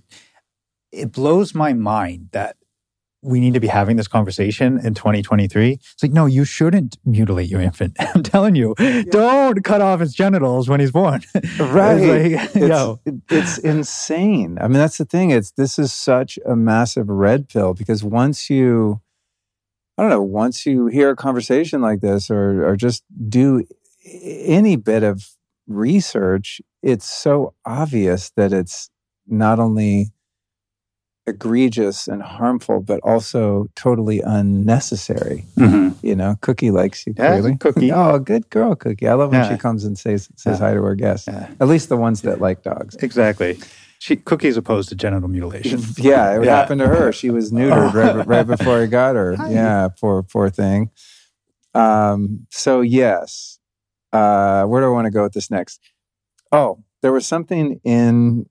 [0.96, 2.56] it blows my mind that
[3.22, 5.72] we need to be having this conversation in 2023.
[5.72, 7.96] It's like, no, you shouldn't mutilate your infant.
[8.14, 8.74] I'm telling you,
[9.10, 11.22] don't cut off his genitals when he's born.
[11.58, 11.98] Right.
[12.00, 13.00] It's like, It's, yo.
[13.30, 14.58] it's insane.
[14.60, 15.30] I mean, that's the thing.
[15.30, 19.00] It's this is such a massive red pill because once you,
[19.98, 23.64] I don't know, once you hear a conversation like this or or just do
[24.04, 25.30] any bit of
[25.66, 28.90] research, it's so obvious that it's
[29.26, 30.12] not only
[31.26, 35.44] egregious and harmful, but also totally unnecessary.
[35.56, 35.96] Mhm.
[36.02, 37.56] You know, Cookie likes you Yeah, clearly.
[37.56, 37.90] Cookie.
[37.96, 39.08] Oh, good girl, Cookie.
[39.08, 39.48] I love when Yeah.
[39.50, 40.66] she comes and says says Yeah.
[40.68, 41.26] hi to her guests.
[41.28, 42.94] At least the ones that like dogs.
[43.00, 43.58] Exactly.
[43.98, 45.80] She, Cookie's opposed to genital mutilation.
[45.96, 47.12] Yeah, it happened to her.
[47.12, 49.34] She was neutered right, right before I got her.
[49.36, 49.50] Hi.
[49.50, 50.90] Yeah, poor poor thing.
[51.74, 53.58] Um, so yes,
[54.12, 55.80] uh, where do I want to go with this next?
[56.52, 58.46] Oh, there was something in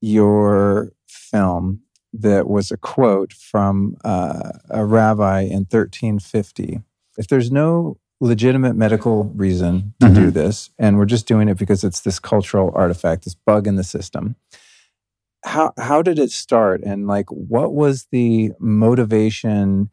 [0.00, 1.80] your film
[2.22, 6.80] that was a quote from uh, a rabbi in 1350.
[7.18, 11.84] If there's no legitimate medical reason to do this, and we're just doing it because
[11.84, 14.36] it's this cultural artifact, this bug in the system,
[15.44, 16.82] how how did it start?
[16.82, 19.90] And like what was the motivation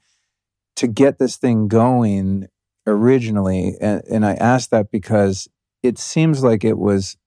[0.78, 2.48] to get this thing going
[2.88, 3.76] originally?
[3.80, 5.48] And, and i ask that because
[5.84, 7.18] it seems like it was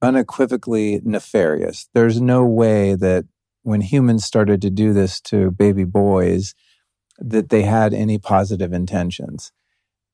[0.00, 1.88] unequivocally nefarious.
[1.94, 3.24] There's no way that
[3.68, 6.54] when humans started to do this to baby boys
[7.18, 9.52] that they had any positive intentions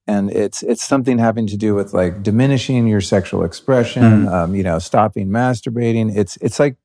[0.07, 4.63] and it's it's something having to do with like diminishing your sexual expression, um, you
[4.63, 6.15] know, stopping masturbating.
[6.15, 6.77] It's it's like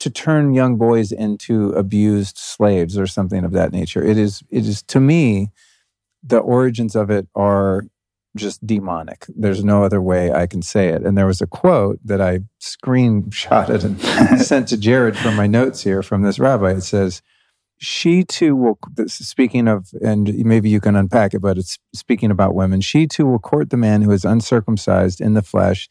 [0.00, 4.02] to turn young boys into abused slaves or something of that nature.
[4.02, 5.50] It is it is to me
[6.22, 7.84] the origins of it are
[8.36, 9.26] just demonic.
[9.28, 11.02] There's no other way I can say it.
[11.02, 15.82] And there was a quote that I screenshotted and sent to Jared from my notes
[15.82, 16.72] here from this rabbi.
[16.72, 17.22] It says,
[17.78, 22.54] she too will speaking of and maybe you can unpack it but it's speaking about
[22.54, 25.88] women she too will court the man who is uncircumcised in the flesh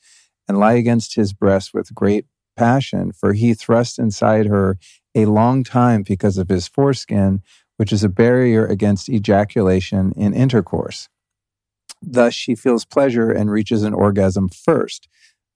[0.48, 2.26] and lie against his breast with great
[2.58, 4.78] passion for he thrust inside her
[5.14, 7.42] a long time because of his foreskin
[7.78, 11.08] which is a barrier against ejaculation in intercourse
[12.06, 15.08] thus she feels pleasure and reaches an orgasm first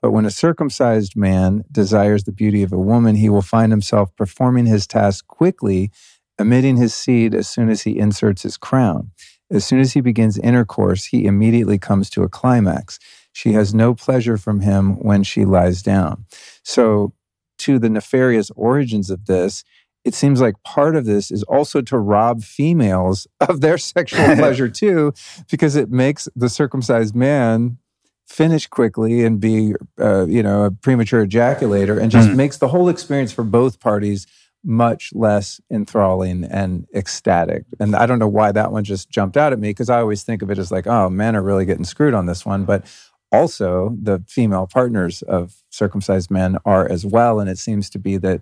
[0.01, 4.15] but when a circumcised man desires the beauty of a woman he will find himself
[4.15, 5.91] performing his task quickly
[6.39, 9.11] emitting his seed as soon as he inserts his crown.
[9.51, 12.97] As soon as he begins intercourse, he immediately comes to a climax.
[13.33, 16.25] She has no pleasure from him when she lies down.
[16.63, 17.13] So,
[17.59, 19.65] to the nefarious origins of this,
[20.05, 24.69] it seems like part of this is also to rob females of their sexual pleasure
[24.69, 25.13] too,
[25.51, 27.77] because it makes the circumcised man
[28.27, 32.35] finish quickly and be, uh, you know, a premature ejaculator, and just Mm.
[32.35, 34.27] makes the whole experience for both parties
[34.63, 37.63] much less enthralling and ecstatic.
[37.79, 40.21] And I don't know why that one just jumped out at me because I always
[40.23, 42.65] think of it as like, oh, men are really getting screwed on this one.
[42.65, 42.85] But
[43.31, 47.39] also the female partners of circumcised men are as well.
[47.39, 48.41] And it seems to be that,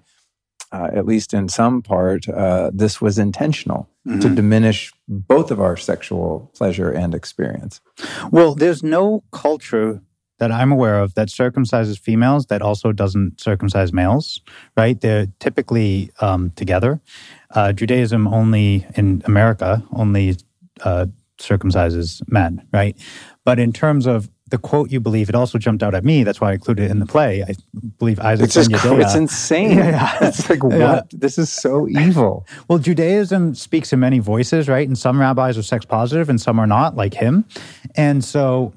[0.72, 4.20] uh, at least in some part, uh, this was intentional mm-hmm.
[4.20, 7.82] to diminish both of our sexual pleasure and experience.
[8.32, 10.02] Well, there's no culture
[10.40, 14.42] that I'm aware of that circumcises females that also doesn't circumcise males,
[14.76, 15.00] right?
[15.00, 17.02] They're typically um, together.
[17.52, 20.38] Uh, Judaism only in America only
[20.82, 21.08] uh,
[21.40, 22.96] circumcises men, right?
[23.46, 26.24] But in terms of the quote you believe, it also jumped out at me.
[26.24, 27.44] That's why I included it in the play.
[27.44, 27.56] I
[28.00, 29.78] believe Isaac it's, just, it's insane.
[29.78, 30.18] Yeah.
[30.22, 30.78] it's like, what?
[30.78, 31.02] Yeah.
[31.12, 32.46] This is so evil.
[32.68, 34.88] well, Judaism speaks in many voices, right?
[34.88, 37.46] And some rabbis are sex positive and some are not, like him.
[37.96, 38.74] And so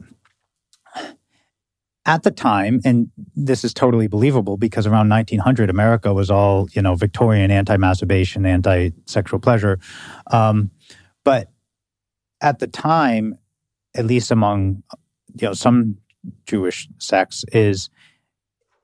[2.06, 6.82] at the time, and this is totally believable because around 1900, America was all, you
[6.82, 9.78] know, Victorian anti masturbation, anti sexual pleasure.
[10.28, 10.70] Um,
[11.24, 11.51] but
[12.40, 13.38] at the time,
[13.94, 14.82] at least among
[15.36, 15.98] you know some
[16.47, 17.90] Jewish sects, is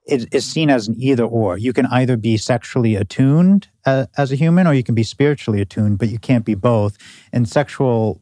[0.05, 1.57] is seen as an either or.
[1.57, 5.61] You can either be sexually attuned uh, as a human, or you can be spiritually
[5.61, 6.97] attuned, but you can't be both.
[7.33, 8.21] And sexual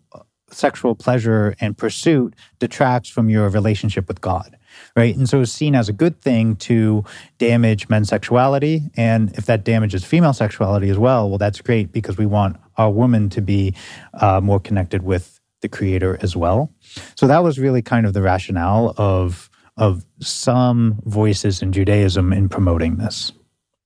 [0.51, 4.57] sexual pleasure and pursuit detracts from your relationship with God
[4.95, 5.15] right?
[5.15, 7.03] And so it's seen as a good thing to
[7.37, 8.83] damage men's sexuality.
[8.95, 12.91] And if that damages female sexuality as well, well, that's great because we want our
[12.91, 13.73] woman to be
[14.13, 15.34] uh, more connected with
[15.65, 16.71] the creator as well.
[17.15, 22.47] So that was really kind of the rationale of of some voices in Judaism in
[22.47, 23.33] promoting this.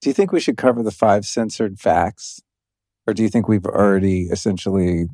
[0.00, 2.40] Do you think we should cover the five censored facts?
[3.06, 5.08] Or do you think we've already essentially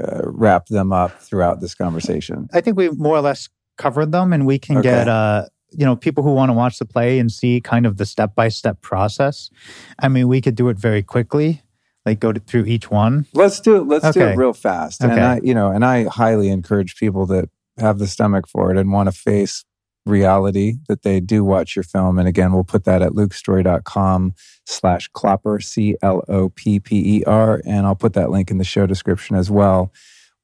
[0.00, 2.48] uh, wrapped them up throughout this conversation?
[2.52, 4.90] I think we more or less covered them, and we can okay.
[4.90, 7.96] get uh, you know people who want to watch the play and see kind of
[7.96, 9.50] the step by step process.
[9.98, 11.62] I mean, we could do it very quickly,
[12.06, 13.26] like go to, through each one.
[13.34, 13.86] Let's do it.
[13.86, 14.20] Let's okay.
[14.20, 15.02] do it real fast.
[15.02, 15.12] Okay.
[15.12, 17.48] And I, you know, and I highly encourage people that
[17.78, 19.64] have the stomach for it and want to face
[20.06, 22.18] reality that they do watch your film.
[22.18, 24.34] And again, we'll put that at lukestorey.com
[24.66, 27.60] slash clopper, C L O P P E R.
[27.64, 29.92] And I'll put that link in the show description as well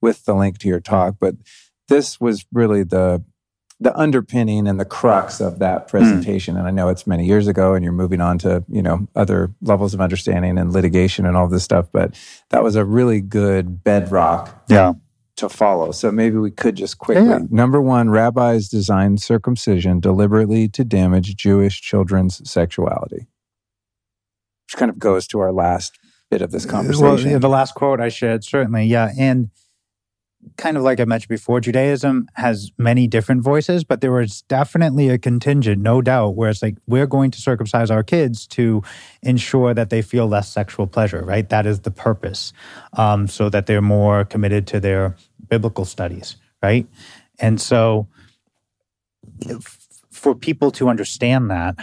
[0.01, 1.17] with the link to your talk.
[1.19, 1.37] But
[1.89, 3.25] this was really the
[3.79, 6.55] the underpinning and the crux of that presentation.
[6.55, 6.61] Mm.
[6.61, 9.53] And I know it's many years ago and you're moving on to, you know, other
[9.61, 12.15] levels of understanding and litigation and all this stuff, but
[12.49, 14.95] that was a really good bedrock yeah.
[15.37, 15.93] to follow.
[15.93, 17.27] So maybe we could just quickly.
[17.27, 17.41] Yeah.
[17.51, 23.27] Number one, rabbis designed circumcision deliberately to damage Jewish children's sexuality.
[24.67, 25.99] Which kind of goes to our last
[26.31, 27.05] bit of this conversation.
[27.05, 28.87] Well, yeah, the last quote I shared, certainly.
[28.87, 29.13] Yeah.
[29.19, 29.51] And
[30.57, 35.09] kind of like I mentioned before, Judaism has many different voices, but there was definitely
[35.09, 38.83] a contingent, no doubt, where it's like, we're going to circumcise our kids to
[39.23, 41.49] ensure that they feel less sexual pleasure, right?
[41.49, 42.53] That is the purpose,
[42.95, 45.17] um, so that they're more committed to their
[45.49, 46.87] biblical studies, right?
[47.39, 48.09] And so
[50.11, 51.77] for people to understand that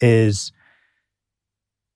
[0.00, 0.52] is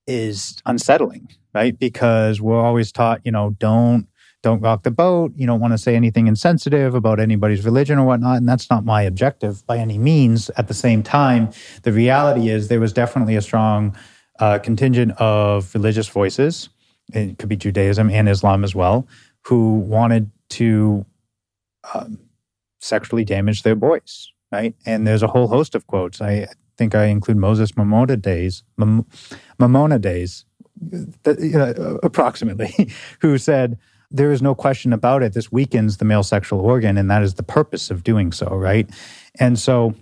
[0.07, 4.07] is unsettling right because we're always taught you know don't
[4.43, 5.33] don't rock the boat.
[5.37, 8.39] You don't want to say anything insensitive about anybody's religion or whatnot.
[8.39, 10.51] And that's not my objective by any means.
[10.57, 11.51] At the same time,
[11.83, 13.97] the reality is there was definitely a strong
[14.41, 16.69] uh, contingent of religious voices,
[17.13, 19.07] it could be Judaism and Islam as well,
[19.43, 21.05] who wanted to
[21.95, 22.19] um,
[22.81, 24.75] sexually damage their boys, right?
[24.87, 26.21] And there's a whole host of quotes.
[26.21, 28.63] I think I include Moses Maimonides,
[29.59, 30.45] Maimonides,
[30.91, 32.91] you know, approximately,
[33.21, 33.79] who said,
[34.13, 35.33] there is no question about it.
[35.33, 38.89] This weakens the male sexual organ, and that is the purpose of doing so, right?
[39.41, 39.95] And so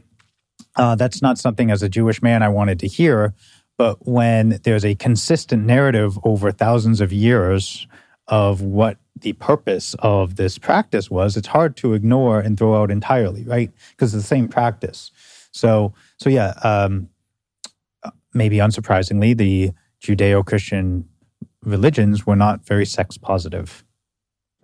[0.76, 3.34] uh, that's not something as a Jewish man I wanted to hear.
[3.78, 7.86] But when there's a consistent narrative over thousands of years
[8.26, 12.90] of what the purpose of this practice was, it's hard to ignore and throw out
[12.90, 13.70] entirely, right?
[13.90, 15.10] Because it's the same practice.
[15.52, 17.08] So, so yeah, um,
[18.34, 19.72] maybe unsurprisingly, the
[20.02, 21.08] Judeo-Christian
[21.64, 23.84] religions were not very sex positive.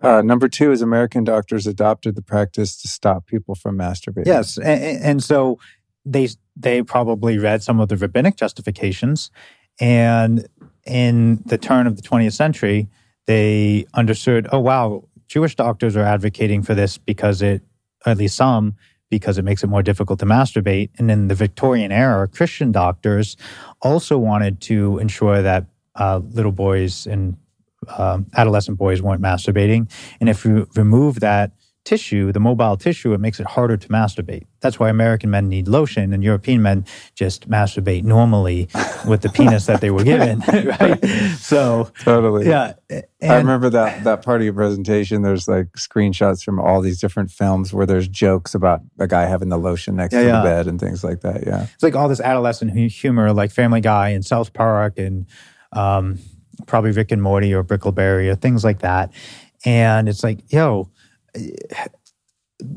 [0.01, 4.27] Uh, number two is American doctors adopted the practice to stop people from masturbating.
[4.27, 5.57] Yes, and, and so
[6.05, 9.31] they they probably read some of the rabbinic justifications,
[9.79, 10.47] and
[10.85, 12.87] in the turn of the 20th century,
[13.25, 14.47] they understood.
[14.51, 17.63] Oh wow, Jewish doctors are advocating for this because it,
[18.05, 18.75] at least some,
[19.09, 20.89] because it makes it more difficult to masturbate.
[20.97, 23.35] And in the Victorian era, Christian doctors
[23.81, 25.65] also wanted to ensure that
[25.95, 27.37] uh, little boys and
[27.97, 29.89] um, adolescent boys weren't masturbating.
[30.19, 31.51] And if you remove that
[31.87, 34.45] tissue, the mobile tissue, it makes it harder to masturbate.
[34.59, 36.85] That's why American men need lotion and European men
[37.15, 38.67] just masturbate normally
[39.07, 40.39] with the penis that they were given.
[40.81, 41.01] right?
[41.37, 42.45] So totally.
[42.45, 42.73] Yeah.
[42.89, 45.21] And, I remember that that part of your presentation.
[45.21, 49.47] There's like screenshots from all these different films where there's jokes about a guy having
[49.47, 50.37] the lotion next yeah, to yeah.
[50.41, 51.47] the bed and things like that.
[51.47, 51.67] Yeah.
[51.73, 55.25] It's like all this adolescent humor, like Family Guy and South Park and
[55.71, 56.19] um,
[56.67, 59.11] probably Rick and Morty or Brickleberry or things like that.
[59.65, 60.89] And it's like, yo,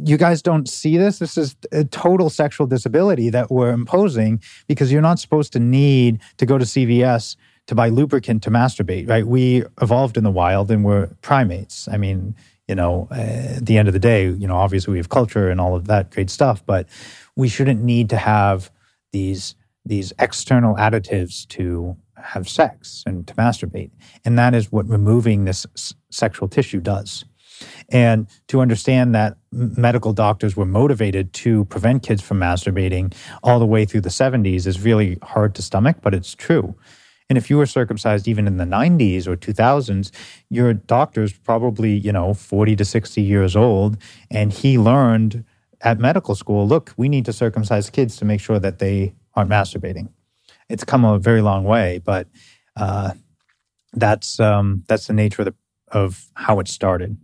[0.04, 1.18] you guys don't see this.
[1.18, 6.20] This is a total sexual disability that we're imposing because you're not supposed to need
[6.38, 7.36] to go to CVS
[7.66, 9.26] to buy lubricant to masturbate, right?
[9.26, 11.88] We evolved in the wild and we're primates.
[11.88, 12.34] I mean,
[12.66, 15.60] you know, at the end of the day, you know, obviously we have culture and
[15.60, 16.88] all of that great stuff, but
[17.36, 18.70] we shouldn't need to have
[19.12, 19.54] these
[19.84, 23.90] these external additives to have sex and to masturbate.
[24.24, 27.24] And that is what removing this s- sexual tissue does.
[27.90, 33.66] And to understand that medical doctors were motivated to prevent kids from masturbating all the
[33.66, 36.74] way through the 70s is really hard to stomach, but it's true.
[37.28, 40.10] And if you were circumcised even in the 90s or 2000s,
[40.48, 43.98] your doctor's probably, you know, 40 to 60 years old,
[44.30, 45.44] and he learned
[45.80, 49.50] at medical school look, we need to circumcise kids to make sure that they aren't
[49.50, 50.08] masturbating.
[50.70, 52.28] It's come a very long way, but
[52.76, 53.12] uh,
[53.92, 55.54] that's um, that's the nature of the,
[55.90, 57.16] of how it started.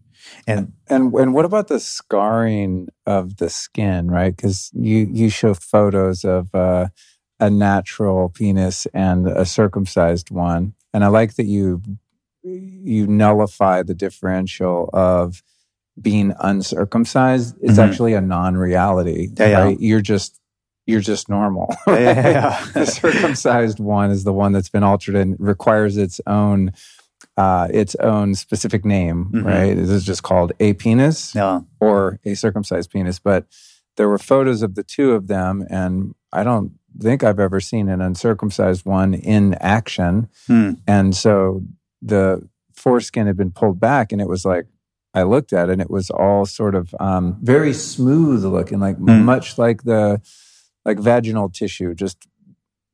[0.47, 4.35] And and and what about the scarring of the skin, right?
[4.35, 6.89] Because you you show photos of uh,
[7.39, 11.81] a natural penis and a circumcised one, and I like that you
[12.43, 15.43] you nullify the differential of
[16.01, 17.57] being uncircumcised.
[17.61, 17.81] It's mm-hmm.
[17.81, 19.81] actually a non-reality, yeah, right?
[19.81, 19.89] Yeah.
[19.89, 20.41] You're just
[20.87, 21.75] you're just normal.
[21.87, 21.97] Right?
[22.07, 26.73] Yeah, the circumcised one is the one that's been altered and requires its own
[27.37, 29.47] uh, its own specific name, mm-hmm.
[29.47, 29.75] right?
[29.75, 31.61] This is just called a penis yeah.
[31.81, 33.19] or a circumcised penis.
[33.19, 33.47] But
[33.97, 37.89] there were photos of the two of them, and I don't think I've ever seen
[37.89, 40.29] an uncircumcised one in action.
[40.49, 40.81] Mm.
[40.87, 41.63] And so
[42.01, 44.67] the foreskin had been pulled back, and it was like,
[45.13, 48.99] I looked at it, and it was all sort of um, very smooth looking, like
[48.99, 49.23] mm.
[49.25, 50.21] much like the
[50.87, 52.29] like vaginal tissue, just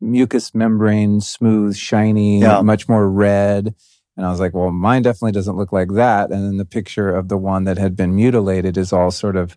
[0.01, 2.63] mucous membrane, smooth, shiny, yeah.
[2.63, 3.75] much more red.
[4.17, 6.31] And I was like, well, mine definitely doesn't look like that.
[6.31, 9.57] And then the picture of the one that had been mutilated is all sort of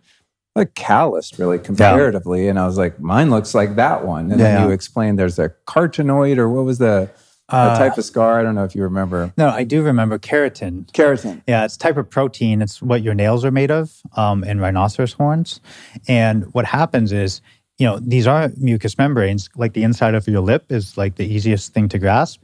[0.54, 2.44] like calloused, really comparatively.
[2.44, 2.50] Yeah.
[2.50, 4.30] And I was like, mine looks like that one.
[4.30, 7.10] And yeah, then you explained there's a carotenoid or what was the,
[7.48, 8.40] uh, type of scar?
[8.40, 9.32] I don't know if you remember.
[9.36, 10.90] No, I do remember keratin.
[10.92, 11.42] Keratin.
[11.46, 12.62] Yeah, it's type of protein.
[12.62, 15.60] It's what your nails are made of um, in rhinoceros horns.
[16.08, 17.40] And what happens is,
[17.78, 19.50] you know, these are mucous membranes.
[19.56, 22.42] Like the inside of your lip is like the easiest thing to grasp.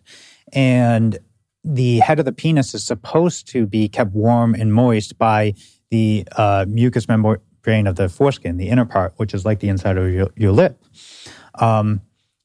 [0.53, 1.19] And
[1.65, 5.55] the head of the penis is supposed to be kept warm and moist by
[5.91, 9.97] the uh, mucous membrane of the foreskin, the inner part, which is like the inside
[9.97, 10.83] of your, your lip.
[11.55, 12.03] Um,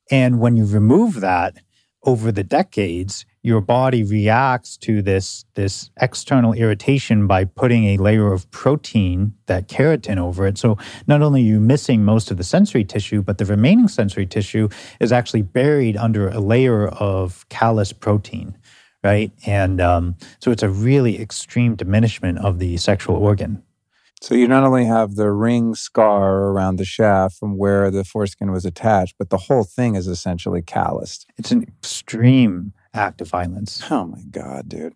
[0.10, 1.58] and when you remove that
[2.04, 8.34] over the decades, your body reacts to this, this external irritation by putting a layer
[8.34, 10.58] of protein, that keratin, over it.
[10.58, 14.26] So not only are you missing most of the sensory tissue, but the remaining sensory
[14.26, 14.68] tissue
[15.00, 18.58] is actually buried under a layer of callus protein
[19.04, 19.32] right?
[19.46, 23.64] And um, so it's a really extreme diminishment of the sexual organ.
[24.22, 28.52] So you not only have the ring scar around the shaft from where the foreskin
[28.52, 31.28] was attached, but the whole thing is essentially calloused.
[31.38, 33.84] It's an extreme act of violence.
[33.90, 34.96] Oh my God, dude.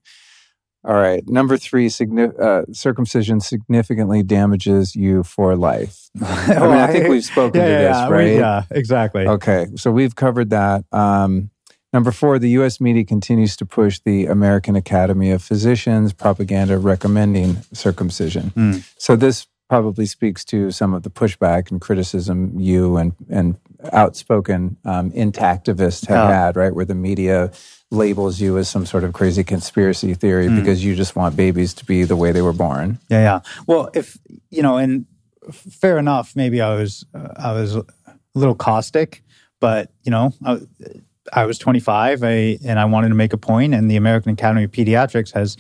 [0.84, 1.28] All right.
[1.28, 6.10] Number three, signi- uh, circumcision significantly damages you for life.
[6.22, 8.24] I mean, I think we've spoken yeah, to this, yeah, right?
[8.24, 9.28] We, yeah, exactly.
[9.28, 9.68] Okay.
[9.76, 10.86] So we've covered that.
[10.92, 11.52] Um,
[11.94, 12.80] Number four, the U.S.
[12.80, 18.52] media continues to push the American Academy of Physicians propaganda recommending circumcision.
[18.52, 18.90] Mm.
[18.98, 23.58] So this probably speaks to some of the pushback and criticism you and and
[23.92, 26.32] outspoken um, intactivists have oh.
[26.32, 26.74] had, right?
[26.74, 27.52] Where the media
[27.92, 30.56] labels you as some sort of crazy conspiracy theory mm.
[30.56, 32.98] because you just want babies to be the way they were born.
[33.10, 33.40] Yeah, yeah.
[33.68, 34.18] Well, if
[34.50, 35.06] you know, and
[35.52, 37.86] fair enough, maybe I was uh, I was a
[38.34, 39.24] little caustic,
[39.60, 40.34] but you know.
[40.44, 40.62] I,
[41.34, 43.76] I was 25 I, and I wanted to make a point.
[43.76, 45.56] and the American Academy of Pediatrics has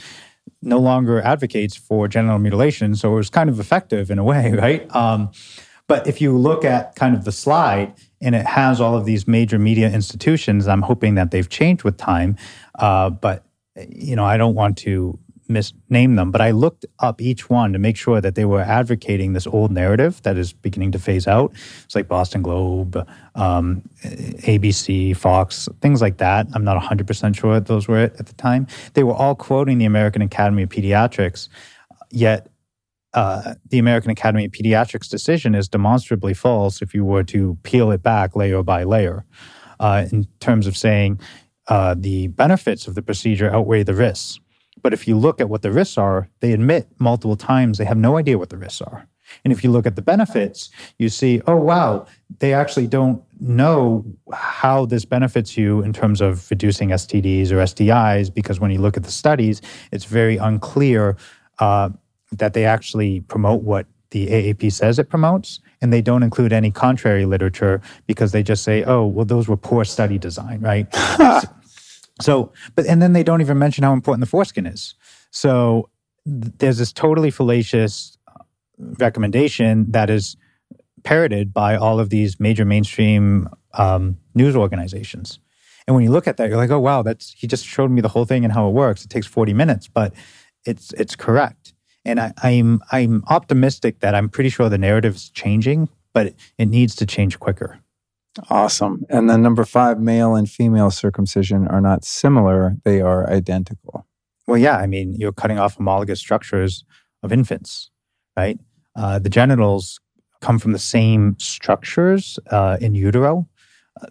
[0.61, 4.51] no longer advocates for genital mutilation, so it was kind of effective in a way,
[4.57, 4.93] right?
[4.95, 5.31] Um,
[5.87, 9.27] but if you look at kind of the slide, and it has all of these
[9.27, 12.37] major media institutions, I'm hoping that they've changed with time.
[12.75, 13.43] Uh, but
[13.89, 15.17] you know, I don't want to
[15.51, 19.33] misname them, but I looked up each one to make sure that they were advocating
[19.33, 21.51] this old narrative that is beginning to phase out.
[21.83, 26.47] It's like Boston Globe, um, ABC, Fox, things like that.
[26.53, 28.67] I'm not 100% sure those were at the time.
[28.93, 31.49] They were all quoting the American Academy of Pediatrics,
[32.11, 32.50] yet
[33.13, 37.91] uh, the American Academy of Pediatrics decision is demonstrably false if you were to peel
[37.91, 39.25] it back layer by layer
[39.79, 41.19] uh, in terms of saying
[41.67, 44.39] uh, the benefits of the procedure outweigh the risks.
[44.81, 47.97] But if you look at what the risks are, they admit multiple times they have
[47.97, 49.07] no idea what the risks are.
[49.43, 52.05] And if you look at the benefits, you see, oh, wow,
[52.39, 58.33] they actually don't know how this benefits you in terms of reducing STDs or STIs,
[58.33, 59.61] because when you look at the studies,
[59.91, 61.15] it's very unclear
[61.59, 61.89] uh,
[62.31, 65.59] that they actually promote what the AAP says it promotes.
[65.81, 69.57] And they don't include any contrary literature because they just say, oh, well, those were
[69.57, 70.93] poor study design, right?
[72.21, 74.95] so, but, and then they don't even mention how important the foreskin is.
[75.31, 75.89] So
[76.25, 78.17] there's this totally fallacious
[78.77, 80.35] recommendation that is
[81.03, 85.39] parroted by all of these major mainstream um, news organizations.
[85.87, 88.01] And when you look at that, you're like, oh wow, that's he just showed me
[88.01, 89.03] the whole thing and how it works.
[89.03, 90.13] It takes 40 minutes, but
[90.65, 91.73] it's it's correct.
[92.03, 96.95] And I, I'm I'm optimistic that I'm pretty sure the narrative's changing, but it needs
[96.95, 97.79] to change quicker.
[98.49, 99.05] Awesome.
[99.09, 104.07] And then number five, male and female circumcision are not similar; they are identical.
[104.47, 106.83] Well, yeah, I mean, you're cutting off homologous structures
[107.23, 107.91] of infants,
[108.35, 108.59] right?
[108.95, 109.99] Uh, the genitals
[110.41, 113.47] come from the same structures uh, in utero.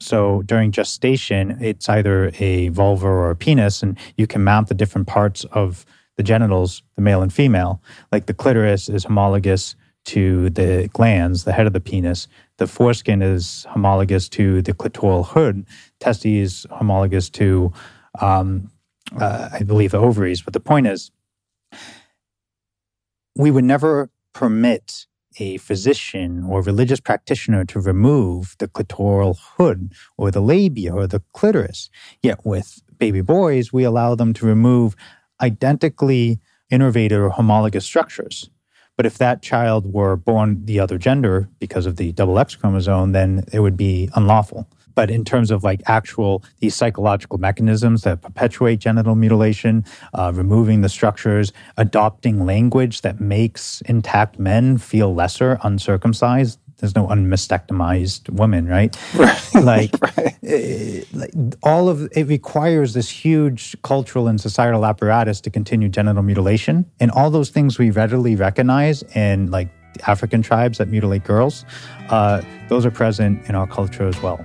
[0.00, 4.74] So during gestation, it's either a vulva or a penis, and you can mount the
[4.74, 5.84] different parts of
[6.16, 7.82] the genitals, the male and female.
[8.12, 9.74] Like the clitoris is homologous
[10.06, 12.26] to the glans, the head of the penis.
[12.58, 15.66] The foreskin is homologous to the clitoral hood.
[15.98, 17.72] Testes homologous to,
[18.20, 18.70] um,
[19.18, 20.42] uh, I believe, the ovaries.
[20.42, 21.10] But the point is,
[23.36, 25.06] we would never permit
[25.38, 31.22] a physician or religious practitioner to remove the clitoral hood or the labia or the
[31.32, 31.88] clitoris.
[32.22, 34.96] Yet with baby boys, we allow them to remove
[35.40, 36.40] identically
[36.70, 38.50] innervated or homologous structures.
[38.96, 43.12] But if that child were born the other gender because of the double X chromosome,
[43.12, 44.68] then it would be unlawful.
[44.94, 50.82] But in terms of like actual these psychological mechanisms that perpetuate genital mutilation, uh, removing
[50.82, 56.58] the structures, adopting language that makes intact men feel lesser, uncircumcised.
[56.80, 58.96] There's no unmastectomized woman, right?
[59.14, 59.54] right.
[59.54, 60.36] Like, right.
[60.42, 61.32] Uh, like
[61.62, 67.10] all of it requires this huge cultural and societal apparatus to continue genital mutilation, and
[67.10, 69.68] all those things we readily recognize in like
[70.06, 71.64] African tribes that mutilate girls,
[72.08, 74.44] uh, those are present in our culture as well.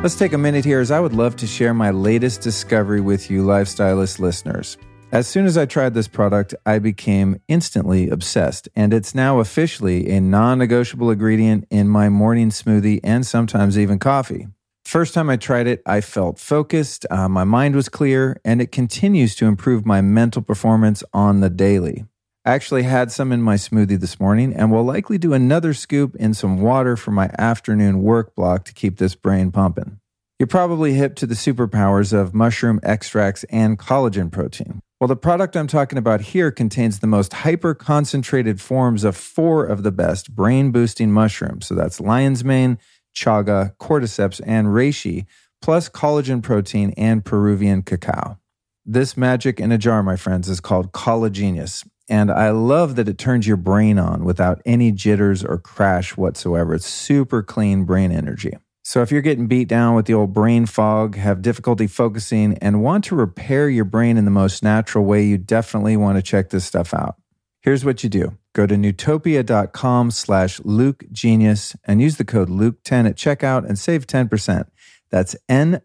[0.00, 3.32] Let's take a minute here as I would love to share my latest discovery with
[3.32, 4.78] you, Lifestylist listeners.
[5.10, 10.10] As soon as I tried this product, I became instantly obsessed, and it's now officially
[10.10, 14.48] a non negotiable ingredient in my morning smoothie and sometimes even coffee.
[14.84, 18.70] First time I tried it, I felt focused, uh, my mind was clear, and it
[18.70, 22.04] continues to improve my mental performance on the daily.
[22.44, 26.16] I actually had some in my smoothie this morning and will likely do another scoop
[26.16, 30.00] in some water for my afternoon work block to keep this brain pumping.
[30.38, 34.82] You're probably hip to the superpowers of mushroom extracts and collagen protein.
[35.00, 39.64] Well, the product I'm talking about here contains the most hyper concentrated forms of four
[39.64, 41.68] of the best brain boosting mushrooms.
[41.68, 42.78] So that's lion's mane,
[43.14, 45.26] chaga, cordyceps, and reishi,
[45.62, 48.40] plus collagen protein and Peruvian cacao.
[48.84, 51.86] This magic in a jar, my friends, is called Collagenius.
[52.08, 56.74] And I love that it turns your brain on without any jitters or crash whatsoever.
[56.74, 58.56] It's super clean brain energy.
[58.88, 62.82] So if you're getting beat down with the old brain fog, have difficulty focusing, and
[62.82, 66.48] want to repair your brain in the most natural way, you definitely want to check
[66.48, 67.16] this stuff out.
[67.60, 68.38] Here's what you do.
[68.54, 74.06] Go to nootopia.com slash Luke Genius and use the code Luke10 at checkout and save
[74.06, 74.64] 10%.
[75.10, 75.84] That's N-O-O-T-O-P-I-A,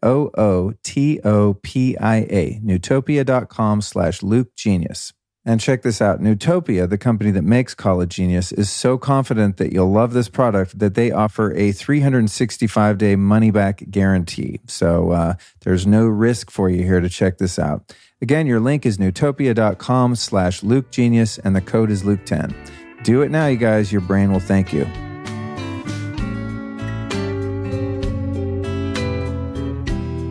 [2.64, 5.14] nootopia.com slash Luke Genius.
[5.46, 9.92] And check this out Nootopia, the company that makes Collagenius, is so confident that you'll
[9.92, 14.62] love this product that they offer a 365 day money back guarantee.
[14.68, 17.94] So uh, there's no risk for you here to check this out.
[18.22, 22.56] Again, your link is nootopia.com slash Luke Genius, and the code is Luke10.
[23.04, 23.92] Do it now, you guys.
[23.92, 24.88] Your brain will thank you.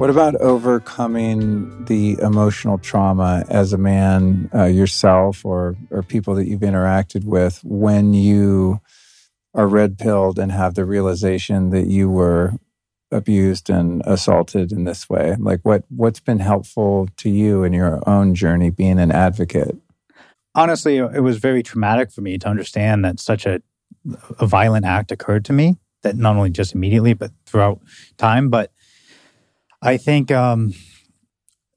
[0.03, 6.49] What about overcoming the emotional trauma as a man uh, yourself or, or people that
[6.49, 8.81] you've interacted with when you
[9.55, 12.55] are red pilled and have the realization that you were
[13.13, 15.37] abused and assaulted in this way?
[15.39, 19.77] Like what what's been helpful to you in your own journey being an advocate?
[20.57, 23.63] Honestly, it was very traumatic for me to understand that such a
[24.41, 27.81] a violent act occurred to me that not only just immediately but throughout
[28.17, 28.73] time but
[29.83, 30.73] I think um,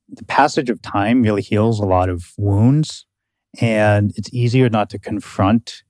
[0.07, 3.07] the passage of time really heals a lot of wounds,
[3.59, 5.83] and it's easier not to confront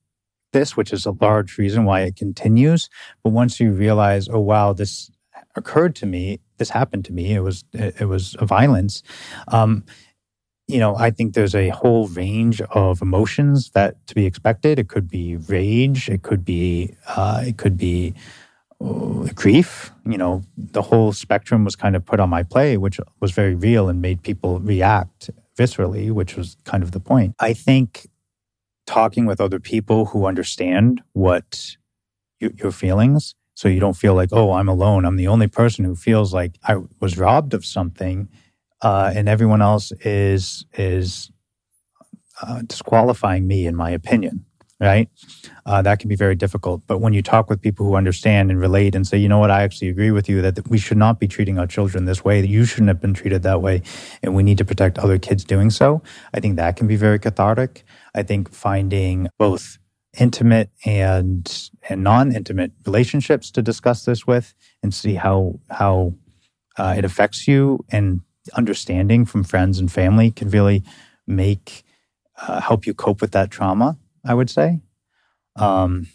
[0.54, 2.90] this, which is a large reason why it continues.
[3.22, 5.12] But once you realize, oh wow, this
[5.58, 9.04] occurred to me, this happened to me, it was it, was a violence.
[9.50, 9.84] Um,
[10.68, 14.80] you know, I think there's a whole range of emotions that to be expected.
[14.80, 16.10] It could be rage.
[16.10, 18.16] It could be uh, it could be
[19.36, 19.92] grief.
[20.06, 23.56] You know, the whole spectrum was kind of put on my play, which was very
[23.56, 27.36] real and made people react viscerally, which was kind of the point.
[27.40, 28.08] I think
[28.86, 31.78] talking with other people who understand what
[32.40, 35.06] you, your feelings, so you don't feel like, oh, I'm alone.
[35.06, 38.28] I'm the only person who feels like I was robbed of something
[38.82, 41.32] uh, and everyone else is is
[42.42, 44.46] uh, disqualifying me, in my opinion.
[44.80, 45.10] Right?
[45.66, 46.82] Uh, that can be very difficult.
[46.86, 49.50] But when you talk with people who understand and relate and say, you know what,
[49.50, 52.42] I actually agree with you that we should not be treating our children this way.
[52.42, 53.84] That you shouldn't have been treated that way,
[54.22, 56.02] and we need to protect other kids doing so.
[56.34, 57.86] I think that can be very cathartic.
[58.14, 59.78] I think finding both
[60.20, 64.54] intimate and and non-intimate relationships to discuss this with
[64.84, 66.14] and see how how
[66.78, 68.22] uh, it affects you and
[68.54, 70.84] understanding from friends and family can really
[71.26, 71.84] make
[72.42, 73.98] uh, help you cope with that trauma.
[74.26, 74.82] I would say.
[75.56, 76.08] Um,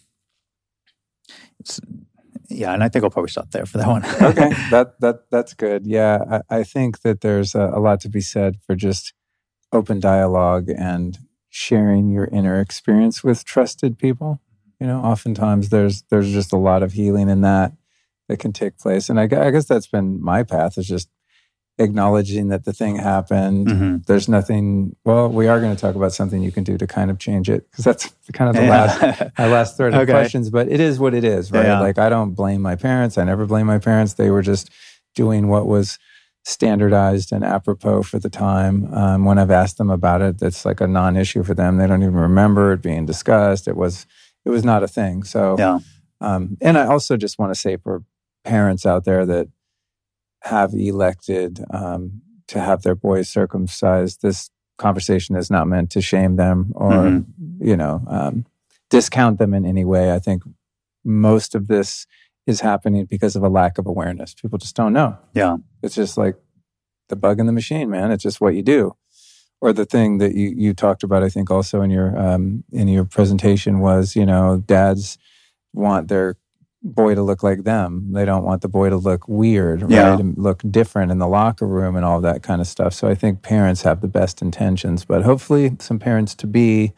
[2.50, 4.04] yeah, and I think I'll probably stop there for that one.
[4.22, 5.86] okay, that that that's good.
[5.86, 9.14] Yeah, I, I think that there's a, a, lot to be said for just
[9.72, 11.18] open dialogue and
[11.48, 14.40] sharing your inner experience with trusted people.
[14.80, 17.72] You know, oftentimes there's there's just a lot of healing in that
[18.28, 21.08] that can take place, and I, I guess that's been my path is just
[21.80, 23.66] acknowledging that the thing happened.
[23.66, 23.96] Mm-hmm.
[24.06, 24.94] There's nothing.
[25.04, 27.48] Well, we are going to talk about something you can do to kind of change
[27.48, 28.70] it because that's kind of the yeah.
[28.70, 30.50] last my last thread of questions.
[30.50, 31.64] But it is what it is, right?
[31.64, 31.80] Yeah.
[31.80, 33.18] Like I don't blame my parents.
[33.18, 34.14] I never blame my parents.
[34.14, 34.70] They were just
[35.14, 35.98] doing what was
[36.44, 38.92] standardized and apropos for the time.
[38.94, 41.76] Um, when I've asked them about it, it's like a non-issue for them.
[41.76, 43.68] They don't even remember it being discussed.
[43.68, 44.06] It was
[44.44, 45.22] it was not a thing.
[45.24, 45.78] So yeah.
[46.22, 48.02] Um, and I also just want to say for
[48.44, 49.48] parents out there that
[50.42, 56.36] have elected um, to have their boys circumcised, this conversation is not meant to shame
[56.36, 57.66] them or, mm-hmm.
[57.66, 58.46] you know, um,
[58.88, 60.12] discount them in any way.
[60.12, 60.42] I think
[61.04, 62.06] most of this
[62.46, 64.34] is happening because of a lack of awareness.
[64.34, 65.18] People just don't know.
[65.34, 65.58] Yeah.
[65.82, 66.36] It's just like
[67.08, 68.10] the bug in the machine, man.
[68.10, 68.96] It's just what you do.
[69.60, 72.88] Or the thing that you, you talked about, I think also in your um, in
[72.88, 75.18] your presentation was, you know, dads
[75.74, 76.36] want their
[76.82, 78.12] boy to look like them.
[78.12, 79.90] They don't want the boy to look weird, right?
[79.90, 80.18] Yeah.
[80.18, 82.94] And look different in the locker room and all that kind of stuff.
[82.94, 86.92] So I think parents have the best intentions, but hopefully some parents to be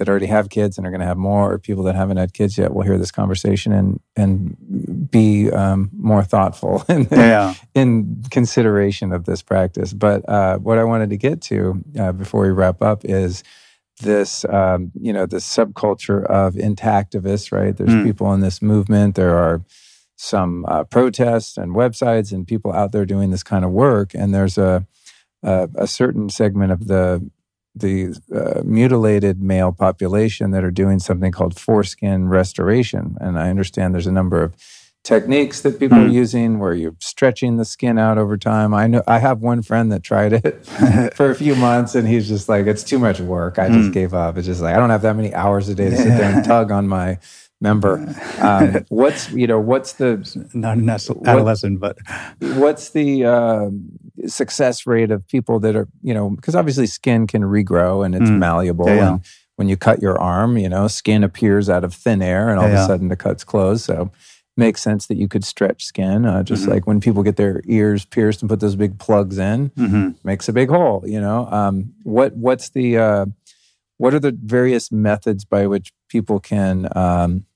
[0.00, 2.32] that already have kids and are going to have more, or people that haven't had
[2.32, 7.52] kids yet will hear this conversation and and be um, more thoughtful in, yeah.
[7.74, 9.92] in consideration of this practice.
[9.92, 13.44] But uh, what I wanted to get to uh, before we wrap up is
[14.00, 17.76] this um, you know this subculture of intactivists right?
[17.76, 18.04] There's mm.
[18.04, 19.14] people in this movement.
[19.14, 19.62] There are
[20.16, 24.14] some uh, protests and websites and people out there doing this kind of work.
[24.14, 24.86] And there's a
[25.42, 27.30] a, a certain segment of the
[27.74, 33.16] the uh, mutilated male population that are doing something called foreskin restoration.
[33.20, 34.54] And i understand there's a number of
[35.02, 36.04] techniques that people mm.
[36.04, 36.14] are hmm.
[36.14, 38.74] using where you're stretching the skin out over time.
[38.74, 40.66] I know I have one friend that tried it
[41.14, 43.58] for a few months and he's just like, it's too much work.
[43.58, 43.94] I just mm.
[43.94, 44.36] gave up.
[44.36, 46.44] It's just like, I don't have that many hours a day to sit there and
[46.44, 47.18] tug on my
[47.62, 48.14] member.
[48.40, 51.96] Um, what's, you know, what's the, not an adolescent, what,
[52.38, 53.70] but what's the uh,
[54.26, 58.30] success rate of people that are, you know, because obviously skin can regrow and it's
[58.30, 58.38] mm.
[58.38, 58.86] malleable.
[58.86, 59.12] Yeah, yeah.
[59.12, 59.24] And
[59.56, 62.66] when you cut your arm, you know, skin appears out of thin air and all
[62.66, 63.84] yeah, of a sudden the cut's closed.
[63.84, 64.10] So,
[64.60, 66.24] makes sense that you could stretch skin.
[66.24, 66.72] Uh, just mm-hmm.
[66.72, 70.10] like when people get their ears pierced and put those big plugs in, mm-hmm.
[70.22, 71.02] makes a big hole.
[71.04, 73.26] You know, um, what what's the uh,
[73.96, 77.46] what are the various methods by which people can um,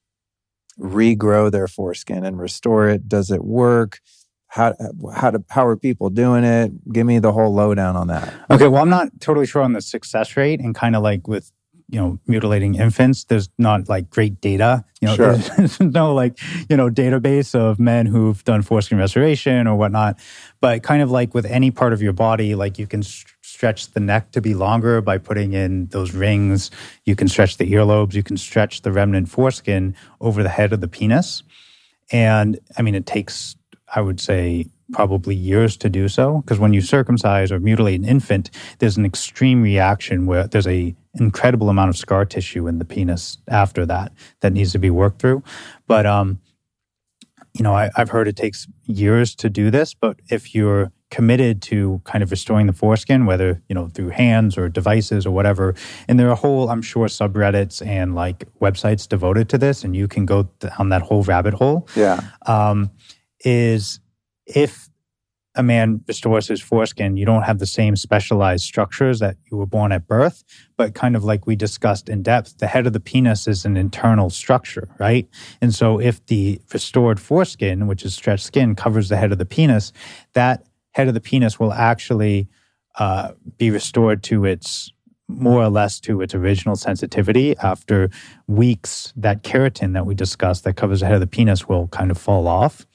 [0.79, 3.09] regrow their foreskin and restore it?
[3.09, 4.01] Does it work?
[4.49, 4.75] How
[5.15, 6.93] how do how are people doing it?
[6.93, 8.33] Give me the whole lowdown on that.
[8.51, 11.53] Okay, well, I'm not totally sure on the success rate, and kind of like with
[11.89, 15.37] you know mutilating infants there's not like great data you know sure.
[15.57, 16.39] there's, no like
[16.71, 20.19] you know database of men who've done foreskin restoration or whatnot.
[20.61, 23.91] But kind of like with any part of your body like you can st- stretch
[23.93, 26.71] the neck to be longer by putting in those rings.
[27.05, 28.15] You can stretch the earlobes.
[28.15, 31.43] You can stretch the remnant foreskin over the head of the penis.
[32.11, 33.57] And i mean it takes
[33.95, 38.07] i would say probably years to do so because when you circumcise or mutilate an
[38.07, 42.85] infant there's an extreme reaction where there's a incredible amount of scar tissue in the
[42.85, 45.43] penis after that that needs to be worked through
[45.87, 46.39] but um
[47.55, 51.63] you know I, i've heard it takes years to do this but if you're committed
[51.63, 55.73] to kind of restoring the foreskin, whether, you know, through hands or devices or whatever.
[56.09, 60.09] And there are whole, I'm sure, subreddits and like websites devoted to this, and you
[60.09, 61.87] can go down that whole rabbit hole.
[61.95, 62.21] Yeah.
[62.47, 62.91] Um,
[63.45, 64.01] is
[64.47, 64.89] if
[65.57, 69.67] a man restores his foreskin, you don't have the same specialized structures that you were
[69.67, 70.43] born at birth,
[70.77, 73.77] but kind of like we discussed in depth, the head of the penis is an
[73.77, 75.29] internal structure, right?
[75.61, 79.47] And so if the restored foreskin, which is stretched skin, covers the head of the
[79.47, 79.93] penis,
[80.33, 82.49] that head of the penis will actually
[82.99, 84.91] uh, be restored to its
[85.29, 88.11] more or less to its original sensitivity after
[88.47, 92.11] weeks that keratin that we discussed that covers the head of the penis will kind
[92.11, 92.87] of fall off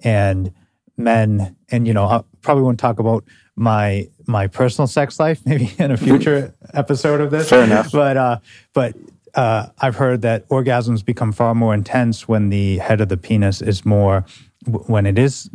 [0.00, 0.52] and
[0.96, 3.24] men and you know i probably won't talk about
[3.56, 8.16] my my personal sex life maybe in a future episode of this fair enough but
[8.16, 8.38] uh
[8.72, 8.94] but
[9.34, 13.60] uh, I've heard that orgasms become far more intense when the head of the penis
[13.60, 14.24] is more
[14.66, 15.50] when it is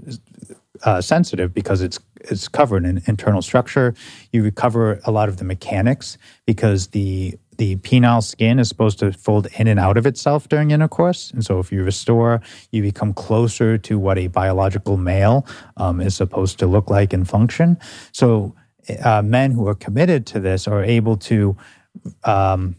[0.83, 3.93] uh, sensitive because it's it's covered in internal structure.
[4.31, 9.11] You recover a lot of the mechanics because the the penile skin is supposed to
[9.11, 11.29] fold in and out of itself during intercourse.
[11.31, 12.41] And so, if you restore,
[12.71, 15.45] you become closer to what a biological male
[15.77, 17.77] um, is supposed to look like and function.
[18.13, 18.55] So,
[19.03, 21.57] uh, men who are committed to this are able to
[22.23, 22.77] um,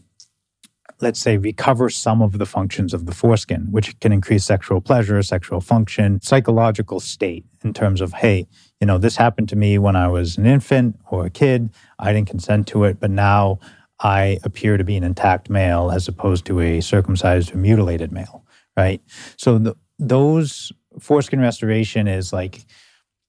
[1.01, 5.21] let's say, recover some of the functions of the foreskin, which can increase sexual pleasure,
[5.23, 8.47] sexual function, psychological state in terms of, hey,
[8.79, 11.69] you know, this happened to me when I was an infant or a kid.
[11.99, 13.59] I didn't consent to it, but now
[14.03, 18.45] I appear to be an intact male as opposed to a circumcised or mutilated male,
[18.75, 19.01] right?
[19.37, 22.65] So the, those foreskin restoration is like,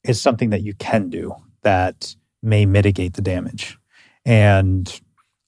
[0.05, 3.79] is something that you can do that may mitigate the damage.
[4.25, 5.01] And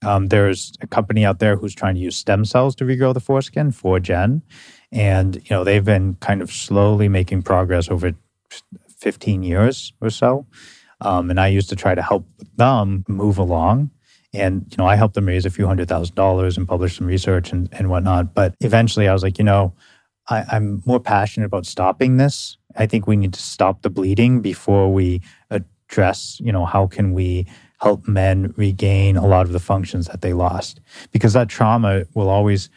[0.04, 3.20] um, there's a company out there who's trying to use stem cells to regrow the
[3.20, 4.42] foreskin, Foregen,
[4.92, 8.12] And, you know, they've been kind of slowly making progress over
[8.98, 10.46] 15 years or so.
[11.00, 12.26] Um, and I used to try to help
[12.56, 13.90] them move along.
[14.34, 17.06] And, you know, I helped them raise a few hundred thousand dollars and publish some
[17.06, 18.34] research and, and whatnot.
[18.34, 19.72] But eventually I was like, you know,
[20.28, 22.56] I, I'm more passionate about stopping this.
[22.76, 27.12] I think we need to stop the bleeding before we address, you know, how can
[27.12, 27.46] we
[27.80, 30.80] help men regain a lot of the functions that they lost
[31.12, 32.70] because that trauma will always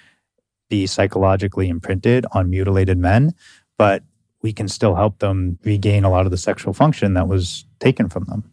[0.70, 3.34] be psychologically imprinted on mutilated men,
[3.78, 4.04] but
[4.42, 8.10] we can still help them regain a lot of the sexual function that was taken
[8.10, 8.44] from them.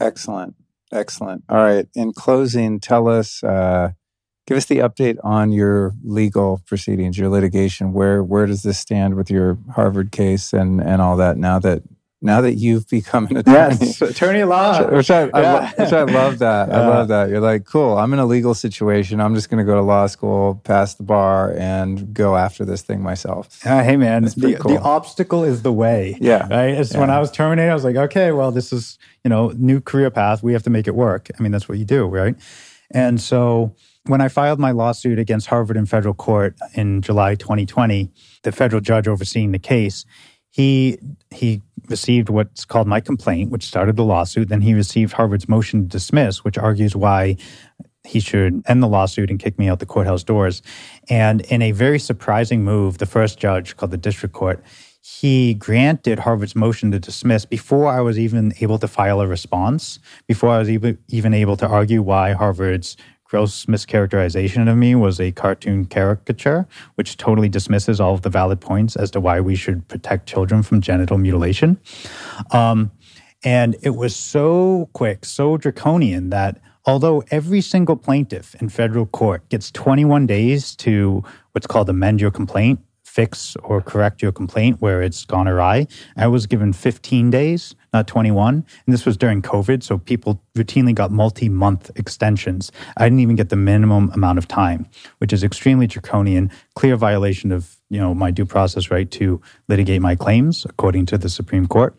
[0.00, 0.54] Excellent.
[0.92, 1.44] Excellent.
[1.48, 1.86] All right.
[1.94, 3.92] In closing, tell us, uh,
[4.46, 7.92] give us the update on your legal proceedings, your litigation.
[7.92, 11.36] Where where does this stand with your Harvard case and and all that?
[11.36, 11.82] Now that
[12.22, 13.76] now that you've become an attorney.
[13.80, 14.90] Yes, attorney law.
[14.90, 15.72] Which I, yeah.
[15.76, 16.68] I, which I love that.
[16.68, 16.80] Yeah.
[16.80, 17.30] I love that.
[17.30, 19.20] You're like, cool, I'm in a legal situation.
[19.20, 22.82] I'm just going to go to law school, pass the bar, and go after this
[22.82, 23.64] thing myself.
[23.66, 24.74] Uh, hey, man, the, cool.
[24.74, 26.18] the obstacle is the way.
[26.20, 26.46] Yeah.
[26.48, 26.74] Right?
[26.74, 27.00] It's yeah.
[27.00, 30.10] When I was terminated, I was like, okay, well, this is, you know, new career
[30.10, 30.42] path.
[30.42, 31.28] We have to make it work.
[31.38, 32.36] I mean, that's what you do, right?
[32.92, 33.74] And so
[34.06, 38.10] when I filed my lawsuit against Harvard in federal court in July 2020,
[38.42, 40.04] the federal judge overseeing the case,
[40.50, 40.98] he
[41.30, 44.48] he received what's called my complaint, which started the lawsuit.
[44.48, 47.36] Then he received Harvard's motion to dismiss, which argues why
[48.04, 50.62] he should end the lawsuit and kick me out the courthouse doors.
[51.10, 54.64] And in a very surprising move, the first judge, called the district court,
[55.02, 59.98] he granted Harvard's motion to dismiss before I was even able to file a response,
[60.26, 62.96] before I was even, able to argue why Harvard's
[63.30, 66.66] gross mischaracterization of me was a cartoon caricature,
[66.96, 70.64] which totally dismisses all of the valid points as to why we should protect children
[70.64, 71.78] from genital mutilation.
[72.50, 72.90] Um,
[73.44, 79.48] and it was so quick, so draconian that although every single plaintiff in federal court
[79.48, 82.80] gets 21 days to what's called amend your complaint,
[83.10, 85.86] fix or correct your complaint where it's gone awry.
[86.16, 88.54] I was given 15 days, not 21.
[88.54, 89.82] And this was during COVID.
[89.82, 92.70] So people routinely got multi month extensions.
[92.96, 94.86] I didn't even get the minimum amount of time,
[95.18, 100.00] which is extremely draconian, clear violation of you know my due process right to litigate
[100.00, 101.96] my claims according to the Supreme Court.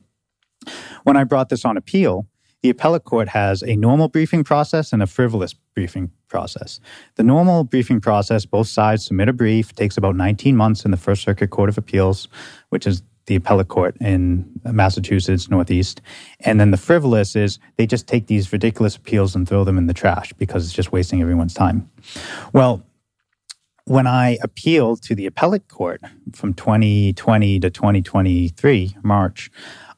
[1.04, 2.28] When I brought this on appeal,
[2.62, 6.80] the appellate court has a normal briefing process and a frivolous briefing process.
[7.16, 10.98] The normal briefing process, both sides submit a brief, takes about 19 months in the
[10.98, 12.28] First Circuit Court of Appeals,
[12.70, 16.02] which is the appellate court in Massachusetts, Northeast.
[16.42, 19.88] And then the frivolous is they just take these ridiculous appeals and throw them in
[19.88, 21.90] the trash because it's just wasting everyone's time.
[22.54, 22.84] Well,
[23.86, 26.02] when I appealed to the appellate court
[26.34, 29.52] from 2020 to 2023, March,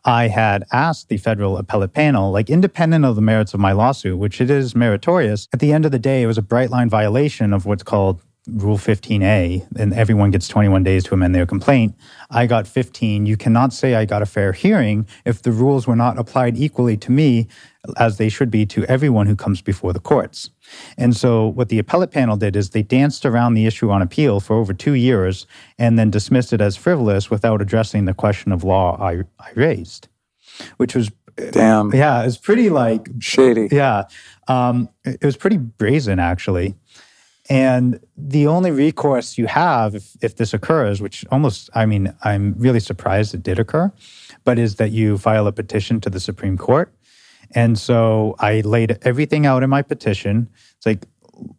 [0.06, 4.18] I had asked the federal appellate panel, like independent of the merits of my lawsuit,
[4.18, 6.90] which it is meritorious, at the end of the day, it was a bright line
[6.90, 11.96] violation of what's called Rule 15A, and everyone gets 21 days to amend their complaint.
[12.30, 13.26] I got 15.
[13.26, 16.98] You cannot say I got a fair hearing if the rules were not applied equally
[16.98, 17.48] to me
[17.98, 20.50] as they should be to everyone who comes before the courts.
[20.98, 24.40] And so what the appellate panel did is they danced around the issue on appeal
[24.40, 25.45] for over two years
[25.77, 30.07] and then dismissed it as frivolous without addressing the question of law I, I raised,
[30.77, 31.11] which was
[31.52, 31.94] Damn.
[31.94, 33.68] yeah, it's pretty like shady.
[33.72, 34.03] Yeah,
[34.48, 36.76] um, it was pretty brazen actually.
[37.49, 42.56] And the only recourse you have if, if this occurs, which almost, I mean, I'm
[42.57, 43.91] really surprised it did occur,
[44.45, 46.94] but is that you file a petition to the Supreme Court.
[47.56, 50.50] And so I laid everything out in my petition.
[50.78, 51.06] It's like,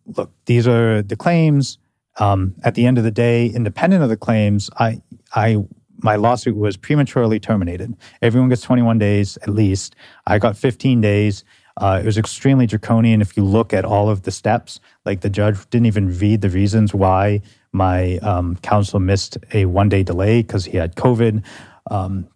[0.07, 1.79] look, these are the claims.
[2.19, 5.03] Um, at the end of the day, independent of the claims, I,
[5.35, 5.65] I,
[5.99, 7.97] my lawsuit was prematurely terminated.
[8.23, 9.97] Everyone gets 21 days at least.
[10.27, 11.45] I got 15 days.
[11.77, 13.21] Uh, it was extremely draconian.
[13.21, 16.51] If you look at all of the steps, like the judge didn't even read the
[16.51, 17.41] reasons why
[17.73, 21.45] my um, counsel missed a one day delay because he had COVID.
[21.91, 22.29] Um,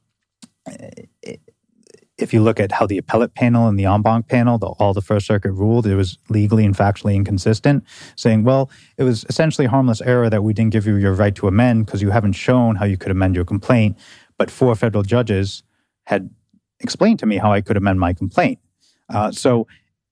[2.18, 4.92] if you look at how the appellate panel and the en banc panel, the, all
[4.92, 7.84] the First Circuit ruled, it was legally and factually inconsistent,
[8.16, 11.46] saying, well, it was essentially harmless error that we didn't give you your right to
[11.46, 13.96] amend because you haven't shown how you could amend your complaint.
[14.36, 15.62] But four federal judges
[16.06, 16.30] had
[16.80, 18.58] explained to me how I could amend my complaint.
[19.08, 19.66] Uh, so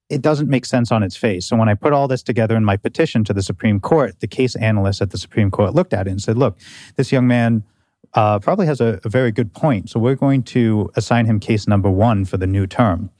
[0.09, 1.45] it doesn't make sense on its face.
[1.45, 4.27] So when I put all this together in my petition to the Supreme Court, the
[4.27, 6.57] case analyst at the Supreme Court looked at it and said, look,
[6.95, 7.63] this young man
[8.17, 9.91] uh, probably has a, a very good point.
[9.91, 13.11] So we're going to assign him case number one for the new term.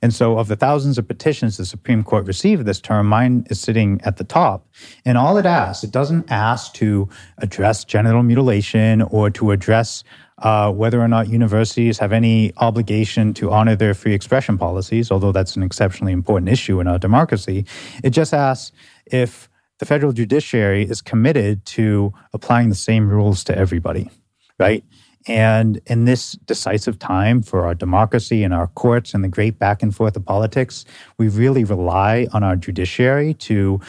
[0.00, 3.58] And so, of the thousands of petitions the Supreme Court received this term, mine is
[3.58, 4.68] sitting at the top.
[5.04, 7.08] And all it asks, it doesn't ask to
[7.38, 10.04] address genital mutilation or to address
[10.38, 15.32] uh, whether or not universities have any obligation to honor their free expression policies, although
[15.32, 17.64] that's an exceptionally important issue in our democracy.
[18.04, 18.70] It just asks
[19.06, 19.48] if
[19.78, 24.10] the federal judiciary is committed to applying the same rules to everybody,
[24.58, 24.84] right?
[25.26, 29.82] And in this decisive time for our democracy and our courts and the great back
[29.82, 30.84] and forth of politics,
[31.18, 33.80] we really rely on our judiciary to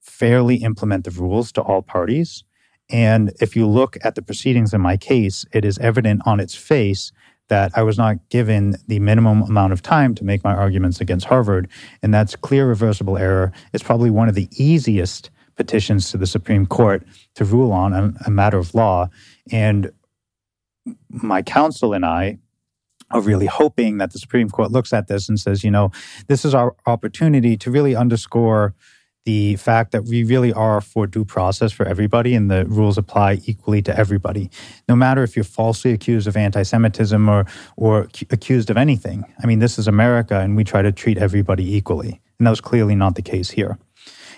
[0.00, 2.42] fairly implement the rules to all parties.
[2.90, 6.56] And if you look at the proceedings in my case, it is evident on its
[6.56, 7.12] face
[7.48, 11.26] that I was not given the minimum amount of time to make my arguments against
[11.26, 11.68] Harvard.
[12.02, 13.52] And that's clear reversible error.
[13.72, 15.30] It's probably one of the easiest
[15.60, 19.10] petitions to the Supreme Court to rule on a, a matter of law.
[19.52, 19.92] And
[21.10, 22.38] my counsel and I
[23.10, 25.90] are really hoping that the Supreme Court looks at this and says, you know,
[26.28, 28.74] this is our opportunity to really underscore
[29.26, 33.38] the fact that we really are for due process for everybody and the rules apply
[33.44, 34.50] equally to everybody,
[34.88, 37.44] no matter if you're falsely accused of anti Semitism or,
[37.76, 39.26] or accused of anything.
[39.42, 42.22] I mean, this is America and we try to treat everybody equally.
[42.38, 43.78] And that was clearly not the case here.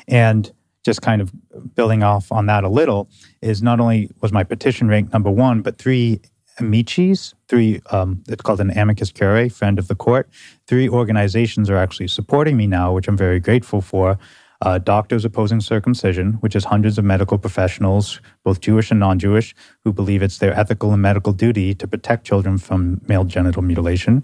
[0.09, 0.51] And
[0.85, 1.33] just kind of
[1.75, 3.09] building off on that a little
[3.41, 6.21] is not only was my petition ranked number one, but three
[6.61, 10.29] amicis, three, um, it's called an amicus curiae, friend of the court.
[10.67, 14.19] Three organizations are actually supporting me now, which I'm very grateful for
[14.63, 19.55] uh, Doctors Opposing Circumcision, which is hundreds of medical professionals, both Jewish and non Jewish,
[19.85, 24.23] who believe it's their ethical and medical duty to protect children from male genital mutilation.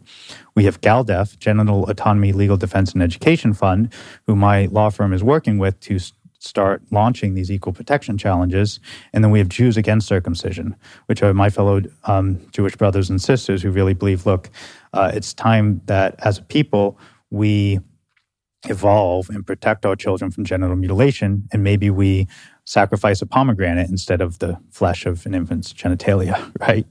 [0.55, 3.93] We have GALDEF, Genital Autonomy Legal Defense and Education Fund,
[4.27, 5.99] who my law firm is working with to
[6.49, 8.81] start launching these equal protection challenges.
[9.13, 10.75] And then we have Jews Against Circumcision,
[11.07, 14.51] which are my fellow um, Jewish brothers and sisters who really believe look,
[14.93, 16.99] uh, it's time that as a people,
[17.31, 17.81] we
[18.69, 22.27] evolve and protect our children from genital mutilation, and maybe we
[22.65, 26.87] sacrifice a pomegranate instead of the flesh of an infant's genitalia, right?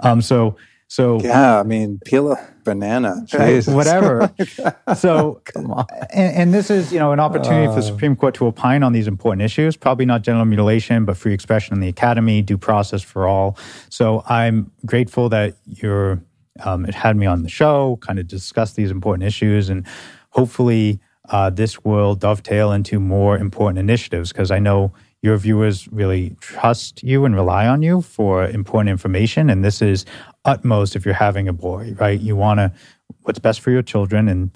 [0.00, 0.56] Um, so,
[0.88, 3.72] so yeah, I mean, peel a banana, Jesus.
[3.72, 4.30] whatever.
[4.96, 5.86] so, come on.
[6.12, 7.86] And, and, this is, you know, an opportunity uh, for the.
[7.86, 9.76] Supreme Court to opine on these important issues.
[9.76, 13.56] Probably not genital mutilation, but free expression in the academy, due process for all.
[13.88, 16.20] So, I'm grateful that you're.
[16.64, 19.86] Um, it had me on the show, kind of discuss these important issues, and
[20.30, 26.36] hopefully uh, this will dovetail into more important initiatives because I know your viewers really
[26.40, 29.50] trust you and rely on you for important information.
[29.50, 30.04] And this is
[30.46, 32.18] utmost if you're having a boy, right?
[32.18, 32.72] You want to,
[33.22, 34.50] what's best for your children and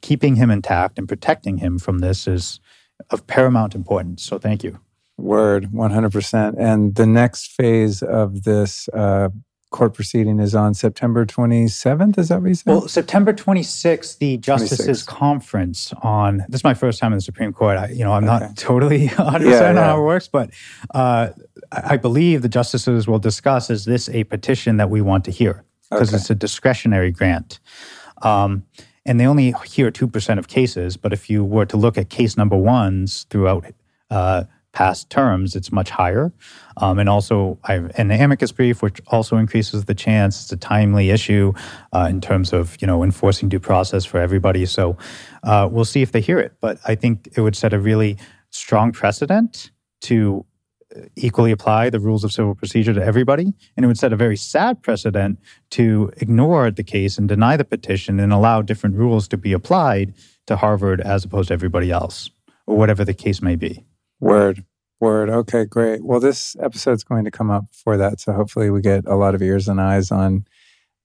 [0.00, 2.60] keeping him intact and protecting him from this is
[3.10, 4.22] of paramount importance.
[4.22, 4.80] So thank you.
[5.18, 6.54] Word, 100%.
[6.58, 9.30] And the next phase of this uh,
[9.70, 12.18] court proceeding is on September 27th.
[12.18, 12.70] Is that what you said?
[12.70, 15.06] Well, September 26th, the Justices 26th.
[15.06, 17.76] Conference on, this is my first time in the Supreme Court.
[17.76, 18.46] I, you know, I'm okay.
[18.46, 19.68] not totally 100% yeah, yeah.
[19.70, 20.50] on how it works, but
[20.94, 21.30] uh,
[21.72, 25.64] I believe the justices will discuss, is this a petition that we want to hear?
[25.90, 26.16] Because okay.
[26.16, 27.60] it's a discretionary grant.
[28.22, 28.64] Um,
[29.04, 32.36] and they only hear 2% of cases, but if you were to look at case
[32.36, 33.66] number ones throughout
[34.10, 34.44] uh,
[34.76, 36.30] past terms, it's much higher.
[36.76, 40.42] Um, and also, I have an amicus brief, which also increases the chance.
[40.42, 41.54] It's a timely issue
[41.94, 44.66] uh, in terms of you know enforcing due process for everybody.
[44.66, 44.98] So
[45.44, 46.52] uh, we'll see if they hear it.
[46.60, 48.18] But I think it would set a really
[48.50, 49.70] strong precedent
[50.02, 50.44] to
[51.16, 53.54] equally apply the rules of civil procedure to everybody.
[53.76, 55.38] And it would set a very sad precedent
[55.70, 60.12] to ignore the case and deny the petition and allow different rules to be applied
[60.48, 62.30] to Harvard as opposed to everybody else,
[62.66, 63.85] or whatever the case may be.
[64.20, 64.64] Word.
[64.98, 65.28] Word.
[65.28, 66.04] Okay, great.
[66.04, 69.34] Well, this episode's going to come up before that, so hopefully we get a lot
[69.34, 70.46] of ears and eyes on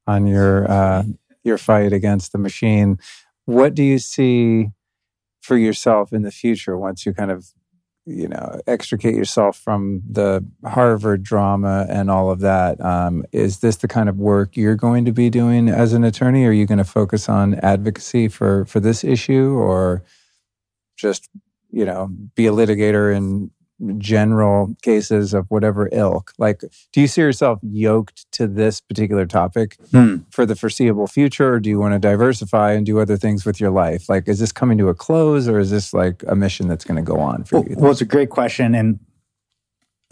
[0.07, 1.03] on your uh,
[1.43, 2.97] your fight against the machine.
[3.45, 4.69] What do you see
[5.41, 7.47] for yourself in the future once you kind of
[8.05, 12.79] you know extricate yourself from the Harvard drama and all of that?
[12.79, 16.45] Um, is this the kind of work you're going to be doing as an attorney?
[16.45, 20.03] Are you going to focus on advocacy for for this issue, or
[20.95, 21.29] just
[21.71, 23.51] you know be a litigator in
[23.97, 26.33] general cases of whatever ilk?
[26.37, 26.61] Like,
[26.91, 30.17] do you see yourself yoked to this particular topic hmm.
[30.29, 33.59] for the foreseeable future, or do you want to diversify and do other things with
[33.59, 34.09] your life?
[34.09, 36.97] Like, is this coming to a close, or is this like a mission that's going
[36.97, 37.75] to go on for well, you?
[37.77, 38.99] Well, it's a great question, and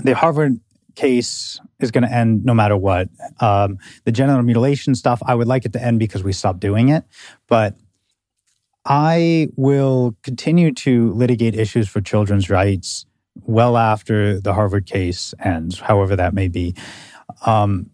[0.03, 0.59] the Harvard
[0.95, 3.09] case is going to end no matter what.
[3.39, 6.89] Um, the genital mutilation stuff, I would like it to end because we stopped doing
[6.89, 7.03] it,
[7.47, 7.75] but.
[8.85, 13.05] I will continue to litigate issues for children's rights
[13.43, 16.75] well after the Harvard case ends, however that may be.
[17.45, 17.89] Um,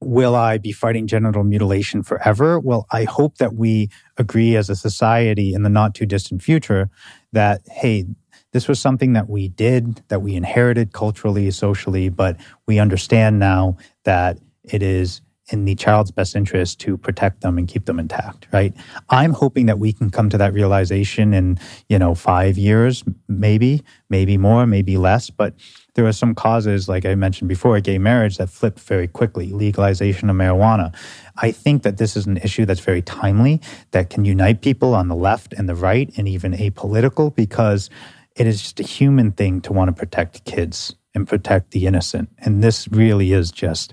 [0.00, 2.58] will I be fighting genital mutilation forever?
[2.58, 6.90] Well, I hope that we agree as a society in the not too distant future
[7.32, 8.06] that, hey,
[8.52, 12.36] this was something that we did, that we inherited culturally, socially, but
[12.66, 15.20] we understand now that it is
[15.52, 18.74] in the child's best interest to protect them and keep them intact, right?
[19.10, 21.58] I'm hoping that we can come to that realization in,
[21.88, 25.30] you know, five years, maybe, maybe more, maybe less.
[25.30, 25.54] But
[25.94, 30.30] there are some causes, like I mentioned before, gay marriage that flipped very quickly, legalization
[30.30, 30.94] of marijuana.
[31.36, 33.60] I think that this is an issue that's very timely,
[33.90, 37.90] that can unite people on the left and the right and even apolitical because
[38.36, 42.30] it is just a human thing to want to protect kids and protect the innocent.
[42.38, 43.92] And this really is just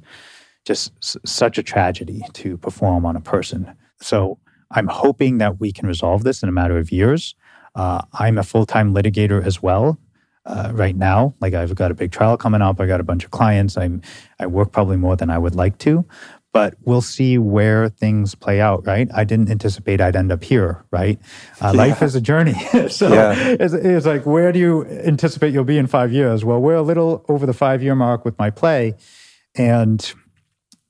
[0.66, 3.76] just s- such a tragedy to perform on a person.
[4.02, 4.40] So
[4.72, 7.36] I'm hoping that we can resolve this in a matter of years.
[7.76, 10.00] Uh, I'm a full time litigator as well.
[10.46, 12.80] Uh, right now, like I've got a big trial coming up.
[12.80, 13.78] I got a bunch of clients.
[13.78, 14.02] I'm
[14.40, 16.06] I work probably more than I would like to,
[16.54, 18.88] but we'll see where things play out.
[18.88, 19.08] Right?
[19.14, 20.86] I didn't anticipate I'd end up here.
[20.92, 21.20] Right?
[21.62, 21.78] Uh, yeah.
[21.78, 22.54] Life is a journey.
[22.90, 23.34] so yeah.
[23.60, 26.44] it's, it's like, where do you anticipate you'll be in five years?
[26.44, 28.96] Well, we're a little over the five year mark with my play,
[29.56, 30.14] and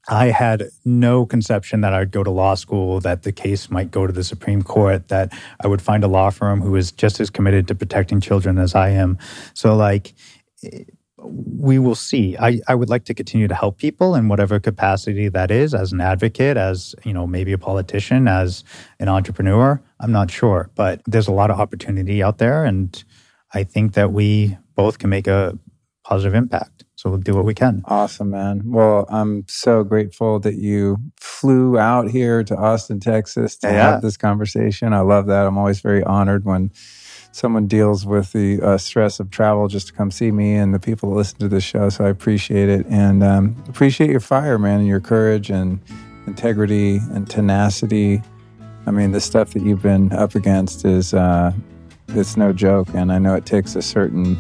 [0.08, 4.08] I had no conception that I'd go to law school, that the case might go
[4.08, 5.32] to the Supreme Court, that
[5.64, 8.74] I would find a law firm who is just as committed to protecting children as
[8.74, 9.18] I am.
[9.54, 10.14] So, like,
[11.22, 12.38] we will see.
[12.38, 15.92] I, I would like to continue to help people in whatever capacity that is, as
[15.92, 18.64] an advocate, as, you know, maybe a politician, as
[19.00, 19.82] an entrepreneur.
[20.00, 22.64] I'm not sure, but there's a lot of opportunity out there.
[22.64, 23.04] And
[23.54, 25.60] I think that we both can make a
[26.10, 26.86] positive impact.
[26.96, 27.84] So we'll do what we can.
[27.86, 28.64] Awesome, man.
[28.66, 33.92] Well, I'm so grateful that you flew out here to Austin, Texas to yeah.
[33.92, 34.92] have this conversation.
[34.92, 35.46] I love that.
[35.46, 36.72] I'm always very honored when
[37.32, 40.80] someone deals with the uh, stress of travel just to come see me and the
[40.80, 41.90] people that listen to this show.
[41.90, 45.80] So I appreciate it and um, appreciate your fire, man, and your courage and
[46.26, 48.24] integrity and tenacity.
[48.88, 51.52] I mean, the stuff that you've been up against is uh,
[52.10, 54.36] it's no joke, and I know it takes a certain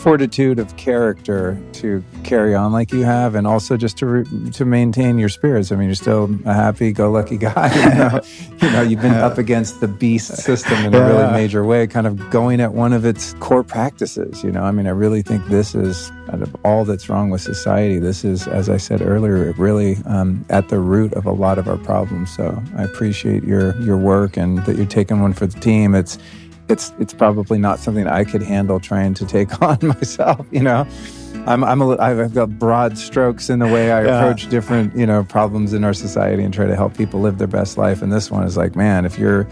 [0.00, 4.64] fortitude of character to carry on like you have, and also just to re- to
[4.64, 5.70] maintain your spirits.
[5.70, 7.74] I mean, you're still a happy-go-lucky guy.
[7.74, 8.20] You know,
[8.62, 12.06] you know you've been up against the beast system in a really major way, kind
[12.06, 14.42] of going at one of its core practices.
[14.42, 17.42] You know, I mean, I really think this is out of all that's wrong with
[17.42, 17.98] society.
[17.98, 21.68] This is, as I said earlier, really um, at the root of a lot of
[21.68, 22.34] our problems.
[22.34, 25.94] So I appreciate your your work and that you're taking one for the team.
[25.94, 26.18] It's
[26.70, 30.46] it's it's probably not something I could handle trying to take on myself.
[30.50, 30.86] You know,
[31.46, 34.18] I'm I'm a, I've got broad strokes in the way I yeah.
[34.18, 37.48] approach different you know problems in our society and try to help people live their
[37.48, 38.02] best life.
[38.02, 39.46] And this one is like, man, if you're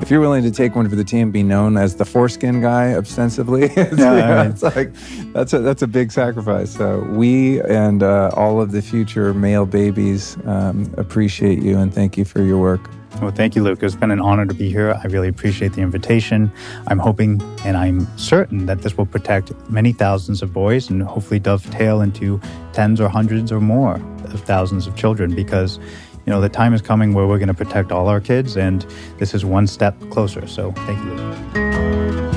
[0.00, 2.94] if you're willing to take one for the team, be known as the foreskin guy
[2.94, 4.92] ostensibly, it's, yeah, it's like
[5.32, 6.74] that's a that's a big sacrifice.
[6.74, 12.16] So we and uh, all of the future male babies um, appreciate you and thank
[12.16, 12.90] you for your work.
[13.20, 13.82] Well, thank you, Luke.
[13.82, 14.98] It's been an honor to be here.
[15.02, 16.50] I really appreciate the invitation.
[16.88, 21.38] I'm hoping and I'm certain that this will protect many thousands of boys and hopefully
[21.38, 22.40] dovetail into
[22.72, 25.78] tens or hundreds or more of thousands of children because,
[26.26, 28.86] you know, the time is coming where we're going to protect all our kids, and
[29.18, 30.46] this is one step closer.
[30.48, 32.31] So thank you, Luke.